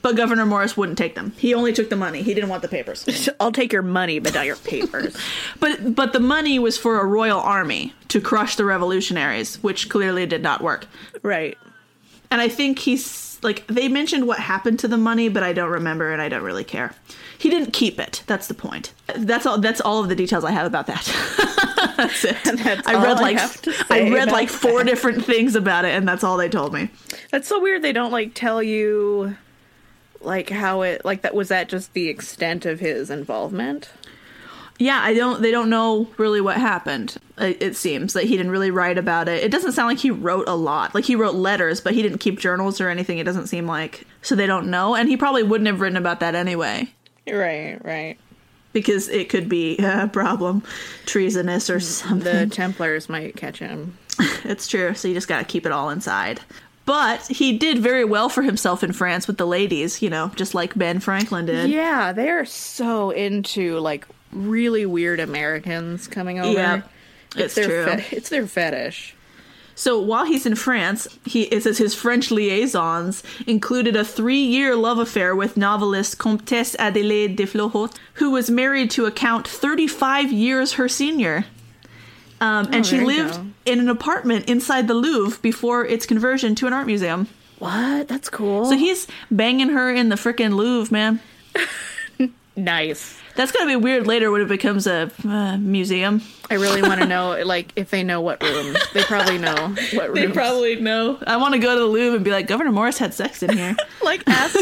But 0.02 0.18
Gouverneur 0.18 0.46
Morris 0.46 0.76
wouldn't 0.76 0.98
take 0.98 1.16
them. 1.16 1.32
He 1.38 1.54
only 1.54 1.72
took 1.72 1.90
the 1.90 1.96
money. 1.96 2.22
He 2.22 2.34
didn't 2.34 2.50
want 2.50 2.62
the 2.62 2.68
papers. 2.68 3.30
I'll 3.40 3.54
take 3.54 3.72
your 3.72 3.82
money, 3.82 4.20
but 4.20 4.34
not 4.34 4.46
your 4.46 4.58
papers. 4.58 5.16
But 5.62 5.96
but 5.96 6.12
the 6.12 6.20
money 6.20 6.60
was 6.60 6.78
for 6.78 7.00
a 7.00 7.06
royal 7.06 7.40
army 7.40 7.94
to 8.10 8.20
crush 8.20 8.58
the 8.58 8.66
revolutionaries, 8.66 9.64
which 9.64 9.88
clearly 9.88 10.26
did 10.26 10.44
not 10.44 10.62
work. 10.62 10.86
right. 11.22 11.58
And 12.30 12.42
I 12.42 12.50
think 12.50 12.80
he's 12.80 13.40
like 13.42 13.66
they 13.68 13.88
mentioned 13.88 14.28
what 14.28 14.40
happened 14.40 14.80
to 14.80 14.90
the 14.90 14.98
money, 14.98 15.30
but 15.30 15.42
I 15.44 15.54
don't 15.54 15.72
remember 15.72 16.12
and 16.12 16.22
I 16.22 16.28
don't 16.28 16.44
really 16.44 16.66
care. 16.66 16.94
He 17.38 17.50
didn't 17.50 17.72
keep 17.72 18.00
it. 18.00 18.24
That's 18.28 18.48
the 18.48 18.54
point. 18.54 18.94
That's 19.16 19.46
all 19.46 19.58
that's 19.58 19.82
all 19.82 20.02
of 20.02 20.10
the 20.10 20.16
details 20.16 20.44
I 20.44 20.52
have 20.52 20.66
about 20.66 20.88
that. 20.88 21.06
that's 21.98 22.24
it. 22.24 22.38
That's 22.44 22.88
I 22.88 22.96
all 22.96 23.04
read 23.04 23.18
I 23.18 23.22
like 23.22 23.38
have 23.38 23.62
to 23.64 23.86
I 23.90 24.10
read 24.10 24.32
like 24.32 24.50
four 24.50 24.80
that. 24.80 24.90
different 24.90 25.26
things 25.26 25.56
about 25.56 25.86
it 25.86 25.94
and 25.94 26.08
that's 26.08 26.24
all 26.24 26.38
they 26.38 26.50
told 26.50 26.74
me. 26.74 26.90
That's 27.32 27.48
so 27.48 27.60
weird. 27.60 27.82
They 27.82 27.94
don't 27.94 28.12
like 28.12 28.34
tell 28.34 28.64
you, 28.64 29.36
like 30.22 30.50
how 30.50 30.82
it 30.82 31.04
like 31.04 31.22
that 31.22 31.36
was 31.36 31.50
that 31.50 31.70
just 31.70 31.94
the 31.94 32.08
extent 32.08 32.66
of 32.66 32.80
his 32.80 33.10
involvement. 33.10 33.90
Yeah, 34.78 35.00
I 35.02 35.14
don't. 35.14 35.42
They 35.42 35.52
don't 35.52 35.70
know 35.70 36.10
really 36.18 36.42
what 36.42 36.58
happened. 36.58 37.16
It, 37.38 37.62
it 37.62 37.76
seems 37.78 38.12
that 38.12 38.26
he 38.26 38.36
didn't 38.36 38.52
really 38.52 38.72
write 38.72 38.98
about 38.98 39.30
it. 39.30 39.42
It 39.42 39.50
doesn't 39.50 39.72
sound 39.72 39.88
like 39.88 40.00
he 40.00 40.12
wrote 40.12 40.50
a 40.50 40.56
lot. 40.56 40.94
Like 40.94 41.06
he 41.06 41.16
wrote 41.16 41.36
letters, 41.36 41.80
but 41.80 41.94
he 41.94 42.02
didn't 42.02 42.18
keep 42.18 42.40
journals 42.40 42.82
or 42.82 42.90
anything. 42.90 43.18
It 43.18 43.24
doesn't 43.24 43.48
seem 43.48 43.68
like. 43.68 44.06
So 44.22 44.36
they 44.36 44.46
don't 44.48 44.68
know, 44.70 44.94
and 44.94 45.08
he 45.08 45.16
probably 45.16 45.44
wouldn't 45.44 45.68
have 45.68 45.80
written 45.80 45.96
about 45.96 46.20
that 46.20 46.36
anyway 46.36 46.92
Right, 47.32 47.84
right. 47.84 48.18
because 48.72 49.10
it 49.10 49.30
could 49.30 49.50
be 49.50 49.78
a 49.80 50.08
problem, 50.08 50.62
treasonous 51.06 51.70
or 51.70 51.78
mm, 51.78 51.82
something. 51.82 52.50
The 52.50 52.54
Templars 52.54 53.10
might 53.10 53.36
catch 53.36 53.60
him. 53.60 53.98
It's 54.44 54.68
true. 54.68 54.94
So 54.94 55.08
you 55.08 55.16
just 55.16 55.28
got 55.28 55.40
to 55.40 55.44
keep 55.46 55.66
it 55.66 55.72
all 55.72 55.90
inside. 55.90 56.40
But 56.86 57.26
he 57.26 57.58
did 57.58 57.80
very 57.80 58.06
well 58.06 58.30
for 58.30 58.44
himself 58.44 58.84
in 58.84 58.94
France 58.94 59.26
with 59.28 59.38
the 59.40 59.48
ladies. 59.48 60.04
You 60.04 60.12
know, 60.12 60.32
just 60.36 60.54
like 60.54 60.76
Ben 60.76 61.00
Franklin 61.00 61.48
did. 61.48 61.72
Yeah, 61.72 62.12
they're 62.12 62.46
so 62.46 63.10
into 63.10 63.80
like 63.80 64.06
really 64.32 64.86
weird 64.86 65.20
Americans 65.20 66.08
coming 66.08 66.40
over. 66.40 66.52
Yeah, 66.54 66.82
it's 67.36 67.56
their 67.56 67.66
true. 67.66 67.86
fe- 67.86 68.16
it's 68.16 68.30
their 68.30 68.46
fetish. 68.46 69.15
So 69.76 70.00
while 70.00 70.26
he's 70.26 70.46
in 70.46 70.56
France, 70.56 71.08
he 71.26 71.44
it 71.44 71.64
says 71.64 71.78
his 71.78 71.94
French 71.94 72.32
liaisons 72.32 73.24
included 73.46 73.96
a 73.96 74.06
three-year 74.06 74.76
love 74.76 75.00
affair 75.00 75.36
with 75.36 75.58
novelist 75.58 76.18
Comtesse 76.18 76.76
Adélaïde 76.78 77.36
de 77.36 77.46
Flahaut, 77.46 77.94
who 78.16 78.32
was 78.32 78.50
married 78.50 78.90
to 78.92 79.06
a 79.06 79.12
count 79.12 79.48
35 79.48 80.32
years 80.32 80.74
her 80.74 80.88
senior. 80.88 81.46
Um, 82.42 82.70
and 82.72 82.86
she 82.86 83.00
lived 83.00 83.36
go. 83.36 83.46
in 83.66 83.80
an 83.80 83.90
apartment 83.90 84.50
inside 84.50 84.88
the 84.88 84.94
Louvre 84.94 85.40
before 85.42 85.86
its 85.86 86.06
conversion 86.06 86.56
to 86.56 86.68
an 86.68 86.74
art 86.74 86.86
museum. 86.86 87.28
What? 87.60 88.08
That's 88.08 88.30
cool. 88.30 88.66
So 88.66 88.78
he's 88.78 89.08
banging 89.32 89.70
her 89.70 89.94
in 89.94 90.10
the 90.10 90.16
frickin' 90.16 90.56
Louvre, 90.56 90.92
man. 90.92 91.22
nice. 92.56 93.18
That's 93.36 93.52
gonna 93.52 93.66
be 93.70 93.76
weird 93.76 94.08
later 94.08 94.32
when 94.32 94.40
it 94.40 94.48
becomes 94.48 94.88
a 94.88 95.12
uh, 95.28 95.58
museum. 95.58 96.22
I 96.50 96.54
really 96.54 96.82
want 96.82 97.02
to 97.02 97.06
know, 97.16 97.42
like, 97.46 97.74
if 97.76 97.90
they 97.90 98.02
know 98.02 98.22
what 98.22 98.42
room. 98.42 98.78
They 98.94 99.04
probably 99.04 99.38
know 99.38 99.76
what 99.94 100.08
room. 100.08 100.16
They 100.16 100.28
probably 100.30 100.78
know. 100.78 101.18
I 101.28 101.36
want 101.36 101.54
to 101.54 101.60
go 101.60 101.74
to 101.74 101.80
the 101.82 101.86
Louvre 101.86 102.16
and 102.16 102.24
be 102.24 102.32
like, 102.32 102.48
Gouverneur 102.48 102.72
Morris 102.72 102.98
had 102.98 103.14
sex 103.14 103.44
in 103.44 103.58
here. 103.58 103.76
like 104.04 104.24
ask 104.28 104.56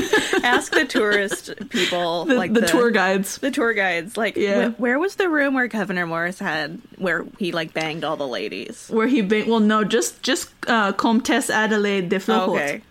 ask 0.43 0.71
the 0.73 0.85
tourist 0.85 1.53
people, 1.69 2.25
the, 2.25 2.33
like 2.33 2.53
the 2.53 2.61
tour 2.65 2.89
guides. 2.89 3.37
the 3.37 3.51
tour 3.51 3.73
guides, 3.73 4.17
like, 4.17 4.37
Yeah. 4.37 4.69
wh- 4.69 4.79
where 4.79 4.97
was 4.97 5.15
the 5.17 5.29
room 5.29 5.53
where 5.53 5.67
Gouverneur 5.67 6.07
Morris 6.07 6.39
had 6.39 6.81
where 6.97 7.25
he 7.37 7.51
like 7.51 7.73
banged 7.75 8.03
all 8.03 8.17
the 8.17 8.27
ladies? 8.27 8.87
where 8.89 9.07
he 9.07 9.21
bang- 9.21 9.47
well 9.47 9.59
no 9.59 9.83
just 9.83 10.23
just 10.23 10.49
uh, 10.67 10.93
Comtesse 10.93 11.51
Adelaide 11.51 12.09
de 12.09 12.19
Flahaut, 12.19 12.49
Okay, 12.55 12.81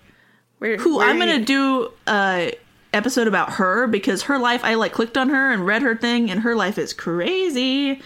where, 0.59 0.77
who 0.77 0.99
where 0.99 1.09
I'm 1.09 1.19
gonna 1.19 1.41
do 1.45 1.91
uh, 2.07 2.51
episode 2.93 3.27
about 3.29 3.55
her 3.55 3.87
because 3.87 4.23
her 4.23 4.39
life 4.39 4.63
I 4.65 4.75
like 4.75 4.93
clicked 4.93 5.17
on 5.17 5.29
her 5.31 5.51
and 5.51 5.67
read 5.67 5.83
her 5.83 5.97
thing 5.97 6.31
and 6.31 6.41
her 6.41 6.55
life 6.55 6.79
is 6.79 6.93
crazy 6.93 7.91
and 7.93 8.01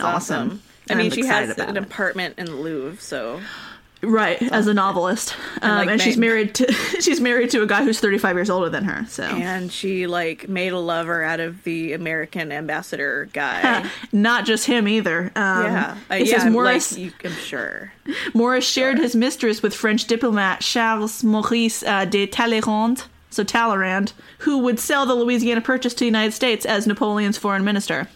That's 0.00 0.04
awesome. 0.04 0.62
I 0.88 0.92
And 0.92 0.98
mean, 0.98 1.12
I'm 1.12 1.16
she 1.16 1.26
has 1.26 1.58
an 1.58 1.76
it. 1.76 1.82
apartment 1.82 2.34
in 2.38 2.46
the 2.46 2.52
Louvre, 2.54 3.00
so 3.00 3.40
right 4.00 4.40
as 4.52 4.68
a 4.68 4.74
novelist, 4.74 5.34
um, 5.60 5.70
like, 5.78 5.88
and 5.88 6.00
she's 6.00 6.16
married 6.16 6.54
to 6.54 6.72
she's 7.00 7.20
married 7.20 7.50
to 7.50 7.62
a 7.62 7.66
guy 7.66 7.82
who's 7.82 7.98
35 7.98 8.36
years 8.36 8.48
older 8.48 8.68
than 8.70 8.84
her. 8.84 9.04
So 9.08 9.24
and 9.24 9.72
she 9.72 10.06
like 10.06 10.48
made 10.48 10.72
a 10.72 10.78
lover 10.78 11.22
out 11.24 11.40
of 11.40 11.64
the 11.64 11.92
American 11.94 12.52
ambassador 12.52 13.28
guy. 13.32 13.90
not 14.12 14.46
just 14.46 14.66
him 14.66 14.86
either. 14.86 15.32
Um, 15.34 15.64
yeah, 15.64 15.96
uh, 16.10 16.14
it 16.14 16.26
yeah, 16.28 16.38
says 16.38 16.52
Morris 16.52 16.92
like, 16.92 17.00
you, 17.00 17.12
I'm 17.24 17.32
sure. 17.32 17.92
Morris 18.34 18.64
shared 18.66 18.98
his 18.98 19.16
mistress 19.16 19.62
with 19.62 19.74
French 19.74 20.04
diplomat 20.06 20.60
Charles 20.60 21.24
Maurice 21.24 21.82
uh, 21.82 22.04
de 22.04 22.26
Talleyrand, 22.26 23.04
so 23.30 23.44
Talleyrand, 23.44 24.12
who 24.38 24.58
would 24.58 24.78
sell 24.78 25.06
the 25.06 25.14
Louisiana 25.14 25.60
Purchase 25.60 25.94
to 25.94 26.00
the 26.00 26.04
United 26.06 26.32
States 26.32 26.64
as 26.64 26.86
Napoleon's 26.86 27.38
foreign 27.38 27.64
minister. 27.64 28.08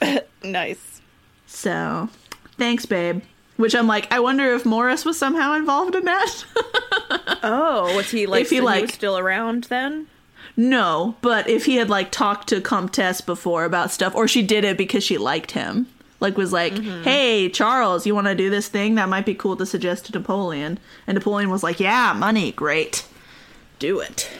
Nice. 0.42 1.00
So, 1.46 2.10
thanks, 2.58 2.84
babe. 2.84 3.22
Which 3.56 3.74
I'm 3.74 3.86
like, 3.86 4.12
I 4.12 4.20
wonder 4.20 4.54
if 4.54 4.66
Morris 4.66 5.06
was 5.06 5.18
somehow 5.18 5.54
involved 5.54 5.94
in 5.94 6.04
that. 6.04 6.44
Oh, 7.46 7.94
was 7.94 8.10
he 8.10 8.26
like? 8.26 8.42
If 8.42 8.50
he, 8.50 8.56
he 8.56 8.62
was 8.62 8.92
still 8.92 9.18
around 9.18 9.64
then? 9.64 10.06
no, 10.56 11.16
but 11.20 11.48
if 11.48 11.66
he 11.66 11.76
had 11.76 11.90
like 11.90 12.10
talked 12.10 12.48
to 12.48 12.60
Comtesse 12.60 13.20
before 13.20 13.64
about 13.64 13.90
stuff, 13.90 14.14
or 14.14 14.26
she 14.26 14.42
did 14.42 14.64
it 14.64 14.78
because 14.78 15.04
she 15.04 15.18
liked 15.18 15.50
him, 15.50 15.86
like 16.20 16.36
was 16.36 16.52
like, 16.52 16.74
mm-hmm. 16.74 17.02
hey, 17.02 17.48
Charles, 17.50 18.06
you 18.06 18.14
want 18.14 18.28
to 18.28 18.34
do 18.34 18.50
this 18.50 18.68
thing? 18.68 18.94
That 18.94 19.08
might 19.08 19.26
be 19.26 19.34
cool 19.34 19.56
to 19.56 19.66
suggest 19.66 20.06
to 20.06 20.12
Napoleon. 20.12 20.78
And 21.06 21.16
Napoleon 21.16 21.50
was 21.50 21.62
like, 21.62 21.80
yeah, 21.80 22.14
money, 22.16 22.52
great, 22.52 23.06
do 23.78 24.00
it. 24.00 24.30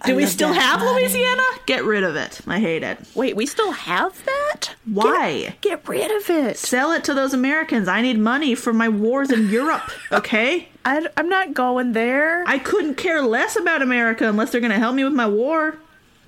Do 0.06 0.14
we 0.14 0.26
still 0.26 0.52
have 0.52 0.80
money. 0.80 1.02
Louisiana? 1.02 1.42
Get 1.66 1.84
rid 1.84 2.04
of 2.04 2.14
it. 2.14 2.40
I 2.46 2.60
hate 2.60 2.82
it. 2.82 2.98
Wait, 3.14 3.34
we 3.34 3.46
still 3.46 3.72
have 3.72 4.24
that? 4.24 4.74
Why? 4.84 5.56
Get 5.60 5.86
rid 5.88 6.10
of 6.10 6.30
it. 6.30 6.56
Sell 6.56 6.92
it 6.92 7.04
to 7.04 7.14
those 7.14 7.34
Americans. 7.34 7.88
I 7.88 8.00
need 8.00 8.18
money 8.18 8.54
for 8.54 8.72
my 8.72 8.88
wars 8.88 9.30
in 9.30 9.48
Europe, 9.48 9.90
okay? 10.12 10.68
I, 10.84 11.08
am 11.16 11.28
not 11.28 11.52
going 11.52 11.92
there. 11.92 12.44
I 12.46 12.58
couldn't 12.58 12.94
care 12.94 13.22
less 13.22 13.56
about 13.56 13.82
America 13.82 14.28
unless 14.28 14.52
they're 14.52 14.60
going 14.60 14.72
to 14.72 14.78
help 14.78 14.94
me 14.94 15.04
with 15.04 15.14
my 15.14 15.26
war. 15.26 15.76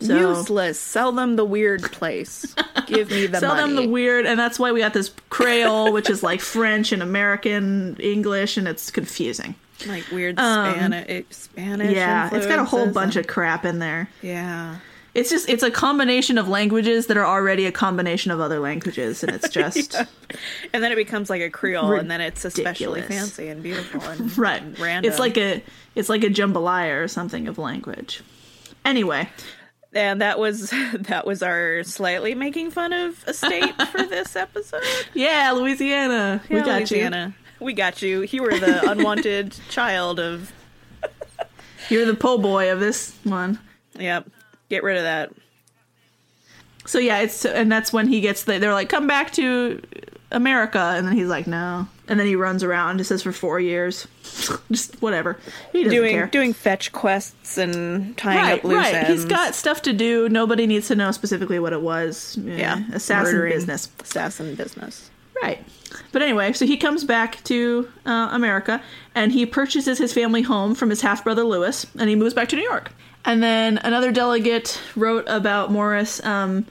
So 0.00 0.16
Useless. 0.16 0.80
Sell 0.80 1.12
them 1.12 1.36
the 1.36 1.44
weird 1.44 1.82
place. 1.82 2.54
Give 2.86 3.10
me 3.10 3.26
the 3.26 3.32
money. 3.32 3.40
sell 3.40 3.54
money. 3.54 3.74
them 3.74 3.84
the 3.84 3.88
weird, 3.88 4.26
and 4.26 4.38
that's 4.38 4.58
why 4.58 4.72
we 4.72 4.80
got 4.80 4.94
this 4.94 5.12
Creole, 5.28 5.92
which 5.92 6.08
is 6.08 6.22
like 6.22 6.40
French 6.40 6.90
and 6.90 7.02
American 7.02 7.96
English, 8.00 8.56
and 8.56 8.66
it's 8.66 8.90
confusing. 8.90 9.54
Like 9.86 10.10
weird 10.10 10.38
Um, 10.38 10.74
Spanish. 10.74 11.24
Spanish. 11.30 11.94
Yeah, 11.96 12.30
it's 12.32 12.46
got 12.46 12.58
a 12.58 12.64
whole 12.64 12.86
bunch 12.86 13.16
and- 13.16 13.24
of 13.24 13.30
crap 13.30 13.64
in 13.64 13.78
there. 13.78 14.08
Yeah. 14.22 14.76
It's 15.12 15.28
just 15.28 15.48
it's 15.48 15.64
a 15.64 15.72
combination 15.72 16.38
of 16.38 16.46
languages 16.48 17.08
that 17.08 17.16
are 17.16 17.26
already 17.26 17.66
a 17.66 17.72
combination 17.72 18.30
of 18.30 18.38
other 18.38 18.60
languages, 18.60 19.24
and 19.24 19.34
it's 19.34 19.48
just 19.60 19.96
And 20.72 20.84
then 20.84 20.92
it 20.92 20.96
becomes 20.96 21.28
like 21.28 21.42
a 21.42 21.50
Creole, 21.50 21.94
and 21.94 22.08
then 22.08 22.20
it's 22.20 22.44
especially 22.44 23.02
fancy 23.02 23.48
and 23.48 23.60
beautiful 23.60 24.00
and 24.02 24.38
right. 24.38 24.62
and 24.62 24.78
random. 24.78 25.10
It's 25.10 25.18
like 25.18 25.36
a 25.36 25.64
it's 25.96 26.08
like 26.08 26.22
a 26.22 26.28
jambalaya 26.28 27.02
or 27.02 27.08
something 27.08 27.48
of 27.48 27.58
language. 27.58 28.22
Anyway, 28.84 29.28
and 29.92 30.20
that 30.20 30.38
was 30.38 30.70
that 30.94 31.26
was 31.26 31.42
our 31.42 31.82
slightly 31.82 32.36
making 32.36 32.70
fun 32.70 32.92
of 32.92 33.24
a 33.26 33.34
state 33.34 33.74
for 33.88 34.04
this 34.04 34.36
episode. 34.36 34.80
yeah, 35.12 35.50
Louisiana, 35.50 36.40
we 36.48 36.60
got 36.60 36.78
Louisiana. 36.78 37.34
We 37.60 37.72
got 37.74 38.02
you. 38.02 38.22
You 38.22 38.42
were 38.42 38.58
the 38.58 38.90
unwanted 38.90 39.54
child 39.68 40.18
of. 40.18 40.52
you. 41.88 41.98
You're 41.98 42.06
the 42.06 42.14
po' 42.14 42.38
boy 42.38 42.72
of 42.72 42.80
this 42.80 43.16
one. 43.24 43.58
Yep. 43.98 44.28
Get 44.68 44.82
rid 44.82 44.96
of 44.96 45.02
that. 45.02 45.30
So 46.86 46.98
yeah, 46.98 47.18
it's 47.20 47.44
and 47.44 47.70
that's 47.70 47.92
when 47.92 48.08
he 48.08 48.20
gets 48.20 48.44
the, 48.44 48.58
they're 48.58 48.72
like 48.72 48.88
come 48.88 49.06
back 49.06 49.32
to 49.34 49.80
America 50.32 50.78
and 50.96 51.06
then 51.06 51.14
he's 51.16 51.28
like 51.28 51.46
no. 51.46 51.86
And 52.08 52.18
then 52.18 52.26
he 52.26 52.34
runs 52.34 52.64
around 52.64 53.00
it 53.00 53.04
says 53.04 53.22
for 53.22 53.30
4 53.32 53.60
years. 53.60 54.08
Just 54.72 55.00
whatever. 55.02 55.38
He 55.72 55.84
doesn't 55.84 55.96
Doing 55.96 56.14
care. 56.14 56.26
doing 56.26 56.52
fetch 56.52 56.90
quests 56.92 57.58
and 57.58 58.16
tying 58.16 58.38
right, 58.38 58.58
up 58.58 58.64
loose 58.64 58.76
right. 58.76 58.94
ends. 58.94 59.08
He's 59.10 59.24
got 59.24 59.54
stuff 59.54 59.82
to 59.82 59.92
do. 59.92 60.28
Nobody 60.28 60.66
needs 60.66 60.88
to 60.88 60.96
know 60.96 61.10
specifically 61.12 61.58
what 61.58 61.72
it 61.72 61.82
was. 61.82 62.36
yeah 62.42 62.82
assassin 62.92 63.34
murdering 63.34 63.52
business. 63.52 63.88
Assassin 64.00 64.54
business. 64.54 65.10
Right. 65.42 65.62
But 66.12 66.22
anyway, 66.22 66.52
so 66.52 66.66
he 66.66 66.76
comes 66.76 67.04
back 67.04 67.42
to 67.44 67.88
uh, 68.06 68.28
America 68.32 68.82
and 69.14 69.32
he 69.32 69.46
purchases 69.46 69.98
his 69.98 70.12
family 70.12 70.42
home 70.42 70.74
from 70.74 70.90
his 70.90 71.00
half 71.00 71.24
brother 71.24 71.44
Lewis 71.44 71.86
and 71.98 72.08
he 72.08 72.16
moves 72.16 72.34
back 72.34 72.48
to 72.50 72.56
New 72.56 72.62
York. 72.62 72.92
And 73.24 73.42
then 73.42 73.78
another 73.78 74.12
delegate 74.12 74.80
wrote 74.96 75.24
about 75.26 75.70
Morris. 75.70 76.24
Um, 76.24 76.66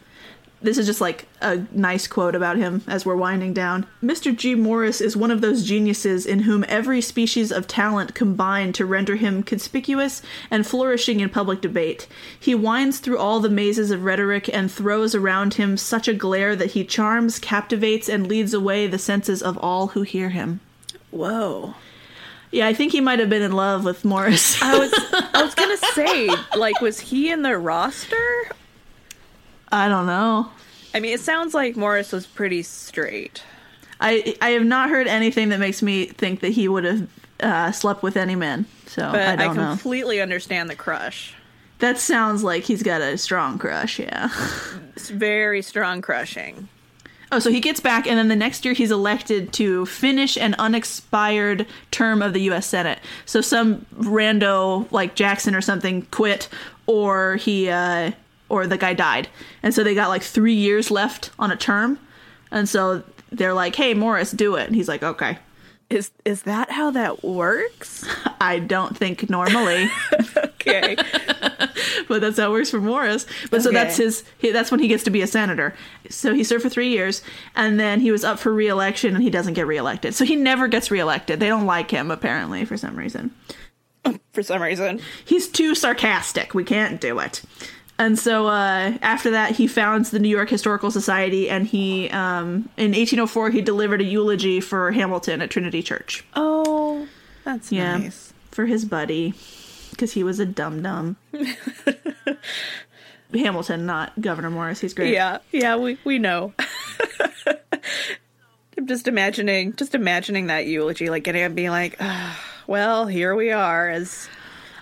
this 0.62 0.78
is 0.78 0.86
just 0.86 1.00
like 1.00 1.28
a 1.42 1.64
nice 1.72 2.06
quote 2.08 2.36
about 2.36 2.58
him 2.58 2.82
as 2.88 3.06
we're 3.06 3.16
winding 3.16 3.54
down. 3.54 3.86
Mr. 4.04 4.36
G. 4.36 4.56
Morris 4.56 5.00
is 5.00 5.16
one 5.16 5.32
of 5.32 5.42
those 5.42 5.64
geniuses 5.64 6.26
in 6.26 6.40
whom 6.40 6.66
every 6.68 7.00
species 7.02 7.52
of 7.52 7.68
talent 7.68 8.14
combine 8.14 8.74
to 8.74 8.86
render 8.86 9.16
him 9.16 9.42
conspicuous 9.42 10.22
and 10.52 10.68
flourishing 10.68 11.22
in 11.22 11.30
public 11.30 11.62
debate. 11.62 12.08
He 12.38 12.56
winds 12.56 13.00
through 13.00 13.20
all 13.20 13.40
the 13.40 13.50
mazes 13.50 13.90
of 13.90 14.04
rhetoric 14.04 14.50
and 14.54 14.70
throws 14.70 15.16
around 15.16 15.54
him 15.54 15.78
such 15.78 16.08
a 16.08 16.14
glare 16.14 16.56
that 16.58 16.72
he 16.72 16.84
charms, 16.84 17.40
captivates, 17.40 18.10
and 18.10 18.28
leads 18.28 18.54
away 18.54 18.88
the 18.88 19.00
senses 19.00 19.42
of 19.42 19.58
all 19.60 19.88
who 19.88 20.02
hear 20.02 20.30
him. 20.30 20.60
Whoa. 21.12 21.76
Yeah, 22.52 22.68
I 22.68 22.74
think 22.74 22.92
he 22.92 23.02
might 23.02 23.20
have 23.20 23.30
been 23.30 23.44
in 23.44 23.52
love 23.52 23.86
with 23.86 24.04
Morris. 24.04 24.62
I 24.62 24.78
was 24.78 24.92
I 25.34 25.44
was 25.44 25.56
gonna 25.56 25.78
say, 25.78 26.30
like, 26.58 26.82
was 26.82 27.00
he 27.00 27.32
in 27.32 27.44
the 27.44 27.58
roster? 27.58 28.50
I 29.72 29.88
don't 29.88 30.06
know. 30.08 30.50
I 30.94 31.00
mean, 31.00 31.14
it 31.14 31.20
sounds 31.20 31.54
like 31.54 31.76
Morris 31.76 32.12
was 32.12 32.26
pretty 32.26 32.64
straight. 32.64 33.44
I 34.02 34.36
I 34.42 34.50
have 34.52 34.64
not 34.66 34.90
heard 34.90 35.08
anything 35.08 35.50
that 35.50 35.60
makes 35.60 35.82
me 35.82 36.06
think 36.06 36.40
that 36.42 36.50
he 36.54 36.68
would 36.68 36.84
have 36.86 37.08
uh, 37.42 37.72
slept 37.72 38.02
with 38.02 38.18
any 38.18 38.36
men. 38.36 38.66
So 38.88 39.12
But 39.12 39.22
I 39.22 39.34
I, 39.34 39.36
don't 39.36 39.56
know. 39.56 39.70
completely 39.70 40.20
understand 40.22 40.70
the 40.70 40.76
crush. 40.76 41.36
That 41.80 41.98
sounds 41.98 42.44
like 42.44 42.64
he's 42.64 42.84
got 42.84 43.02
a 43.02 43.18
strong 43.18 43.58
crush, 43.58 44.00
yeah. 44.00 44.30
It's 44.96 45.10
very 45.10 45.62
strong 45.62 46.02
crushing. 46.02 46.68
Oh, 47.32 47.40
so 47.40 47.52
he 47.52 47.60
gets 47.62 47.80
back, 47.80 48.08
and 48.08 48.18
then 48.18 48.28
the 48.28 48.36
next 48.36 48.66
year 48.66 48.74
he's 48.74 48.92
elected 48.92 49.54
to 49.54 49.86
finish 49.86 50.36
an 50.36 50.56
unexpired 50.60 51.68
term 51.92 52.22
of 52.22 52.34
the 52.34 52.42
U.S. 52.44 52.66
Senate. 52.66 53.00
So 53.26 53.40
some 53.40 53.86
rando 53.96 54.92
like 54.92 55.16
Jackson 55.16 55.54
or 55.56 55.62
something 55.62 56.02
quit, 56.12 56.50
or 56.88 57.36
he, 57.38 57.70
uh, 57.70 58.12
or 58.50 58.68
the 58.68 58.78
guy 58.78 58.94
died, 58.94 59.30
and 59.64 59.74
so 59.74 59.84
they 59.84 59.96
got 59.96 60.10
like 60.10 60.24
three 60.24 60.54
years 60.54 60.92
left 60.92 61.32
on 61.40 61.52
a 61.52 61.56
term, 61.56 62.00
and 62.52 62.68
so 62.68 63.04
they're 63.32 63.54
like, 63.54 63.76
"Hey, 63.76 63.94
Morris, 63.94 64.32
do 64.32 64.56
it." 64.56 64.68
And 64.68 64.76
he's 64.76 64.88
like, 64.88 65.04
"Okay." 65.04 65.38
Is 65.90 66.12
is 66.24 66.44
that 66.44 66.70
how 66.70 66.92
that 66.92 67.24
works? 67.24 68.08
I 68.42 68.60
don't 68.60 68.96
think 68.96 69.28
normally, 69.30 69.90
Okay. 70.38 70.96
but 72.08 72.22
that's 72.22 72.38
how 72.38 72.50
it 72.50 72.52
works 72.52 72.70
for 72.70 72.80
Morris. 72.80 73.26
But 73.50 73.64
so 73.64 73.72
that's 73.72 73.98
his. 73.98 74.24
He, 74.38 74.52
that's 74.52 74.70
when 74.70 74.80
he 74.80 74.88
gets 74.88 75.04
to 75.06 75.10
be 75.10 75.22
a 75.22 75.28
senator. 75.28 75.74
So 76.10 76.34
he 76.34 76.44
served 76.44 76.62
for 76.64 76.70
three 76.70 76.90
years, 76.90 77.24
and 77.56 77.80
then 77.80 78.02
he 78.02 78.12
was 78.12 78.24
up 78.24 78.38
for 78.38 78.54
reelection, 78.54 79.16
and 79.16 79.24
he 79.24 79.32
doesn't 79.32 79.54
get 79.56 79.66
reelected. 79.66 80.14
So 80.14 80.26
he 80.26 80.36
never 80.36 80.68
gets 80.68 80.92
reelected. 80.92 81.40
They 81.40 81.48
don't 81.48 81.66
like 81.66 81.90
him 81.90 82.12
apparently 82.12 82.66
for 82.66 82.78
some 82.78 82.96
reason. 82.96 83.32
For 84.32 84.44
some 84.44 84.62
reason. 84.62 85.02
He's 85.26 85.48
too 85.48 85.74
sarcastic. 85.76 86.54
We 86.54 86.64
can't 86.64 87.02
do 87.02 87.20
it. 87.20 87.42
And 88.00 88.18
so 88.18 88.48
uh, 88.48 88.98
after 89.02 89.30
that, 89.32 89.52
he 89.58 89.68
founds 89.68 90.10
the 90.10 90.20
New 90.20 90.30
York 90.30 90.50
Historical 90.50 90.90
Society, 90.90 91.50
and 91.50 91.68
he 91.68 92.10
um, 92.10 92.70
in 92.78 92.92
1804 92.94 93.50
he 93.52 93.62
delivered 93.62 94.00
a 94.02 94.06
eulogy 94.06 94.62
for 94.62 94.92
Hamilton 94.92 95.42
at 95.42 95.50
Trinity 95.52 95.84
Church. 95.84 96.24
Oh, 96.34 97.08
that's 97.44 97.72
Yeah, 97.72 97.98
nice. 97.98 98.34
for 98.52 98.66
his 98.66 98.86
buddy, 98.86 99.34
because 99.92 100.14
he 100.14 100.24
was 100.24 100.40
a 100.40 100.46
dum 100.46 100.82
dum. 100.82 101.18
Hamilton, 103.34 103.86
not 103.86 104.20
Gouverneur 104.20 104.50
Morris. 104.50 104.80
He's 104.80 104.94
great. 104.94 105.14
Yeah, 105.14 105.40
yeah, 105.52 105.76
we 105.76 105.98
we 106.04 106.18
know. 106.20 106.54
I'm 108.78 108.88
just 108.88 109.08
imagining, 109.10 109.76
just 109.76 109.94
imagining 109.94 110.48
that 110.48 110.66
eulogy, 110.68 111.10
like 111.10 111.24
getting 111.26 111.44
up, 111.44 111.48
and 111.48 111.56
being 111.56 111.70
like, 111.70 111.98
ah, 112.00 112.40
"Well, 112.66 113.06
here 113.08 113.36
we 113.36 113.52
are." 113.52 113.90
As 113.90 114.28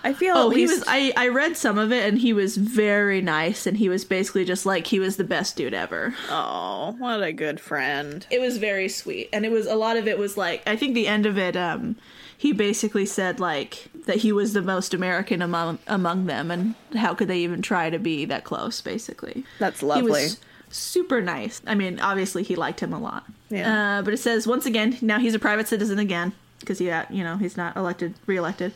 I 0.04 0.12
feel, 0.12 0.34
Oh, 0.36 0.50
at 0.50 0.56
he 0.56 0.66
was. 0.66 0.84
I 0.86 1.12
I 1.16 1.28
read 1.28 1.56
some 1.56 1.78
of 1.78 1.92
it, 1.92 2.06
and 2.08 2.18
he 2.18 2.32
was 2.32 2.56
very 2.56 3.20
nice, 3.20 3.66
and 3.66 3.76
he 3.76 3.88
was 3.88 4.04
basically 4.04 4.44
just 4.44 4.64
like 4.66 4.86
he 4.88 4.98
was 4.98 5.16
the 5.16 5.24
best 5.24 5.56
dude 5.56 5.74
ever. 5.74 6.14
oh, 6.30 6.94
what 6.98 7.22
a 7.22 7.32
good 7.32 7.60
friend. 7.60 8.26
It 8.30 8.40
was 8.40 8.58
very 8.58 8.88
sweet, 8.88 9.28
and 9.32 9.44
it 9.44 9.50
was 9.50 9.66
a 9.66 9.74
lot 9.74 9.96
of 9.96 10.06
it 10.08 10.18
was 10.18 10.36
like 10.36 10.62
I 10.66 10.76
think 10.76 10.94
the 10.94 11.06
end 11.06 11.26
of 11.26 11.38
it. 11.38 11.56
Um, 11.56 11.96
he 12.36 12.52
basically 12.52 13.04
said 13.04 13.40
like 13.40 13.88
that 14.06 14.18
he 14.18 14.30
was 14.30 14.52
the 14.52 14.62
most 14.62 14.94
American 14.94 15.42
among 15.42 15.78
among 15.86 16.26
them, 16.26 16.50
and 16.50 16.74
how 16.94 17.14
could 17.14 17.28
they 17.28 17.38
even 17.40 17.62
try 17.62 17.90
to 17.90 17.98
be 17.98 18.24
that 18.26 18.44
close? 18.44 18.80
Basically, 18.80 19.44
That's 19.58 19.82
lovely. 19.82 20.04
He 20.04 20.08
was 20.10 20.40
super 20.70 21.20
nice. 21.20 21.60
I 21.66 21.74
mean, 21.74 21.98
obviously 21.98 22.42
he 22.44 22.54
liked 22.54 22.80
him 22.80 22.92
a 22.92 22.98
lot. 23.00 23.24
Yeah. 23.50 23.98
Uh, 23.98 24.02
but 24.02 24.14
it 24.14 24.18
says 24.18 24.46
once 24.46 24.66
again 24.66 24.96
now 25.00 25.18
he's 25.18 25.34
a 25.34 25.38
private 25.38 25.66
citizen 25.66 25.98
again 25.98 26.32
because 26.60 26.78
he, 26.78 26.90
uh, 26.90 27.04
you 27.10 27.24
know, 27.24 27.36
he's 27.38 27.56
not 27.56 27.76
elected, 27.76 28.14
reelected. 28.26 28.72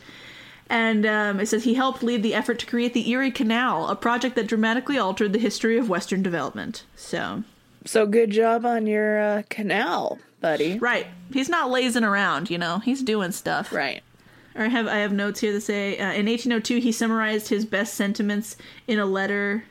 And 0.72 1.04
um, 1.04 1.38
it 1.38 1.46
says 1.48 1.64
he 1.64 1.74
helped 1.74 2.02
lead 2.02 2.22
the 2.22 2.32
effort 2.34 2.58
to 2.60 2.66
create 2.66 2.94
the 2.94 3.10
Erie 3.10 3.30
Canal, 3.30 3.88
a 3.88 3.94
project 3.94 4.36
that 4.36 4.46
dramatically 4.46 4.96
altered 4.96 5.34
the 5.34 5.38
history 5.38 5.76
of 5.76 5.90
Western 5.90 6.22
development. 6.22 6.84
So, 6.96 7.44
So 7.84 8.06
good 8.06 8.30
job 8.30 8.64
on 8.64 8.86
your 8.86 9.20
uh, 9.20 9.42
canal, 9.50 10.18
buddy. 10.40 10.78
right, 10.78 11.08
he's 11.30 11.50
not 11.50 11.68
lazing 11.70 12.04
around. 12.04 12.48
You 12.48 12.56
know, 12.56 12.78
he's 12.78 13.02
doing 13.02 13.32
stuff. 13.32 13.70
Right. 13.70 14.02
Or 14.54 14.64
I 14.64 14.68
have 14.68 14.86
I 14.86 14.96
have 14.96 15.12
notes 15.12 15.40
here 15.40 15.52
that 15.52 15.60
say 15.60 15.98
uh, 15.98 16.12
in 16.12 16.24
1802 16.26 16.78
he 16.80 16.90
summarized 16.90 17.48
his 17.48 17.66
best 17.66 17.92
sentiments 17.92 18.56
in 18.86 18.98
a 18.98 19.04
letter 19.06 19.64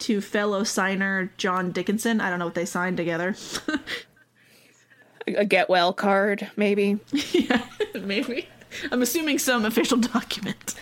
to 0.00 0.20
fellow 0.22 0.64
signer 0.64 1.30
John 1.36 1.70
Dickinson. 1.70 2.20
I 2.22 2.30
don't 2.30 2.38
know 2.38 2.46
what 2.46 2.54
they 2.54 2.64
signed 2.64 2.96
together. 2.96 3.34
A 5.26 5.44
get 5.44 5.68
well 5.68 5.92
card, 5.92 6.50
maybe. 6.56 6.98
yeah, 7.32 7.66
maybe. 7.94 8.48
I'm 8.92 9.02
assuming 9.02 9.38
some 9.38 9.64
official 9.64 9.98
document. 9.98 10.74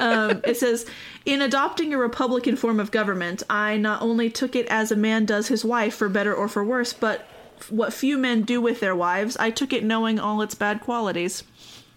Um, 0.00 0.42
it 0.44 0.56
says, 0.56 0.86
In 1.24 1.42
adopting 1.42 1.92
a 1.92 1.98
republican 1.98 2.56
form 2.56 2.80
of 2.80 2.90
government, 2.90 3.42
I 3.48 3.76
not 3.76 4.02
only 4.02 4.30
took 4.30 4.56
it 4.56 4.66
as 4.66 4.90
a 4.90 4.96
man 4.96 5.24
does 5.24 5.48
his 5.48 5.64
wife, 5.64 5.94
for 5.94 6.08
better 6.08 6.34
or 6.34 6.48
for 6.48 6.64
worse, 6.64 6.92
but 6.92 7.26
what 7.70 7.92
few 7.92 8.18
men 8.18 8.42
do 8.42 8.60
with 8.60 8.80
their 8.80 8.94
wives, 8.94 9.36
I 9.36 9.50
took 9.50 9.72
it 9.72 9.84
knowing 9.84 10.18
all 10.18 10.42
its 10.42 10.54
bad 10.54 10.80
qualities. 10.80 11.44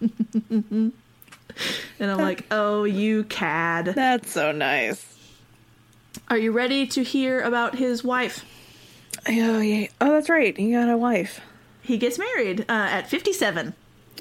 and 0.00 0.92
I'm 2.00 2.18
like, 2.18 2.46
oh, 2.50 2.84
you 2.84 3.24
cad. 3.24 3.86
That's 3.86 4.30
so 4.30 4.52
nice. 4.52 5.04
Are 6.28 6.38
you 6.38 6.52
ready 6.52 6.86
to 6.88 7.02
hear 7.02 7.40
about 7.40 7.76
his 7.76 8.04
wife? 8.04 8.44
Oh 9.28 9.60
yeah. 9.60 9.88
Oh, 10.00 10.12
that's 10.12 10.28
right. 10.28 10.56
He 10.56 10.72
got 10.72 10.88
a 10.88 10.96
wife. 10.96 11.40
He 11.82 11.96
gets 11.98 12.18
married 12.18 12.62
uh, 12.62 12.88
at 12.90 13.08
57. 13.08 13.74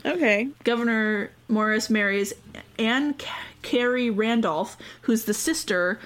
Okay. 0.06 0.50
Gouverneur 0.64 1.30
Morris 1.48 1.90
marries 1.90 2.34
Anne 2.78 3.18
C- 3.20 3.28
Cary 3.62 4.10
Randolph, 4.10 4.78
who's 5.02 5.26
the 5.26 5.34
sister 5.34 6.00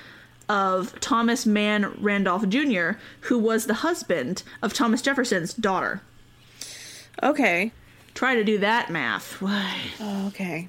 of 0.50 1.00
Thomas 1.00 1.46
Mann 1.46 1.94
Randolph 2.02 2.48
Jr., 2.50 2.92
who 3.22 3.38
was 3.38 3.66
the 3.66 3.76
husband 3.76 4.44
of 4.62 4.74
Thomas 4.74 5.02
Jefferson's 5.02 5.54
daughter. 5.54 6.02
Okay. 7.24 7.72
Try 8.14 8.36
to 8.36 8.44
do 8.44 8.58
that 8.58 8.90
math. 8.90 9.42
Why? 9.42 9.78
Oh, 10.00 10.28
okay. 10.28 10.68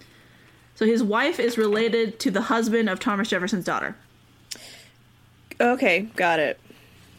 So 0.75 0.87
his 0.87 1.03
wife 1.03 1.41
is 1.41 1.59
related 1.59 2.21
to 2.21 2.31
the 2.31 2.43
husband 2.43 2.89
of 2.89 3.01
Thomas 3.01 3.29
Jefferson's 3.29 3.65
daughter. 3.65 3.97
Okay. 5.61 6.01
Got 6.17 6.41
it. 6.41 6.61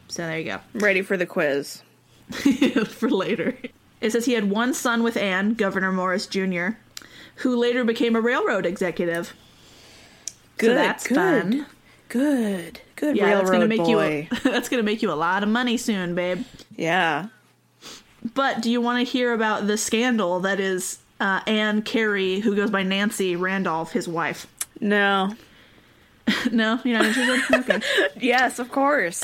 So 0.08 0.26
there 0.26 0.38
you 0.40 0.46
go. 0.46 0.60
Ready 0.74 1.02
for 1.02 1.18
the 1.18 1.26
quiz. 1.26 1.82
for 2.32 3.10
later. 3.10 3.58
It 4.04 4.12
says 4.12 4.26
he 4.26 4.34
had 4.34 4.50
one 4.50 4.74
son 4.74 5.02
with 5.02 5.16
Anne, 5.18 5.54
Gouverneur 5.54 5.92
Morris 5.92 6.28
Jr., 6.28 6.70
who 7.38 7.56
later 7.56 7.84
became 7.84 8.16
a 8.16 8.22
railroad 8.22 8.66
executive. 8.66 9.34
Good. 10.58 10.68
so 10.68 10.74
that's 10.76 11.08
good. 11.08 11.16
fun. 11.16 11.66
Good. 12.10 12.82
Good 12.96 13.16
Yeah, 13.16 13.36
that's 13.36 13.50
gonna 13.50 13.68
make 13.68 13.80
boy. 13.80 14.28
you. 14.32 14.38
that's 14.52 14.70
gonna 14.70 14.84
make 14.84 15.02
you 15.02 15.12
a 15.12 15.14
lot 15.16 15.42
of 15.42 15.50
money 15.50 15.78
soon, 15.78 16.14
babe. 16.16 16.44
yeah. 16.76 17.28
But 18.36 18.62
do 18.62 18.70
you 18.72 18.80
want 18.82 19.06
to 19.06 19.12
hear 19.12 19.34
about 19.34 19.68
the 19.68 19.78
scandal 19.78 20.40
that 20.42 20.60
is 20.60 21.00
uh, 21.20 21.42
Anne 21.48 21.82
Cary, 21.82 22.40
who 22.40 22.56
goes 22.56 22.70
by 22.72 22.84
Nancy 22.84 23.36
Randolph, 23.36 23.92
his 23.94 24.08
wife? 24.08 24.48
No. 24.80 25.36
no, 26.52 26.80
you're 26.84 27.00
not 27.00 27.06
interested. 27.18 27.54
Okay. 27.60 27.82
Yes, 28.20 28.60
of 28.60 28.72
course. 28.72 29.20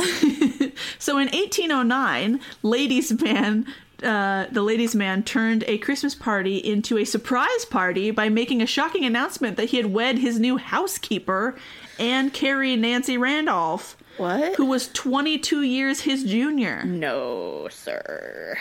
So 0.98 1.18
in 1.18 1.28
1809, 1.30 2.40
Ladies 2.64 3.22
Man, 3.22 3.66
uh, 4.04 4.48
the 4.52 4.62
Ladies 4.62 4.96
Man 4.96 5.24
turned 5.24 5.64
a 5.68 5.78
Christmas 5.78 6.16
party 6.16 6.58
into 6.58 6.98
a 6.98 7.06
surprise 7.06 7.66
party 7.66 8.12
by 8.12 8.30
making 8.30 8.62
a 8.62 8.66
shocking 8.66 9.06
announcement 9.06 9.58
that 9.58 9.70
he 9.70 9.78
had 9.78 9.88
wed 9.88 10.20
his 10.20 10.40
new 10.40 10.58
housekeeper, 10.58 11.56
Anne 11.98 12.30
Cary 12.32 12.76
Nancy 12.76 13.18
Randolph, 13.18 13.98
what? 14.18 14.56
who 14.56 14.66
was 14.66 14.90
22 14.90 15.62
years 15.62 16.02
his 16.02 16.24
junior. 16.24 16.84
No, 16.84 17.68
sir. 17.70 18.58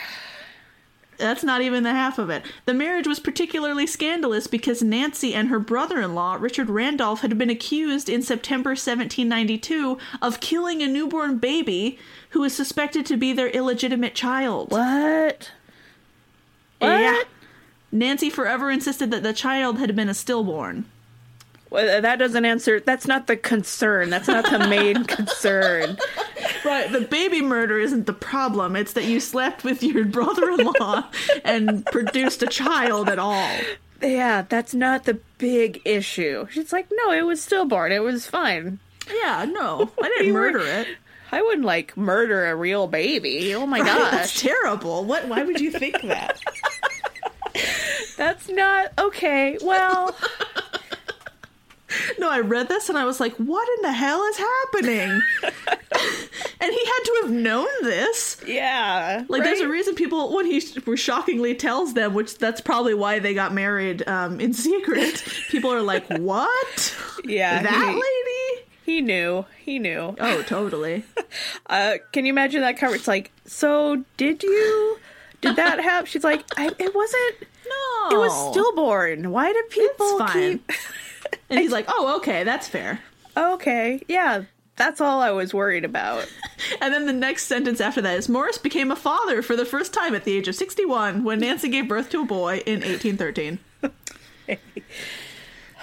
That's 1.19 1.43
not 1.43 1.61
even 1.61 1.83
the 1.83 1.91
half 1.91 2.17
of 2.17 2.29
it. 2.29 2.45
The 2.65 2.73
marriage 2.73 3.05
was 3.05 3.19
particularly 3.19 3.85
scandalous 3.85 4.47
because 4.47 4.81
Nancy 4.81 5.33
and 5.33 5.49
her 5.49 5.59
brother 5.59 5.99
in 6.01 6.15
law, 6.15 6.37
Richard 6.39 6.69
Randolph, 6.69 7.21
had 7.21 7.37
been 7.37 7.49
accused 7.49 8.07
in 8.07 8.21
September 8.21 8.71
1792 8.71 9.97
of 10.21 10.39
killing 10.39 10.81
a 10.81 10.87
newborn 10.87 11.37
baby 11.37 11.99
who 12.29 12.39
was 12.39 12.55
suspected 12.55 13.05
to 13.05 13.17
be 13.17 13.33
their 13.33 13.49
illegitimate 13.49 14.15
child. 14.15 14.71
What? 14.71 15.51
Yeah. 16.81 17.11
What? 17.11 17.27
Nancy 17.91 18.29
forever 18.29 18.71
insisted 18.71 19.11
that 19.11 19.23
the 19.23 19.33
child 19.33 19.77
had 19.77 19.95
been 19.95 20.09
a 20.09 20.13
stillborn. 20.13 20.85
Well, 21.69 22.01
that 22.01 22.17
doesn't 22.17 22.45
answer. 22.45 22.79
That's 22.79 23.05
not 23.05 23.27
the 23.27 23.37
concern. 23.37 24.09
That's 24.09 24.27
not 24.27 24.49
the 24.49 24.67
main 24.67 25.03
concern. 25.05 25.97
Right, 26.65 26.91
the 26.91 27.01
baby 27.01 27.41
murder 27.41 27.79
isn't 27.79 28.07
the 28.07 28.13
problem. 28.13 28.75
It's 28.75 28.93
that 28.93 29.05
you 29.05 29.19
slept 29.19 29.63
with 29.63 29.83
your 29.83 30.05
brother 30.05 30.49
in 30.51 30.65
law 30.79 31.03
and 31.43 31.85
produced 31.85 32.41
a 32.41 32.47
child 32.47 33.07
at 33.09 33.19
all. 33.19 33.49
Yeah, 34.01 34.43
that's 34.47 34.73
not 34.73 35.03
the 35.03 35.19
big 35.37 35.81
issue. 35.85 36.47
She's 36.49 36.73
like, 36.73 36.87
no, 36.91 37.11
it 37.11 37.25
was 37.25 37.41
stillborn. 37.43 37.91
It 37.91 38.01
was 38.01 38.25
fine. 38.25 38.79
Yeah, 39.13 39.45
no, 39.45 39.91
I 40.01 40.07
didn't 40.17 40.33
murder 40.33 40.59
it. 40.65 40.87
I 41.31 41.41
wouldn't 41.43 41.65
like 41.65 41.95
murder 41.95 42.45
a 42.47 42.55
real 42.55 42.87
baby. 42.87 43.53
Oh 43.53 43.67
my 43.67 43.83
That's 43.83 44.33
gosh. 44.33 44.41
terrible. 44.41 45.05
What? 45.05 45.27
Why 45.27 45.43
would 45.43 45.59
you 45.61 45.69
think 45.69 46.01
that? 46.01 46.39
That's 48.17 48.49
not 48.49 48.91
okay. 48.97 49.57
Well, 49.61 50.15
No, 52.19 52.29
I 52.29 52.41
read 52.41 52.67
this 52.67 52.89
and 52.89 52.97
I 52.97 53.05
was 53.05 53.19
like, 53.21 53.33
what 53.37 53.67
in 53.77 53.81
the 53.83 53.93
hell 53.93 54.21
is 54.25 54.37
happening? 54.37 55.09
and 55.43 56.73
he 56.73 56.85
had 56.85 56.99
to 57.05 57.19
have 57.21 57.31
known 57.31 57.67
this. 57.81 58.41
yeah. 58.45 59.23
Like, 59.29 59.43
there's 59.43 59.61
a 59.61 59.69
reason 59.69 59.95
people, 59.95 60.35
when 60.35 60.45
he 60.45 60.59
shockingly 60.59 61.55
tells 61.55 61.93
them, 61.93 62.13
which 62.13 62.37
that's 62.37 62.59
probably 62.59 62.93
why 62.93 63.19
they 63.19 63.33
got 63.33 63.53
married 63.53 64.05
um, 64.07 64.41
in 64.41 64.53
secret, 64.53 65.23
people 65.49 65.71
are 65.71 65.81
like, 65.81 66.05
what? 66.09 66.97
Yeah. 67.23 67.63
that 67.63 67.73
he, 67.73 67.93
lady? 67.93 68.65
he 68.85 69.01
knew. 69.01 69.45
He 69.63 69.79
knew. 69.79 70.15
Oh, 70.19 70.41
totally. 70.43 71.03
Uh, 71.67 71.97
can 72.11 72.25
you 72.25 72.33
imagine 72.33 72.61
that 72.61 72.75
cover? 72.77 72.95
It's 72.95 73.07
like, 73.07 73.31
so 73.45 74.03
did 74.17 74.41
you? 74.41 74.97
Did 75.41 75.57
that 75.57 75.79
happen? 75.79 76.07
She's 76.07 76.23
like, 76.23 76.43
I, 76.57 76.65
it 76.79 76.95
wasn't. 76.95 77.35
No. 77.69 78.09
It 78.15 78.17
was 78.17 78.51
stillborn. 78.51 79.29
Why 79.29 79.53
do 79.53 79.63
people 79.69 80.25
keep? 80.33 80.71
And 81.49 81.59
he's 81.59 81.71
like, 81.71 81.85
oh, 81.87 82.17
okay, 82.17 82.43
that's 82.43 82.67
fair. 82.67 82.99
Okay, 83.37 84.01
yeah, 84.07 84.43
that's 84.75 85.01
all 85.01 85.21
I 85.21 85.31
was 85.31 85.53
worried 85.53 85.85
about. 85.85 86.27
And 86.81 86.93
then 86.93 87.05
the 87.07 87.13
next 87.13 87.45
sentence 87.45 87.79
after 87.81 88.01
that 88.01 88.17
is 88.17 88.27
Morris 88.29 88.57
became 88.57 88.91
a 88.91 88.95
father 88.95 89.41
for 89.41 89.55
the 89.55 89.65
first 89.65 89.93
time 89.93 90.13
at 90.13 90.25
the 90.25 90.35
age 90.37 90.47
of 90.49 90.55
61 90.55 91.23
when 91.23 91.39
Nancy 91.39 91.69
gave 91.69 91.87
birth 91.87 92.09
to 92.11 92.21
a 92.21 92.25
boy 92.25 92.57
in 92.65 92.81
1813. 92.81 93.59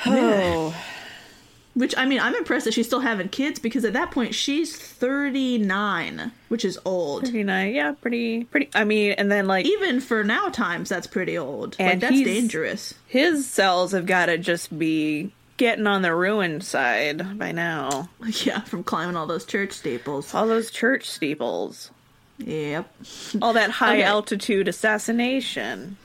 Oh, 0.04 0.74
Which, 1.74 1.94
I 1.98 2.06
mean, 2.06 2.20
I'm 2.20 2.34
impressed 2.34 2.64
that 2.64 2.72
she's 2.72 2.86
still 2.86 3.00
having 3.00 3.28
kids 3.28 3.58
because 3.58 3.84
at 3.84 3.92
that 3.92 4.10
point 4.10 4.34
she's 4.34 4.74
39, 4.76 6.32
which 6.48 6.64
is 6.64 6.78
old. 6.86 7.24
pretty 7.24 7.42
nice. 7.44 7.74
Yeah, 7.74 7.92
pretty, 7.92 8.44
pretty. 8.44 8.70
I 8.74 8.84
mean, 8.84 9.12
and 9.12 9.30
then 9.30 9.46
like 9.46 9.66
Even 9.66 10.00
for 10.00 10.24
now 10.24 10.48
times, 10.48 10.88
that's 10.88 11.06
pretty 11.06 11.36
old. 11.36 11.78
like, 11.78 11.88
And 11.88 12.00
that's 12.00 12.22
dangerous. 12.22 12.94
his 13.06 13.46
cells 13.46 13.92
have 13.92 14.06
got 14.06 14.26
to 14.26 14.38
just 14.38 14.78
be 14.78 15.32
getting 15.56 15.86
on 15.86 16.02
the 16.02 16.14
ruined 16.14 16.62
side 16.64 17.38
by 17.38 17.52
now. 17.52 18.08
Yeah, 18.44 18.60
from 18.60 18.82
climbing 18.84 19.16
all 19.16 19.26
those 19.26 19.44
church 19.44 19.72
steeples. 19.72 20.34
All 20.34 20.46
those 20.46 20.70
church 20.70 21.08
steeples, 21.08 21.90
Yep. 22.38 22.92
all 23.40 23.52
that 23.54 23.70
high 23.70 23.94
Okay. 23.98 24.02
altitude 24.02 24.68
assassination. 24.68 25.96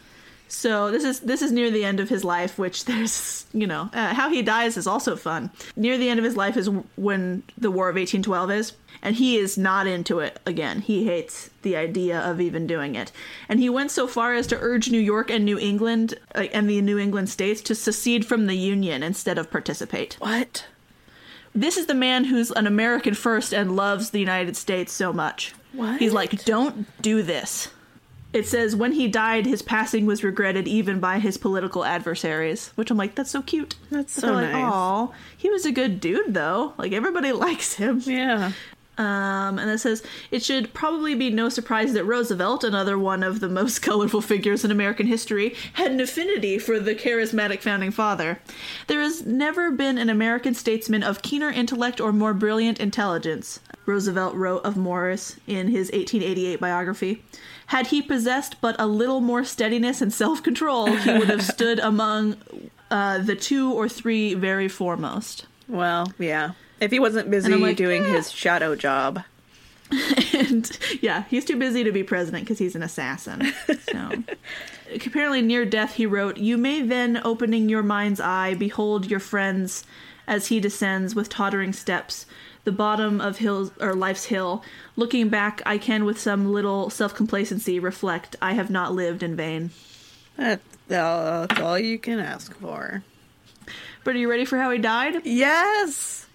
So 0.51 0.91
this 0.91 1.05
is 1.05 1.21
this 1.21 1.41
is 1.41 1.53
near 1.53 1.71
the 1.71 1.85
end 1.85 2.01
of 2.01 2.09
his 2.09 2.25
life, 2.25 2.59
which 2.59 2.83
there's 2.85 3.45
you 3.53 3.65
know 3.65 3.89
uh, 3.93 4.13
how 4.13 4.29
he 4.29 4.41
dies 4.41 4.75
is 4.75 4.85
also 4.85 5.15
fun. 5.15 5.49
Near 5.77 5.97
the 5.97 6.09
end 6.09 6.19
of 6.19 6.25
his 6.25 6.35
life 6.35 6.57
is 6.57 6.69
when 6.97 7.43
the 7.57 7.71
War 7.71 7.87
of 7.87 7.95
1812 7.95 8.51
is, 8.51 8.73
and 9.01 9.15
he 9.15 9.37
is 9.37 9.57
not 9.57 9.87
into 9.87 10.19
it 10.19 10.41
again. 10.45 10.81
He 10.81 11.05
hates 11.05 11.49
the 11.61 11.77
idea 11.77 12.19
of 12.19 12.41
even 12.41 12.67
doing 12.67 12.95
it, 12.95 13.13
and 13.47 13.61
he 13.61 13.69
went 13.69 13.91
so 13.91 14.07
far 14.07 14.33
as 14.33 14.45
to 14.47 14.59
urge 14.59 14.91
New 14.91 14.99
York 14.99 15.31
and 15.31 15.45
New 15.45 15.57
England 15.57 16.15
uh, 16.35 16.47
and 16.51 16.69
the 16.69 16.81
New 16.81 16.99
England 16.99 17.29
states 17.29 17.61
to 17.61 17.73
secede 17.73 18.25
from 18.25 18.47
the 18.47 18.55
Union 18.55 19.03
instead 19.03 19.37
of 19.37 19.49
participate. 19.49 20.15
What? 20.19 20.65
This 21.55 21.77
is 21.77 21.85
the 21.85 21.95
man 21.95 22.25
who's 22.25 22.51
an 22.51 22.67
American 22.67 23.13
first 23.13 23.53
and 23.53 23.77
loves 23.77 24.09
the 24.09 24.19
United 24.19 24.57
States 24.57 24.91
so 24.91 25.13
much. 25.13 25.53
What? 25.71 25.99
He's 25.99 26.13
like, 26.13 26.43
don't 26.43 26.85
do 27.01 27.21
this. 27.21 27.69
It 28.33 28.47
says 28.47 28.75
when 28.75 28.93
he 28.93 29.07
died, 29.07 29.45
his 29.45 29.61
passing 29.61 30.05
was 30.05 30.23
regretted 30.23 30.67
even 30.67 30.99
by 30.99 31.19
his 31.19 31.37
political 31.37 31.83
adversaries. 31.83 32.71
Which 32.75 32.89
I'm 32.89 32.97
like, 32.97 33.15
that's 33.15 33.31
so 33.31 33.41
cute. 33.41 33.75
That's 33.89 34.15
But 34.15 34.21
so 34.21 34.33
like, 34.33 34.51
nice. 34.51 34.63
Aw, 34.63 35.07
he 35.35 35.49
was 35.49 35.65
a 35.65 35.71
good 35.71 35.99
dude 35.99 36.33
though. 36.33 36.73
Like 36.77 36.93
everybody 36.93 37.31
likes 37.33 37.73
him. 37.73 38.01
Yeah. 38.05 38.53
Um, 38.97 39.57
and 39.57 39.71
it 39.71 39.79
says 39.79 40.03
it 40.29 40.43
should 40.43 40.73
probably 40.73 41.15
be 41.15 41.29
no 41.29 41.49
surprise 41.49 41.93
that 41.93 42.03
Roosevelt, 42.03 42.63
another 42.63 42.99
one 42.99 43.23
of 43.23 43.39
the 43.39 43.49
most 43.49 43.79
colorful 43.81 44.21
figures 44.21 44.63
in 44.63 44.69
American 44.69 45.07
history, 45.07 45.55
had 45.73 45.91
an 45.91 45.99
affinity 45.99 46.59
for 46.59 46.79
the 46.79 46.93
charismatic 46.93 47.61
founding 47.61 47.91
father. 47.91 48.39
There 48.87 49.01
has 49.01 49.25
never 49.25 49.71
been 49.71 49.97
an 49.97 50.09
American 50.09 50.53
statesman 50.53 51.03
of 51.03 51.21
keener 51.21 51.49
intellect 51.49 51.99
or 51.99 52.11
more 52.11 52.33
brilliant 52.33 52.79
intelligence, 52.79 53.59
Roosevelt 53.85 54.35
wrote 54.35 54.63
of 54.63 54.77
Morris 54.77 55.37
in 55.47 55.67
his 55.69 55.87
1888 55.91 56.59
biography. 56.59 57.23
Had 57.71 57.87
he 57.87 58.01
possessed 58.01 58.59
but 58.59 58.75
a 58.77 58.85
little 58.85 59.21
more 59.21 59.45
steadiness 59.45 60.01
and 60.01 60.11
self 60.13 60.43
control, 60.43 60.87
he 60.93 61.13
would 61.13 61.29
have 61.29 61.41
stood 61.55 61.79
among 61.79 62.35
uh, 62.91 63.19
the 63.19 63.33
two 63.33 63.71
or 63.71 63.87
three 63.87 64.33
very 64.33 64.67
foremost. 64.67 65.45
Well, 65.69 66.11
yeah. 66.19 66.51
If 66.81 66.91
he 66.91 66.99
wasn't 66.99 67.31
busy 67.31 67.55
like, 67.55 67.77
doing 67.77 68.03
"Eh." 68.03 68.09
his 68.09 68.29
shadow 68.29 68.75
job. 68.75 69.23
and 70.33 70.69
yeah, 70.99 71.23
he's 71.29 71.45
too 71.45 71.55
busy 71.55 71.85
to 71.85 71.93
be 71.93 72.03
president 72.03 72.43
because 72.43 72.59
he's 72.59 72.75
an 72.75 72.83
assassin. 72.83 73.53
So 73.89 74.11
apparently, 75.05 75.41
near 75.41 75.63
death, 75.63 75.93
he 75.93 76.05
wrote, 76.05 76.35
"You 76.35 76.57
may 76.57 76.81
then, 76.81 77.21
opening 77.23 77.69
your 77.69 77.83
mind's 77.83 78.19
eye, 78.19 78.53
behold 78.53 79.09
your 79.09 79.21
friends 79.21 79.85
as 80.27 80.47
he 80.47 80.59
descends 80.59 81.15
with 81.15 81.29
tottering 81.29 81.71
steps." 81.71 82.25
The 82.63 82.71
bottom 82.71 83.19
of 83.19 83.37
hills 83.37 83.71
or 83.79 83.95
life's 83.95 84.25
hill. 84.25 84.63
Looking 84.95 85.29
back, 85.29 85.61
I 85.65 85.77
can, 85.77 86.05
with 86.05 86.19
some 86.19 86.51
little 86.51 86.89
self 86.89 87.15
complacency, 87.15 87.79
reflect 87.79 88.35
I 88.41 88.53
have 88.53 88.69
not 88.69 88.93
lived 88.93 89.23
in 89.23 89.35
vain. 89.35 89.71
That's, 90.37 90.63
that's 90.87 91.59
all 91.59 91.79
you 91.79 91.97
can 91.97 92.19
ask 92.19 92.55
for. 92.55 93.03
But 94.03 94.15
are 94.15 94.19
you 94.19 94.29
ready 94.29 94.45
for 94.45 94.57
how 94.57 94.71
he 94.71 94.79
died? 94.79 95.25
Yes! 95.25 96.27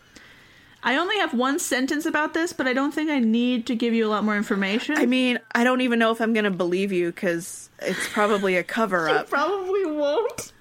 I 0.82 0.96
only 0.98 1.18
have 1.18 1.34
one 1.34 1.58
sentence 1.58 2.06
about 2.06 2.32
this, 2.32 2.52
but 2.52 2.68
I 2.68 2.72
don't 2.72 2.92
think 2.92 3.10
I 3.10 3.18
need 3.18 3.66
to 3.66 3.74
give 3.74 3.92
you 3.92 4.06
a 4.06 4.10
lot 4.10 4.22
more 4.22 4.36
information. 4.36 4.96
I 4.96 5.06
mean, 5.06 5.40
I 5.52 5.64
don't 5.64 5.80
even 5.80 5.98
know 5.98 6.12
if 6.12 6.20
I'm 6.20 6.32
going 6.32 6.44
to 6.44 6.50
believe 6.52 6.92
you 6.92 7.10
because 7.10 7.68
it's 7.80 8.08
probably 8.10 8.56
a 8.56 8.62
cover 8.62 9.08
up. 9.08 9.28
probably 9.30 9.84
won't. 9.84 10.52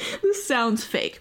this 0.22 0.46
sounds 0.46 0.84
fake. 0.84 1.20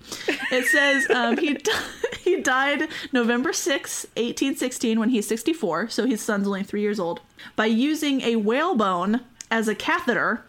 It 0.51 0.65
says 0.65 1.09
um, 1.09 1.38
he 1.38 1.53
di- 1.55 1.71
he 2.21 2.41
died 2.41 2.88
November 3.11 3.53
6, 3.53 4.03
1816, 4.15 4.99
when 4.99 5.09
he's 5.09 5.27
64, 5.27 5.89
so 5.89 6.05
his 6.05 6.21
son's 6.21 6.47
only 6.47 6.63
three 6.63 6.82
years 6.82 6.99
old, 6.99 7.21
by 7.55 7.65
using 7.65 8.21
a 8.21 8.36
whalebone 8.38 9.21
as 9.51 9.67
a 9.67 9.75
catheter 9.75 10.43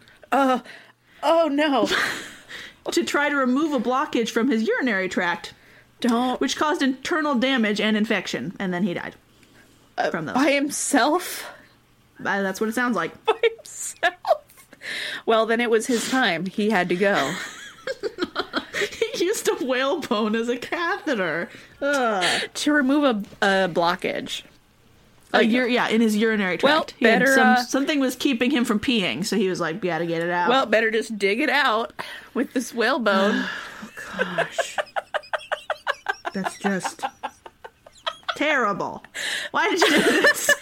Oh 1.23 1.47
no. 1.51 1.87
to 2.91 3.03
try 3.03 3.29
to 3.29 3.35
remove 3.35 3.73
a 3.73 3.79
blockage 3.79 4.29
from 4.29 4.49
his 4.49 4.67
urinary 4.67 5.07
tract, 5.09 5.53
Don't. 5.99 6.39
which 6.41 6.55
caused 6.55 6.81
internal 6.81 7.35
damage 7.35 7.79
and 7.79 7.95
infection, 7.95 8.55
and 8.59 8.73
then 8.73 8.83
he 8.83 8.93
died 8.93 9.15
from 10.09 10.25
those. 10.25 10.35
By 10.35 10.51
himself? 10.51 11.45
Uh, 12.19 12.41
that's 12.41 12.59
what 12.59 12.69
it 12.69 12.75
sounds 12.75 12.95
like. 12.95 13.23
By 13.25 13.39
himself? 13.55 14.15
Well, 15.25 15.45
then 15.45 15.61
it 15.61 15.69
was 15.69 15.85
his 15.85 16.09
time. 16.09 16.45
He 16.47 16.69
had 16.71 16.89
to 16.89 16.95
go. 16.95 17.33
he 19.13 19.25
used 19.25 19.47
a 19.47 19.55
whalebone 19.65 20.35
as 20.35 20.49
a 20.49 20.57
catheter. 20.57 21.49
Ugh. 21.81 22.49
to 22.53 22.71
remove 22.73 23.03
a, 23.03 23.23
a 23.45 23.69
blockage. 23.69 24.43
A 25.33 25.37
ur- 25.39 25.67
yeah, 25.67 25.87
in 25.87 26.01
his 26.01 26.17
urinary 26.17 26.57
tract. 26.57 26.91
Had 26.91 26.99
better, 26.99 27.33
some, 27.33 27.47
uh, 27.47 27.63
something 27.63 27.99
was 28.01 28.15
keeping 28.17 28.51
him 28.51 28.65
from 28.65 28.79
peeing, 28.81 29.25
so 29.25 29.37
he 29.37 29.47
was 29.47 29.61
like, 29.61 29.79
"Gotta 29.81 30.05
get 30.05 30.21
it 30.21 30.29
out." 30.29 30.49
Well, 30.49 30.65
better 30.65 30.91
just 30.91 31.17
dig 31.17 31.39
it 31.39 31.49
out 31.49 31.93
with 32.33 32.53
this 32.53 32.73
whalebone. 32.73 33.45
Oh, 34.19 34.25
gosh, 34.35 34.75
that's 36.33 36.57
just 36.59 37.01
terrible. 38.35 39.01
Why 39.51 39.69
did 39.69 39.79
you 39.79 39.89
do 39.89 40.21
this? 40.21 40.49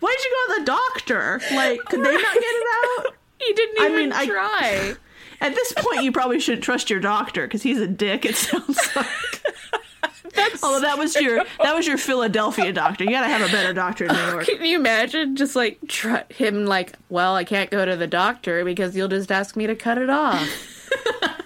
Why 0.00 0.16
did 0.16 0.24
you 0.24 0.30
go 0.48 0.54
to 0.54 0.60
the 0.60 0.66
doctor? 0.66 1.40
Like, 1.54 1.80
could 1.84 2.00
they 2.02 2.12
not 2.12 2.34
get 2.34 2.42
it 2.42 2.66
out? 2.98 3.14
He 3.46 3.52
didn't 3.54 3.80
I 3.80 3.84
even 3.86 3.96
mean, 3.96 4.12
I- 4.12 4.26
try. 4.26 4.94
At 5.40 5.56
this 5.56 5.72
point, 5.76 6.04
you 6.04 6.12
probably 6.12 6.38
shouldn't 6.38 6.62
trust 6.62 6.88
your 6.88 7.00
doctor 7.00 7.48
because 7.48 7.62
he's 7.64 7.80
a 7.80 7.88
dick. 7.88 8.24
It 8.24 8.36
sounds 8.36 8.78
like. 8.94 9.06
That's 10.34 10.62
Although 10.62 10.80
that 10.80 10.96
was 10.96 11.14
your 11.16 11.42
that 11.62 11.74
was 11.74 11.86
your 11.86 11.98
Philadelphia 11.98 12.72
doctor. 12.72 13.04
You 13.04 13.10
gotta 13.10 13.26
have 13.28 13.42
a 13.46 13.52
better 13.52 13.72
doctor 13.74 14.04
in 14.06 14.14
New 14.14 14.22
York. 14.30 14.46
Can 14.46 14.64
you 14.64 14.78
imagine 14.78 15.36
just 15.36 15.54
like 15.56 15.78
try, 15.88 16.24
him 16.30 16.64
like, 16.64 16.94
well, 17.10 17.34
I 17.34 17.44
can't 17.44 17.70
go 17.70 17.84
to 17.84 17.96
the 17.96 18.06
doctor 18.06 18.64
because 18.64 18.96
you'll 18.96 19.08
just 19.08 19.30
ask 19.32 19.56
me 19.56 19.66
to 19.66 19.74
cut 19.74 19.98
it 19.98 20.08
off. 20.08 20.48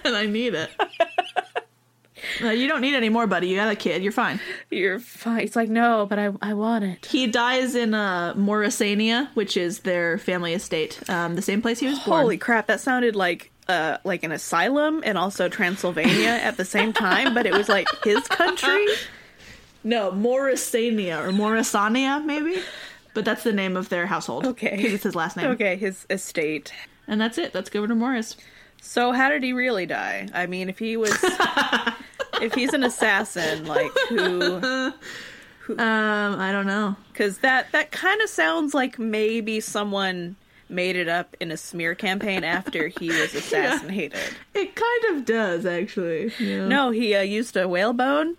and 0.05 0.15
I 0.15 0.25
need 0.25 0.53
it. 0.53 0.69
You 2.41 2.67
don't 2.67 2.81
need 2.81 2.93
any 2.95 3.09
more, 3.09 3.27
buddy. 3.27 3.47
You 3.47 3.55
got 3.55 3.69
a 3.71 3.75
kid. 3.75 4.03
You're 4.03 4.11
fine. 4.11 4.39
You're 4.69 4.99
fine. 4.99 5.41
It's 5.41 5.55
like, 5.55 5.69
no, 5.69 6.05
but 6.09 6.19
I, 6.19 6.31
I 6.41 6.53
want 6.53 6.83
it. 6.83 7.05
He 7.05 7.27
dies 7.27 7.75
in 7.75 7.93
uh, 7.93 8.33
Morrisania, 8.35 9.29
which 9.35 9.57
is 9.57 9.79
their 9.79 10.17
family 10.17 10.53
estate, 10.53 10.99
um, 11.09 11.35
the 11.35 11.41
same 11.41 11.61
place 11.61 11.79
he 11.79 11.87
was 11.87 11.99
born. 11.99 12.21
Holy 12.21 12.37
crap, 12.37 12.67
that 12.67 12.79
sounded 12.81 13.15
like 13.15 13.51
uh 13.69 13.97
like 14.05 14.23
an 14.23 14.31
asylum 14.31 15.01
and 15.05 15.17
also 15.17 15.49
Transylvania 15.49 16.29
at 16.29 16.55
the 16.55 16.63
same 16.63 16.93
time, 16.93 17.33
but 17.33 17.45
it 17.45 17.51
was 17.53 17.67
like 17.67 17.87
his 18.03 18.25
country. 18.27 18.85
No, 19.83 20.11
Morrisania 20.11 21.17
or 21.25 21.31
Morrisania, 21.31 22.23
maybe. 22.25 22.61
But 23.13 23.23
that's 23.23 23.43
the 23.43 23.53
name 23.53 23.77
of 23.77 23.87
their 23.87 24.05
household. 24.05 24.45
Okay. 24.45 24.75
because 24.75 24.93
it's 24.93 25.03
his 25.03 25.15
last 25.15 25.37
name. 25.37 25.47
Okay, 25.51 25.77
his 25.77 26.05
estate. 26.09 26.73
and 27.07 27.21
that's 27.21 27.37
it. 27.37 27.53
That's 27.53 27.69
Gouverneur 27.69 27.95
Morris. 27.95 28.35
So 28.81 29.13
how 29.13 29.29
did 29.29 29.43
he 29.43 29.53
really 29.53 29.85
die? 29.85 30.27
I 30.33 30.45
mean, 30.45 30.67
if 30.67 30.79
he 30.79 30.97
was 30.97 31.11
if 32.41 32.53
he's 32.53 32.73
an 32.73 32.83
assassin, 32.83 33.65
like 33.65 33.91
who 34.09 34.59
who 35.59 35.73
Um, 35.77 36.39
I 36.39 36.51
don't 36.51 36.67
know. 36.67 36.95
cuz 37.13 37.39
that 37.39 37.71
that 37.71 37.91
kind 37.91 38.21
of 38.21 38.29
sounds 38.29 38.73
like 38.73 38.97
maybe 38.99 39.59
someone 39.59 40.35
made 40.69 40.95
it 40.97 41.07
up 41.07 41.35
in 41.39 41.49
a 41.51 41.57
smear 41.57 41.95
campaign 41.95 42.43
after 42.43 42.87
he 42.89 43.07
was 43.21 43.33
assassinated. 43.33 44.19
It 44.53 44.75
kind 44.75 45.03
of 45.17 45.25
does, 45.25 45.65
actually. 45.65 46.31
Yeah. 46.39 46.67
No, 46.67 46.91
he 46.91 47.15
uh, 47.15 47.21
used 47.21 47.55
a 47.55 47.67
whalebone 47.69 48.35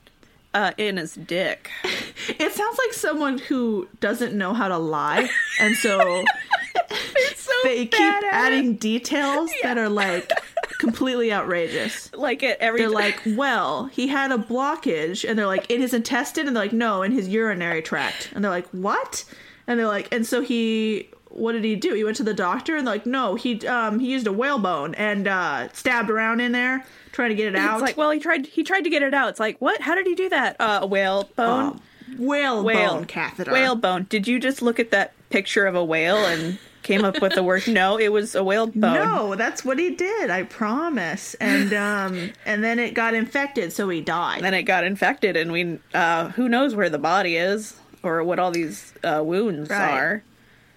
uh, 0.55 0.73
in 0.77 0.97
his 0.99 1.15
dick. 1.15 1.71
It 2.39 2.53
sounds 2.53 2.79
like 2.79 2.93
someone 2.93 3.39
who 3.39 3.89
doesn't 4.01 4.35
know 4.37 4.53
how 4.53 4.69
to 4.69 4.77
lie, 4.77 5.31
and 5.61 5.75
so 5.77 6.23
So 7.37 7.53
they 7.65 7.87
keep 7.87 8.15
adding 8.31 8.75
details 8.77 9.51
that 9.63 9.79
are 9.79 9.89
like 9.89 10.31
completely 10.79 11.33
outrageous. 11.33 12.13
like 12.15 12.43
at 12.43 12.59
every 12.61 12.81
They're 12.81 12.91
like, 12.91 13.21
well, 13.27 13.87
he 13.87 14.07
had 14.09 14.31
a 14.33 14.37
blockage, 14.39 15.29
and 15.29 15.39
they're 15.39 15.47
like, 15.47 15.71
in 15.71 15.81
his 15.81 15.95
intestine, 15.95 16.47
and 16.47 16.55
they're 16.55 16.65
like, 16.65 16.73
no, 16.73 17.03
in 17.03 17.13
his 17.13 17.29
urinary 17.29 17.83
tract, 17.83 18.31
and 18.35 18.45
they're 18.45 18.51
like, 18.51 18.69
what? 18.69 19.25
And 19.67 19.81
they're 19.81 19.87
like, 19.87 20.13
and 20.15 20.27
so 20.27 20.41
he, 20.41 21.09
what 21.29 21.53
did 21.53 21.65
he 21.65 21.75
do? 21.75 21.95
He 21.95 22.05
went 22.05 22.17
to 22.19 22.23
the 22.25 22.35
doctor, 22.35 22.77
and 22.77 22.87
they're 22.87 22.95
like, 22.95 23.07
no, 23.07 23.35
he, 23.35 23.67
um, 23.67 23.99
he 23.99 24.11
used 24.11 24.27
a 24.27 24.33
whalebone 24.33 24.95
and 24.95 25.27
uh, 25.27 25.69
stabbed 25.73 26.11
around 26.11 26.41
in 26.41 26.53
there 26.53 26.85
trying 27.13 27.31
to 27.31 27.35
get 27.35 27.49
it 27.49 27.57
out. 27.57 27.75
It's 27.75 27.83
like, 27.83 27.97
well, 27.97 28.11
he 28.11 28.21
tried. 28.21 28.47
He 28.47 28.63
tried 28.63 28.83
to 28.83 28.91
get 28.91 29.03
it 29.03 29.13
out. 29.15 29.29
It's 29.31 29.41
like, 29.41 29.59
what? 29.61 29.81
How 29.81 29.95
did 29.95 30.07
he 30.07 30.15
do 30.15 30.29
that? 30.29 30.57
Uh, 30.61 30.81
a 30.83 30.87
whale 30.87 31.29
bone. 31.35 31.67
Um, 31.67 31.81
whale 32.19 32.63
whale 32.63 32.95
bone 32.95 33.05
catheter. 33.07 33.53
Whale 33.53 33.75
bone. 33.75 34.07
Did 34.09 34.29
you 34.29 34.39
just 34.39 34.63
look 34.63 34.79
at 34.79 34.91
that 34.93 35.13
picture 35.31 35.67
of 35.67 35.75
a 35.75 35.85
whale 35.85 36.25
and 36.27 36.59
came 36.83 37.05
up 37.05 37.21
with 37.21 37.35
the 37.35 37.43
word? 37.43 37.67
No, 37.69 37.99
it 37.99 38.11
was 38.13 38.35
a 38.35 38.43
whale 38.45 38.67
bone. 38.67 38.95
No, 38.95 39.35
that's 39.35 39.65
what 39.65 39.79
he 39.79 39.91
did. 39.95 40.31
I 40.31 40.45
promise. 40.45 41.35
And 41.35 41.73
um, 41.75 42.31
and 42.47 42.63
then 42.65 42.79
it 42.79 42.95
got 42.95 43.15
infected, 43.15 43.73
so 43.73 43.89
he 43.89 44.01
died. 44.01 44.43
Then 44.43 44.55
it 44.55 44.63
got 44.65 44.85
infected, 44.85 45.37
and 45.37 45.53
we 45.53 45.79
uh, 45.95 46.29
who 46.31 46.49
knows 46.49 46.75
where 46.75 46.89
the 46.91 46.99
body 46.99 47.37
is 47.37 47.77
or 48.03 48.23
what 48.25 48.39
all 48.39 48.51
these 48.51 48.95
uh, 49.05 49.23
wounds 49.25 49.71
Right. 49.71 49.91
are. 49.91 50.23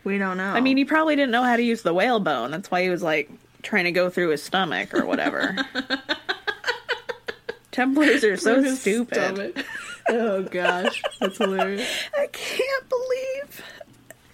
we 0.04 0.18
don't 0.18 0.38
know. 0.38 0.52
I 0.54 0.60
mean, 0.60 0.76
he 0.78 0.86
probably 0.86 1.16
didn't 1.16 1.32
know 1.32 1.44
how 1.44 1.56
to 1.56 1.64
use 1.64 1.84
the 1.84 1.94
whale 1.94 2.20
bone. 2.20 2.52
That's 2.52 2.70
why 2.72 2.82
he 2.84 2.90
was 2.90 3.04
like 3.04 3.30
trying 3.62 3.84
to 3.86 3.92
go 3.92 4.10
through 4.10 4.30
his 4.30 4.42
stomach 4.44 4.94
or 4.94 5.06
whatever. 5.06 5.56
Templars 7.72 8.24
are 8.26 8.36
so 8.38 8.64
stupid. 8.76 9.16
stomach. 9.16 9.66
oh 10.10 10.44
gosh, 10.44 11.02
that's 11.22 11.38
hilarious. 11.38 11.88
I 12.18 12.28
can't 12.28 12.90
believe 12.90 13.62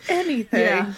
anything. 0.09 0.61
Yeah. 0.61 0.93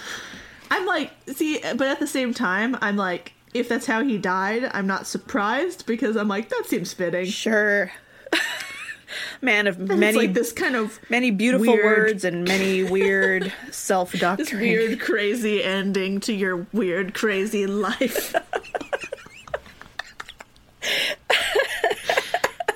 I'm 0.71 0.85
like, 0.85 1.11
see, 1.27 1.59
but 1.61 1.81
at 1.87 1.99
the 1.99 2.07
same 2.07 2.33
time, 2.33 2.77
I'm 2.81 2.95
like, 2.95 3.33
if 3.53 3.67
that's 3.67 3.85
how 3.87 4.03
he 4.03 4.17
died, 4.17 4.69
I'm 4.73 4.85
not 4.87 5.07
surprised 5.07 5.85
because 5.87 6.15
I'm 6.15 6.27
like, 6.27 6.49
that 6.49 6.63
seems 6.67 6.93
fitting. 6.93 7.25
Sure. 7.25 7.91
Man 9.41 9.65
of 9.65 9.81
It's 9.81 9.91
many 9.99 10.17
like 10.19 10.33
this 10.33 10.51
kind 10.51 10.75
of 10.75 10.99
many 11.09 11.31
beautiful 11.31 11.65
weird- 11.73 11.85
words 11.85 12.23
and 12.23 12.43
many 12.47 12.83
weird 12.91 13.51
self 13.71 14.11
this 14.11 14.21
doctrine. 14.21 14.61
weird, 14.61 14.99
crazy 14.99 15.63
ending 15.63 16.19
to 16.21 16.33
your 16.33 16.67
weird, 16.71 17.15
crazy 17.15 17.65
life. 17.65 18.35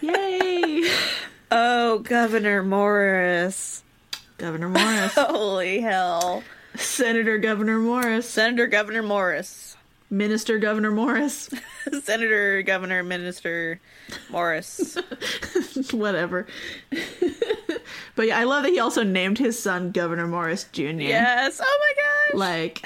Yay! 0.01 0.84
Oh, 1.51 1.99
Gouverneur 1.99 2.64
Morris. 2.64 3.82
Gouverneur 4.43 4.67
Morris. 4.67 5.13
Holy 5.17 5.79
hell. 5.79 6.43
Senator 6.75 7.37
Gouverneur 7.37 7.79
Morris. 7.79 8.29
Senator 8.29 8.67
Gouverneur 8.67 9.01
Morris. 9.01 9.77
Minister 10.09 10.59
Gouverneur 10.59 10.91
Morris. 10.91 11.49
Senator, 12.03 12.61
Governor, 12.61 13.03
Minister 13.03 13.79
Morris. 14.29 14.97
Whatever. 15.91 16.45
but 18.15 18.27
yeah, 18.27 18.37
I 18.37 18.43
love 18.43 18.63
that 18.63 18.73
he 18.73 18.79
also 18.79 19.03
named 19.03 19.37
his 19.37 19.57
son 19.57 19.91
Gouverneur 19.91 20.27
Morris 20.27 20.65
Jr. 20.73 20.81
yes. 20.81 21.61
Oh 21.63 21.79
my 21.79 22.03
gosh. 22.03 22.37
Like, 22.37 22.85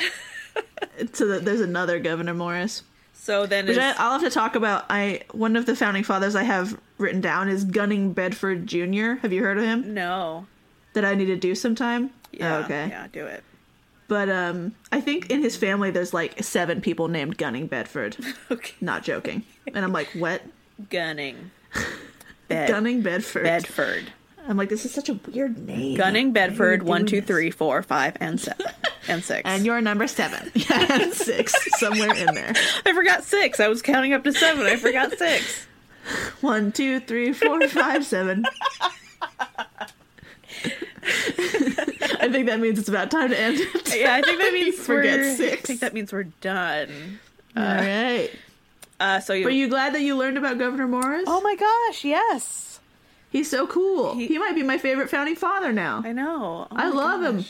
so 1.13 1.25
that 1.27 1.43
there's 1.43 1.59
another 1.61 1.99
Gouverneur 1.99 2.35
Morris. 2.35 2.83
so 3.13 3.47
then 3.47 3.65
Which 3.65 3.77
is, 3.77 3.83
I, 3.83 3.93
I'll 3.97 4.11
have 4.11 4.21
to 4.21 4.29
talk 4.29 4.55
about. 4.55 4.85
I 4.91 5.21
one 5.31 5.55
of 5.55 5.65
the 5.65 5.75
founding 5.75 6.03
fathers 6.03 6.35
I 6.35 6.43
have 6.43 6.79
written 6.99 7.19
down 7.19 7.49
is 7.49 7.63
Gunning 7.65 8.13
Bedford 8.13 8.67
Jr. 8.67 9.15
Have 9.23 9.33
you 9.33 9.41
heard 9.43 9.57
of 9.57 9.63
him? 9.63 9.95
no. 9.95 10.45
That 10.97 11.05
I 11.05 11.13
need 11.13 11.27
to 11.27 11.35
do 11.35 11.53
sometime. 11.53 12.09
Yeah. 12.31 12.57
Oh, 12.57 12.59
okay. 12.61 12.87
Yeah, 12.89 13.05
do 13.13 13.23
it. 13.27 13.43
But 14.07 14.29
um, 14.29 14.73
I 14.91 14.99
think 14.99 15.29
in 15.29 15.43
his 15.43 15.55
family 15.55 15.91
there's 15.91 16.11
like 16.11 16.43
seven 16.43 16.81
people 16.81 17.07
named 17.07 17.37
Gunning 17.37 17.67
Bedford. 17.67 18.17
Okay. 18.49 18.73
Not 18.81 19.03
joking. 19.03 19.43
And 19.75 19.85
I'm 19.85 19.91
like, 19.91 20.07
what? 20.13 20.41
Gunning. 20.89 21.51
Bed- 22.47 22.67
Gunning 22.71 23.03
Bedford. 23.03 23.43
Bedford. 23.43 24.11
I'm 24.47 24.57
like, 24.57 24.69
this 24.69 24.85
is 24.85 24.91
such 24.91 25.07
a 25.09 25.19
weird 25.31 25.59
name. 25.67 25.97
Gunning 25.97 26.33
Why 26.33 26.41
are 26.41 26.45
you 26.45 26.49
Bedford, 26.49 26.81
one, 26.81 27.05
two, 27.05 27.21
this? 27.21 27.27
three, 27.27 27.51
four, 27.51 27.83
five, 27.83 28.17
and 28.19 28.41
seven. 28.41 28.65
and 29.07 29.23
six. 29.23 29.43
And 29.45 29.67
you're 29.67 29.81
number 29.81 30.07
seven. 30.07 30.49
Yeah, 30.55 30.99
and 31.01 31.13
six. 31.13 31.53
Somewhere 31.79 32.15
in 32.15 32.33
there. 32.33 32.53
I 32.87 32.93
forgot 32.93 33.23
six. 33.23 33.59
I 33.59 33.67
was 33.67 33.83
counting 33.83 34.13
up 34.13 34.23
to 34.23 34.33
seven. 34.33 34.65
I 34.65 34.77
forgot 34.77 35.15
six. 35.15 35.67
One, 36.41 36.71
two, 36.71 37.01
three, 37.01 37.33
four, 37.33 37.67
five, 37.67 38.03
seven. 38.03 38.45
I 42.19 42.29
think 42.31 42.47
that 42.47 42.59
means 42.59 42.79
it's 42.79 42.89
about 42.89 43.09
time 43.11 43.29
to 43.29 43.39
end 43.39 43.57
it. 43.59 43.95
Yeah, 43.97 44.13
I 44.15 44.21
think 44.21 44.39
that 44.39 44.53
means 44.53 44.75
we're. 44.87 45.35
six. 45.35 45.61
I 45.63 45.65
think 45.65 45.79
that 45.79 45.93
means 45.93 46.11
we're 46.11 46.23
done. 46.41 47.19
All 47.55 47.63
right. 47.63 48.29
Uh, 48.99 49.19
so 49.19 49.33
you. 49.33 49.43
But 49.43 49.53
you 49.53 49.67
glad 49.69 49.93
that 49.95 50.01
you 50.01 50.15
learned 50.17 50.37
about 50.37 50.57
Gouverneur 50.57 50.87
Morris? 50.87 51.23
oh 51.27 51.41
my 51.41 51.55
gosh! 51.55 52.03
Yes, 52.03 52.79
He's 53.29 53.49
so 53.49 53.67
cool. 53.67 54.15
He- 54.15 54.27
He, 54.27 54.37
might 54.37 54.55
be 54.55 54.63
my 54.63 54.77
favorite 54.77 55.09
founding 55.09 55.35
father 55.35 55.71
now. 55.73 56.01
I 56.03 56.11
know. 56.13 56.67
Oh 56.71 56.75
I 56.75 56.89
love 56.89 57.21
him. 57.23 57.45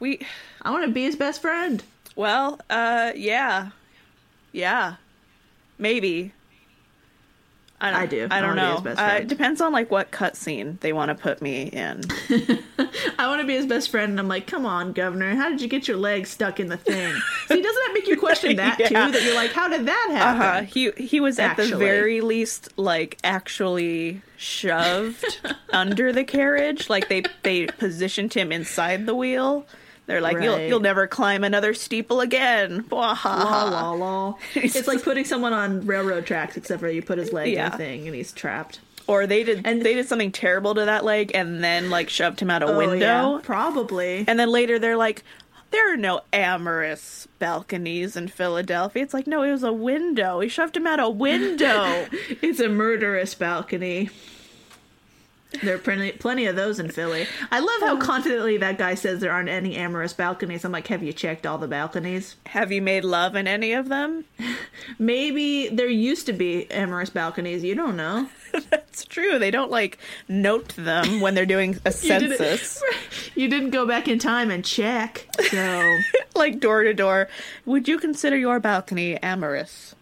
We. 0.00 0.20
I 0.62 0.70
want 0.70 0.84
to 0.86 0.92
be 0.92 1.02
his 1.04 1.16
best 1.16 1.40
friend. 1.42 1.82
Well. 2.16 2.60
Uh. 2.70 3.12
Yeah. 3.16 3.70
Yeah. 4.52 4.96
Maybe. 5.78 6.32
I, 7.80 7.90
don't, 7.92 8.00
I 8.00 8.06
do. 8.06 8.26
I 8.30 8.40
don't 8.40 8.56
know. 8.56 8.72
his 8.74 8.80
best 8.82 9.00
Uh, 9.00 9.18
it 9.22 9.28
depends 9.28 9.60
on 9.60 9.72
like 9.72 9.90
what 9.90 10.10
cutscene 10.10 10.80
they 10.80 10.92
want 10.92 11.10
to 11.10 11.14
put 11.14 11.40
me 11.40 11.62
in. 11.62 12.02
I 13.18 13.28
want 13.28 13.40
to 13.40 13.46
be 13.46 13.54
his 13.54 13.66
best 13.66 13.90
friend, 13.90 14.10
and 14.10 14.18
I'm 14.20 14.26
like, 14.28 14.46
come 14.48 14.66
on, 14.66 14.92
Governor, 14.92 15.36
how 15.36 15.48
did 15.48 15.60
you 15.60 15.68
get 15.68 15.86
your 15.86 15.96
leg 15.96 16.26
stuck 16.26 16.58
in 16.58 16.66
the 16.68 16.76
thing? 16.76 17.14
See, 17.46 17.62
doesn't 17.62 17.62
that 17.86 17.90
make 17.94 18.08
you 18.08 18.16
question 18.16 18.56
that 18.56 18.78
Yeah. 18.80 18.88
too? 18.88 19.12
That 19.12 19.22
you're 19.22 19.34
like, 19.36 19.52
how 19.52 19.68
did 19.68 19.86
that 19.86 20.06
Uh 20.10 20.14
happen? 20.14 20.40
huh. 20.40 20.62
He 20.72 20.90
he 20.96 21.20
was 21.20 21.38
at 21.38 21.56
the 21.56 21.66
very 21.76 22.20
least 22.20 22.76
like 22.76 23.16
actually 23.22 24.22
shoved 24.36 25.40
under 25.72 26.12
the 26.12 26.24
carriage. 26.24 26.90
Like 26.90 27.08
they 27.08 27.22
they 27.42 27.66
positioned 27.66 28.34
him 28.34 28.50
inside 28.50 29.06
the 29.06 29.14
wheel. 29.14 29.66
They're 30.08 30.20
like, 30.20 30.42
you'll 30.42 30.58
you'll 30.58 30.80
never 30.80 31.06
climb 31.06 31.44
another 31.44 31.72
steeple 31.74 32.20
again. 32.20 32.84
La 32.90 33.14
la 33.24 33.92
la. 33.92 34.34
It's 34.56 34.88
like 34.88 35.02
putting 35.04 35.24
someone 35.24 35.52
on 35.52 35.86
railroad 35.86 36.26
tracks, 36.26 36.56
except 36.56 36.80
for 36.80 36.88
you 36.88 37.02
put 37.02 37.18
his 37.18 37.32
leg 37.32 37.52
in 37.54 37.60
a 37.64 37.76
thing 37.76 38.06
and 38.06 38.16
he's 38.16 38.32
trapped. 38.32 38.80
Or 39.06 39.26
they 39.26 39.44
did 39.44 39.62
And- 39.64 39.82
they 39.82 39.94
did 39.94 40.08
something 40.08 40.32
terrible 40.32 40.74
to 40.74 40.84
that 40.86 41.04
leg 41.04 41.30
and 41.34 41.62
then 41.62 41.88
like 41.90 42.08
shoved 42.10 42.40
him 42.40 42.50
out 42.50 42.62
a 42.62 42.66
Oh, 42.66 42.76
window. 42.78 43.36
yeah, 43.36 43.40
probably. 43.42 44.24
And 44.26 44.38
then 44.38 44.50
later 44.50 44.78
they're 44.78 44.96
like, 44.96 45.22
there 45.70 45.92
are 45.92 45.96
no 45.98 46.22
amorous 46.32 47.28
balconies 47.38 48.16
in 48.16 48.28
Philadelphia. 48.28 49.02
It's 49.02 49.12
like, 49.12 49.26
no, 49.26 49.42
it 49.42 49.52
was 49.52 49.62
a 49.62 49.72
window. 49.72 50.40
He 50.40 50.48
shoved 50.48 50.74
him 50.76 50.86
out 50.86 51.00
a 51.00 51.10
window. 51.10 52.06
It's 52.42 52.60
a 52.60 52.68
murderous 52.70 53.34
balcony. 53.34 54.08
There 55.62 55.74
are 55.74 55.78
plenty, 55.78 56.12
plenty 56.12 56.44
of 56.44 56.56
those 56.56 56.78
in 56.78 56.90
Philly. 56.90 57.26
I 57.50 57.60
love 57.60 57.80
how 57.80 57.96
hmm. 57.96 58.02
confidently 58.02 58.58
that 58.58 58.76
guy 58.76 58.94
says 58.94 59.20
there 59.20 59.32
aren't 59.32 59.48
any 59.48 59.76
amorous 59.76 60.12
balconies. 60.12 60.64
I'm 60.64 60.72
like, 60.72 60.88
have 60.88 61.02
you 61.02 61.12
checked 61.12 61.46
all 61.46 61.56
the 61.56 61.66
balconies? 61.66 62.36
Have 62.46 62.70
you 62.70 62.82
made 62.82 63.04
love 63.04 63.34
in 63.34 63.48
any 63.48 63.72
of 63.72 63.88
them? 63.88 64.26
Maybe 64.98 65.68
there 65.68 65.88
used 65.88 66.26
to 66.26 66.34
be 66.34 66.70
amorous 66.70 67.10
balconies. 67.10 67.64
You 67.64 67.74
don't 67.74 67.96
know. 67.96 68.28
That's 68.70 69.04
true. 69.06 69.38
They 69.38 69.50
don't 69.50 69.70
like 69.70 69.98
note 70.28 70.68
them 70.76 71.20
when 71.20 71.34
they're 71.34 71.46
doing 71.46 71.78
a 71.84 71.94
You 72.02 72.18
didn't- 72.18 72.36
census. 72.36 72.82
You 73.34 73.48
didn't 73.48 73.70
go 73.70 73.86
back 73.86 74.06
in 74.06 74.18
time 74.18 74.50
and 74.50 74.64
check. 74.64 75.26
So 75.50 75.98
like 76.36 76.60
door 76.60 76.82
to 76.82 76.92
door. 76.92 77.28
Would 77.64 77.88
you 77.88 77.98
consider 77.98 78.36
your 78.36 78.60
balcony 78.60 79.16
amorous? 79.22 79.94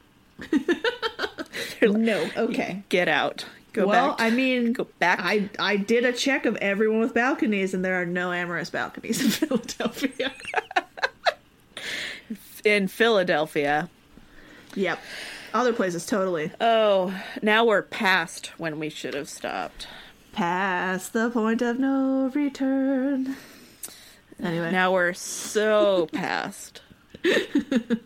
no. 1.83 2.29
Okay. 2.37 2.83
Get 2.89 3.09
out. 3.09 3.47
Go 3.77 3.87
well, 3.87 4.17
back. 4.17 4.21
I 4.23 4.31
mean, 4.31 4.73
go 4.73 4.85
back. 4.99 5.21
I 5.23 5.51
I 5.59 5.77
did 5.77 6.05
a 6.07 6.13
check 6.13 6.47
of 6.47 6.57
everyone 6.57 7.01
with 7.01 7.13
balconies, 7.13 7.75
and 7.75 7.85
there 7.85 8.01
are 8.01 8.07
no 8.07 8.33
amorous 8.33 8.71
balconies 8.71 9.23
in 9.23 9.31
Philadelphia. 9.49 10.33
in 12.65 12.89
Philadelphia. 12.89 13.91
yep. 14.75 14.99
Other 15.53 15.73
places 15.75 16.07
totally. 16.07 16.53
Oh, 16.61 17.15
now 17.43 17.65
we're 17.67 17.83
past 17.83 18.49
when 18.59 18.79
we 18.79 18.89
should 18.89 19.15
have 19.15 19.29
stopped. 19.29 19.87
Past 20.33 21.13
the 21.13 21.31
point 21.31 21.61
of 21.63 21.79
no 21.79 22.31
return. 22.35 23.37
Anyway, 24.43 24.71
Now 24.71 24.93
we're 24.93 25.13
so 25.15 26.09
past 26.13 26.81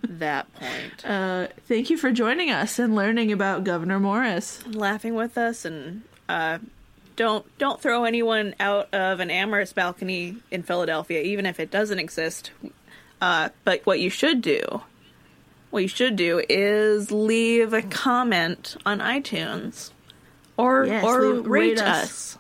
that 0.05 0.47
point. 0.55 1.05
uh, 1.05 1.49
thank 1.67 1.91
you 1.91 1.97
for 1.97 2.11
joining 2.13 2.51
us 2.51 2.79
and 2.79 2.95
learning 2.95 3.33
about 3.33 3.65
Gouverneur 3.65 3.99
Morris. 4.01 4.65
Laughing 4.67 5.15
with 5.15 5.37
us 5.39 5.65
and 5.65 6.03
uh 6.29 6.59
don't 7.17 7.45
don't 7.59 7.81
throw 7.81 8.05
anyone 8.05 8.55
out 8.61 8.93
of 8.95 9.21
an 9.21 9.31
amorous 9.31 9.73
balcony 9.73 10.37
in 10.51 10.63
Philadelphia, 10.63 11.21
even 11.23 11.45
if 11.47 11.61
it 11.61 11.71
doesn't 11.71 11.99
exist. 11.99 12.51
Uh, 13.21 13.51
but 13.65 13.85
what 13.85 14.01
you 14.01 14.09
should 14.09 14.41
do, 14.41 14.61
what 15.71 15.83
you 15.83 15.89
should 15.89 16.17
do 16.17 16.43
is 16.49 17.11
leave 17.13 17.75
a 17.75 17.83
comment 17.83 18.77
on 18.87 19.01
iTunes, 19.01 19.91
or 20.57 20.87
Yes, 20.87 21.05
or 21.05 21.21
leave- 21.21 21.47
rate, 21.47 21.69
rate 21.71 21.81
us. 21.83 22.37
us. 22.37 22.39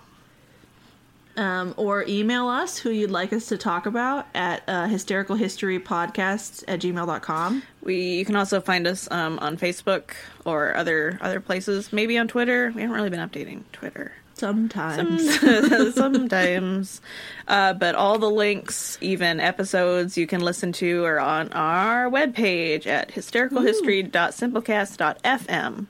Um, 1.41 1.73
or 1.79 2.05
email 2.07 2.49
us 2.49 2.77
who 2.77 2.91
you'd 2.91 3.11
like 3.11 3.33
us 3.33 3.47
to 3.47 3.57
talk 3.57 3.87
about 3.87 4.27
at 4.35 4.62
uh, 4.69 4.87
hystericalhistorypodcasts 4.89 6.65
at 6.69 6.81
gmail.com. 6.81 7.62
We 7.83 8.19
you 8.19 8.27
can 8.27 8.37
also 8.37 8.61
find 8.61 8.87
us 8.87 9.11
um, 9.11 9.39
on 9.39 9.57
Facebook 9.57 10.11
or 10.45 10.77
other 10.77 11.19
other 11.23 11.41
places, 11.41 11.95
maybe 11.95 12.19
on 12.19 12.29
Twitter. 12.29 12.71
We 12.75 12.83
haven't 12.83 12.95
really 12.95 13.09
been 13.09 13.27
updating 13.27 13.62
Twitter. 13.73 14.12
Sometimes. 14.35 15.41
sometimes. 15.95 17.01
Uh, 17.49 17.73
but 17.73 17.95
all 17.95 18.19
the 18.19 18.31
links, 18.31 18.99
even 19.01 19.41
episodes 19.41 20.19
you 20.19 20.27
can 20.27 20.43
listen 20.43 20.73
to, 20.73 21.05
are 21.05 21.21
on 21.21 21.51
our 21.55 22.11
webpage 22.11 22.87
at 22.87 23.12
hystericalhistory.simplecast.fm. 23.12 25.87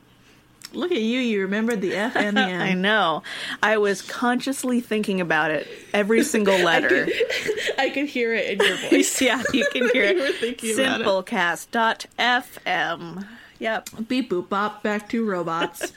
Look 0.72 0.92
at 0.92 1.00
you, 1.00 1.18
you 1.20 1.42
remembered 1.42 1.80
the 1.80 1.94
F 1.96 2.14
and 2.16 2.36
the 2.36 2.40
M. 2.42 2.60
I 2.60 2.74
know. 2.74 3.22
I 3.62 3.78
was 3.78 4.02
consciously 4.02 4.80
thinking 4.80 5.20
about 5.20 5.50
it 5.50 5.66
every 5.92 6.22
single 6.34 6.58
letter. 6.58 7.08
I 7.78 7.90
could 7.90 8.06
hear 8.06 8.32
it 8.34 8.60
in 8.60 8.66
your 8.66 8.76
voice. 8.90 9.20
yeah, 9.20 9.42
you 9.52 9.66
can 9.72 9.88
hear 9.90 10.04
You 10.12 10.22
it. 10.24 10.42
it. 10.42 10.58
Simplecast.fm. 10.58 13.26
Yep. 13.58 13.88
Beep 14.08 14.30
boop 14.30 14.48
bop, 14.48 14.82
back 14.82 15.08
to 15.10 15.24
robots. 15.24 15.92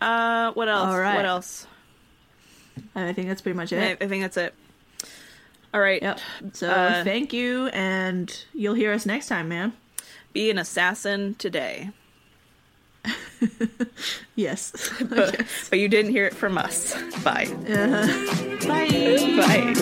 Uh, 0.00 0.52
what 0.52 0.68
else? 0.68 0.88
All 0.88 0.98
right. 0.98 1.16
What 1.16 1.24
else? 1.24 1.66
I 2.94 3.12
think 3.12 3.28
that's 3.28 3.40
pretty 3.40 3.56
much 3.56 3.72
I, 3.72 3.76
it. 3.76 3.98
I 4.02 4.08
think 4.08 4.22
that's 4.22 4.36
it. 4.36 4.54
All 5.72 5.80
right. 5.80 6.02
Yep. 6.02 6.20
So 6.54 6.70
Uh, 6.70 7.04
thank 7.04 7.32
you, 7.32 7.68
and 7.68 8.44
you'll 8.52 8.74
hear 8.74 8.92
us 8.92 9.06
next 9.06 9.28
time, 9.28 9.48
man. 9.48 9.72
Be 10.32 10.50
an 10.50 10.58
assassin 10.58 11.34
today. 11.38 11.90
yes. 14.36 14.72
but, 15.08 15.44
but, 15.70 15.78
you 15.78 15.88
didn't 15.88 16.10
hear 16.12 16.26
it 16.26 16.34
from 16.34 16.58
us. 16.58 16.94
Bye. 17.22 17.46
Uh, 17.68 18.06
bye. 18.66 19.72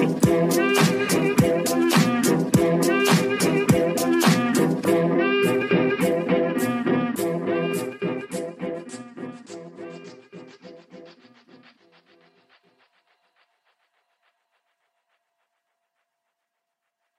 Bye. 3.81 3.91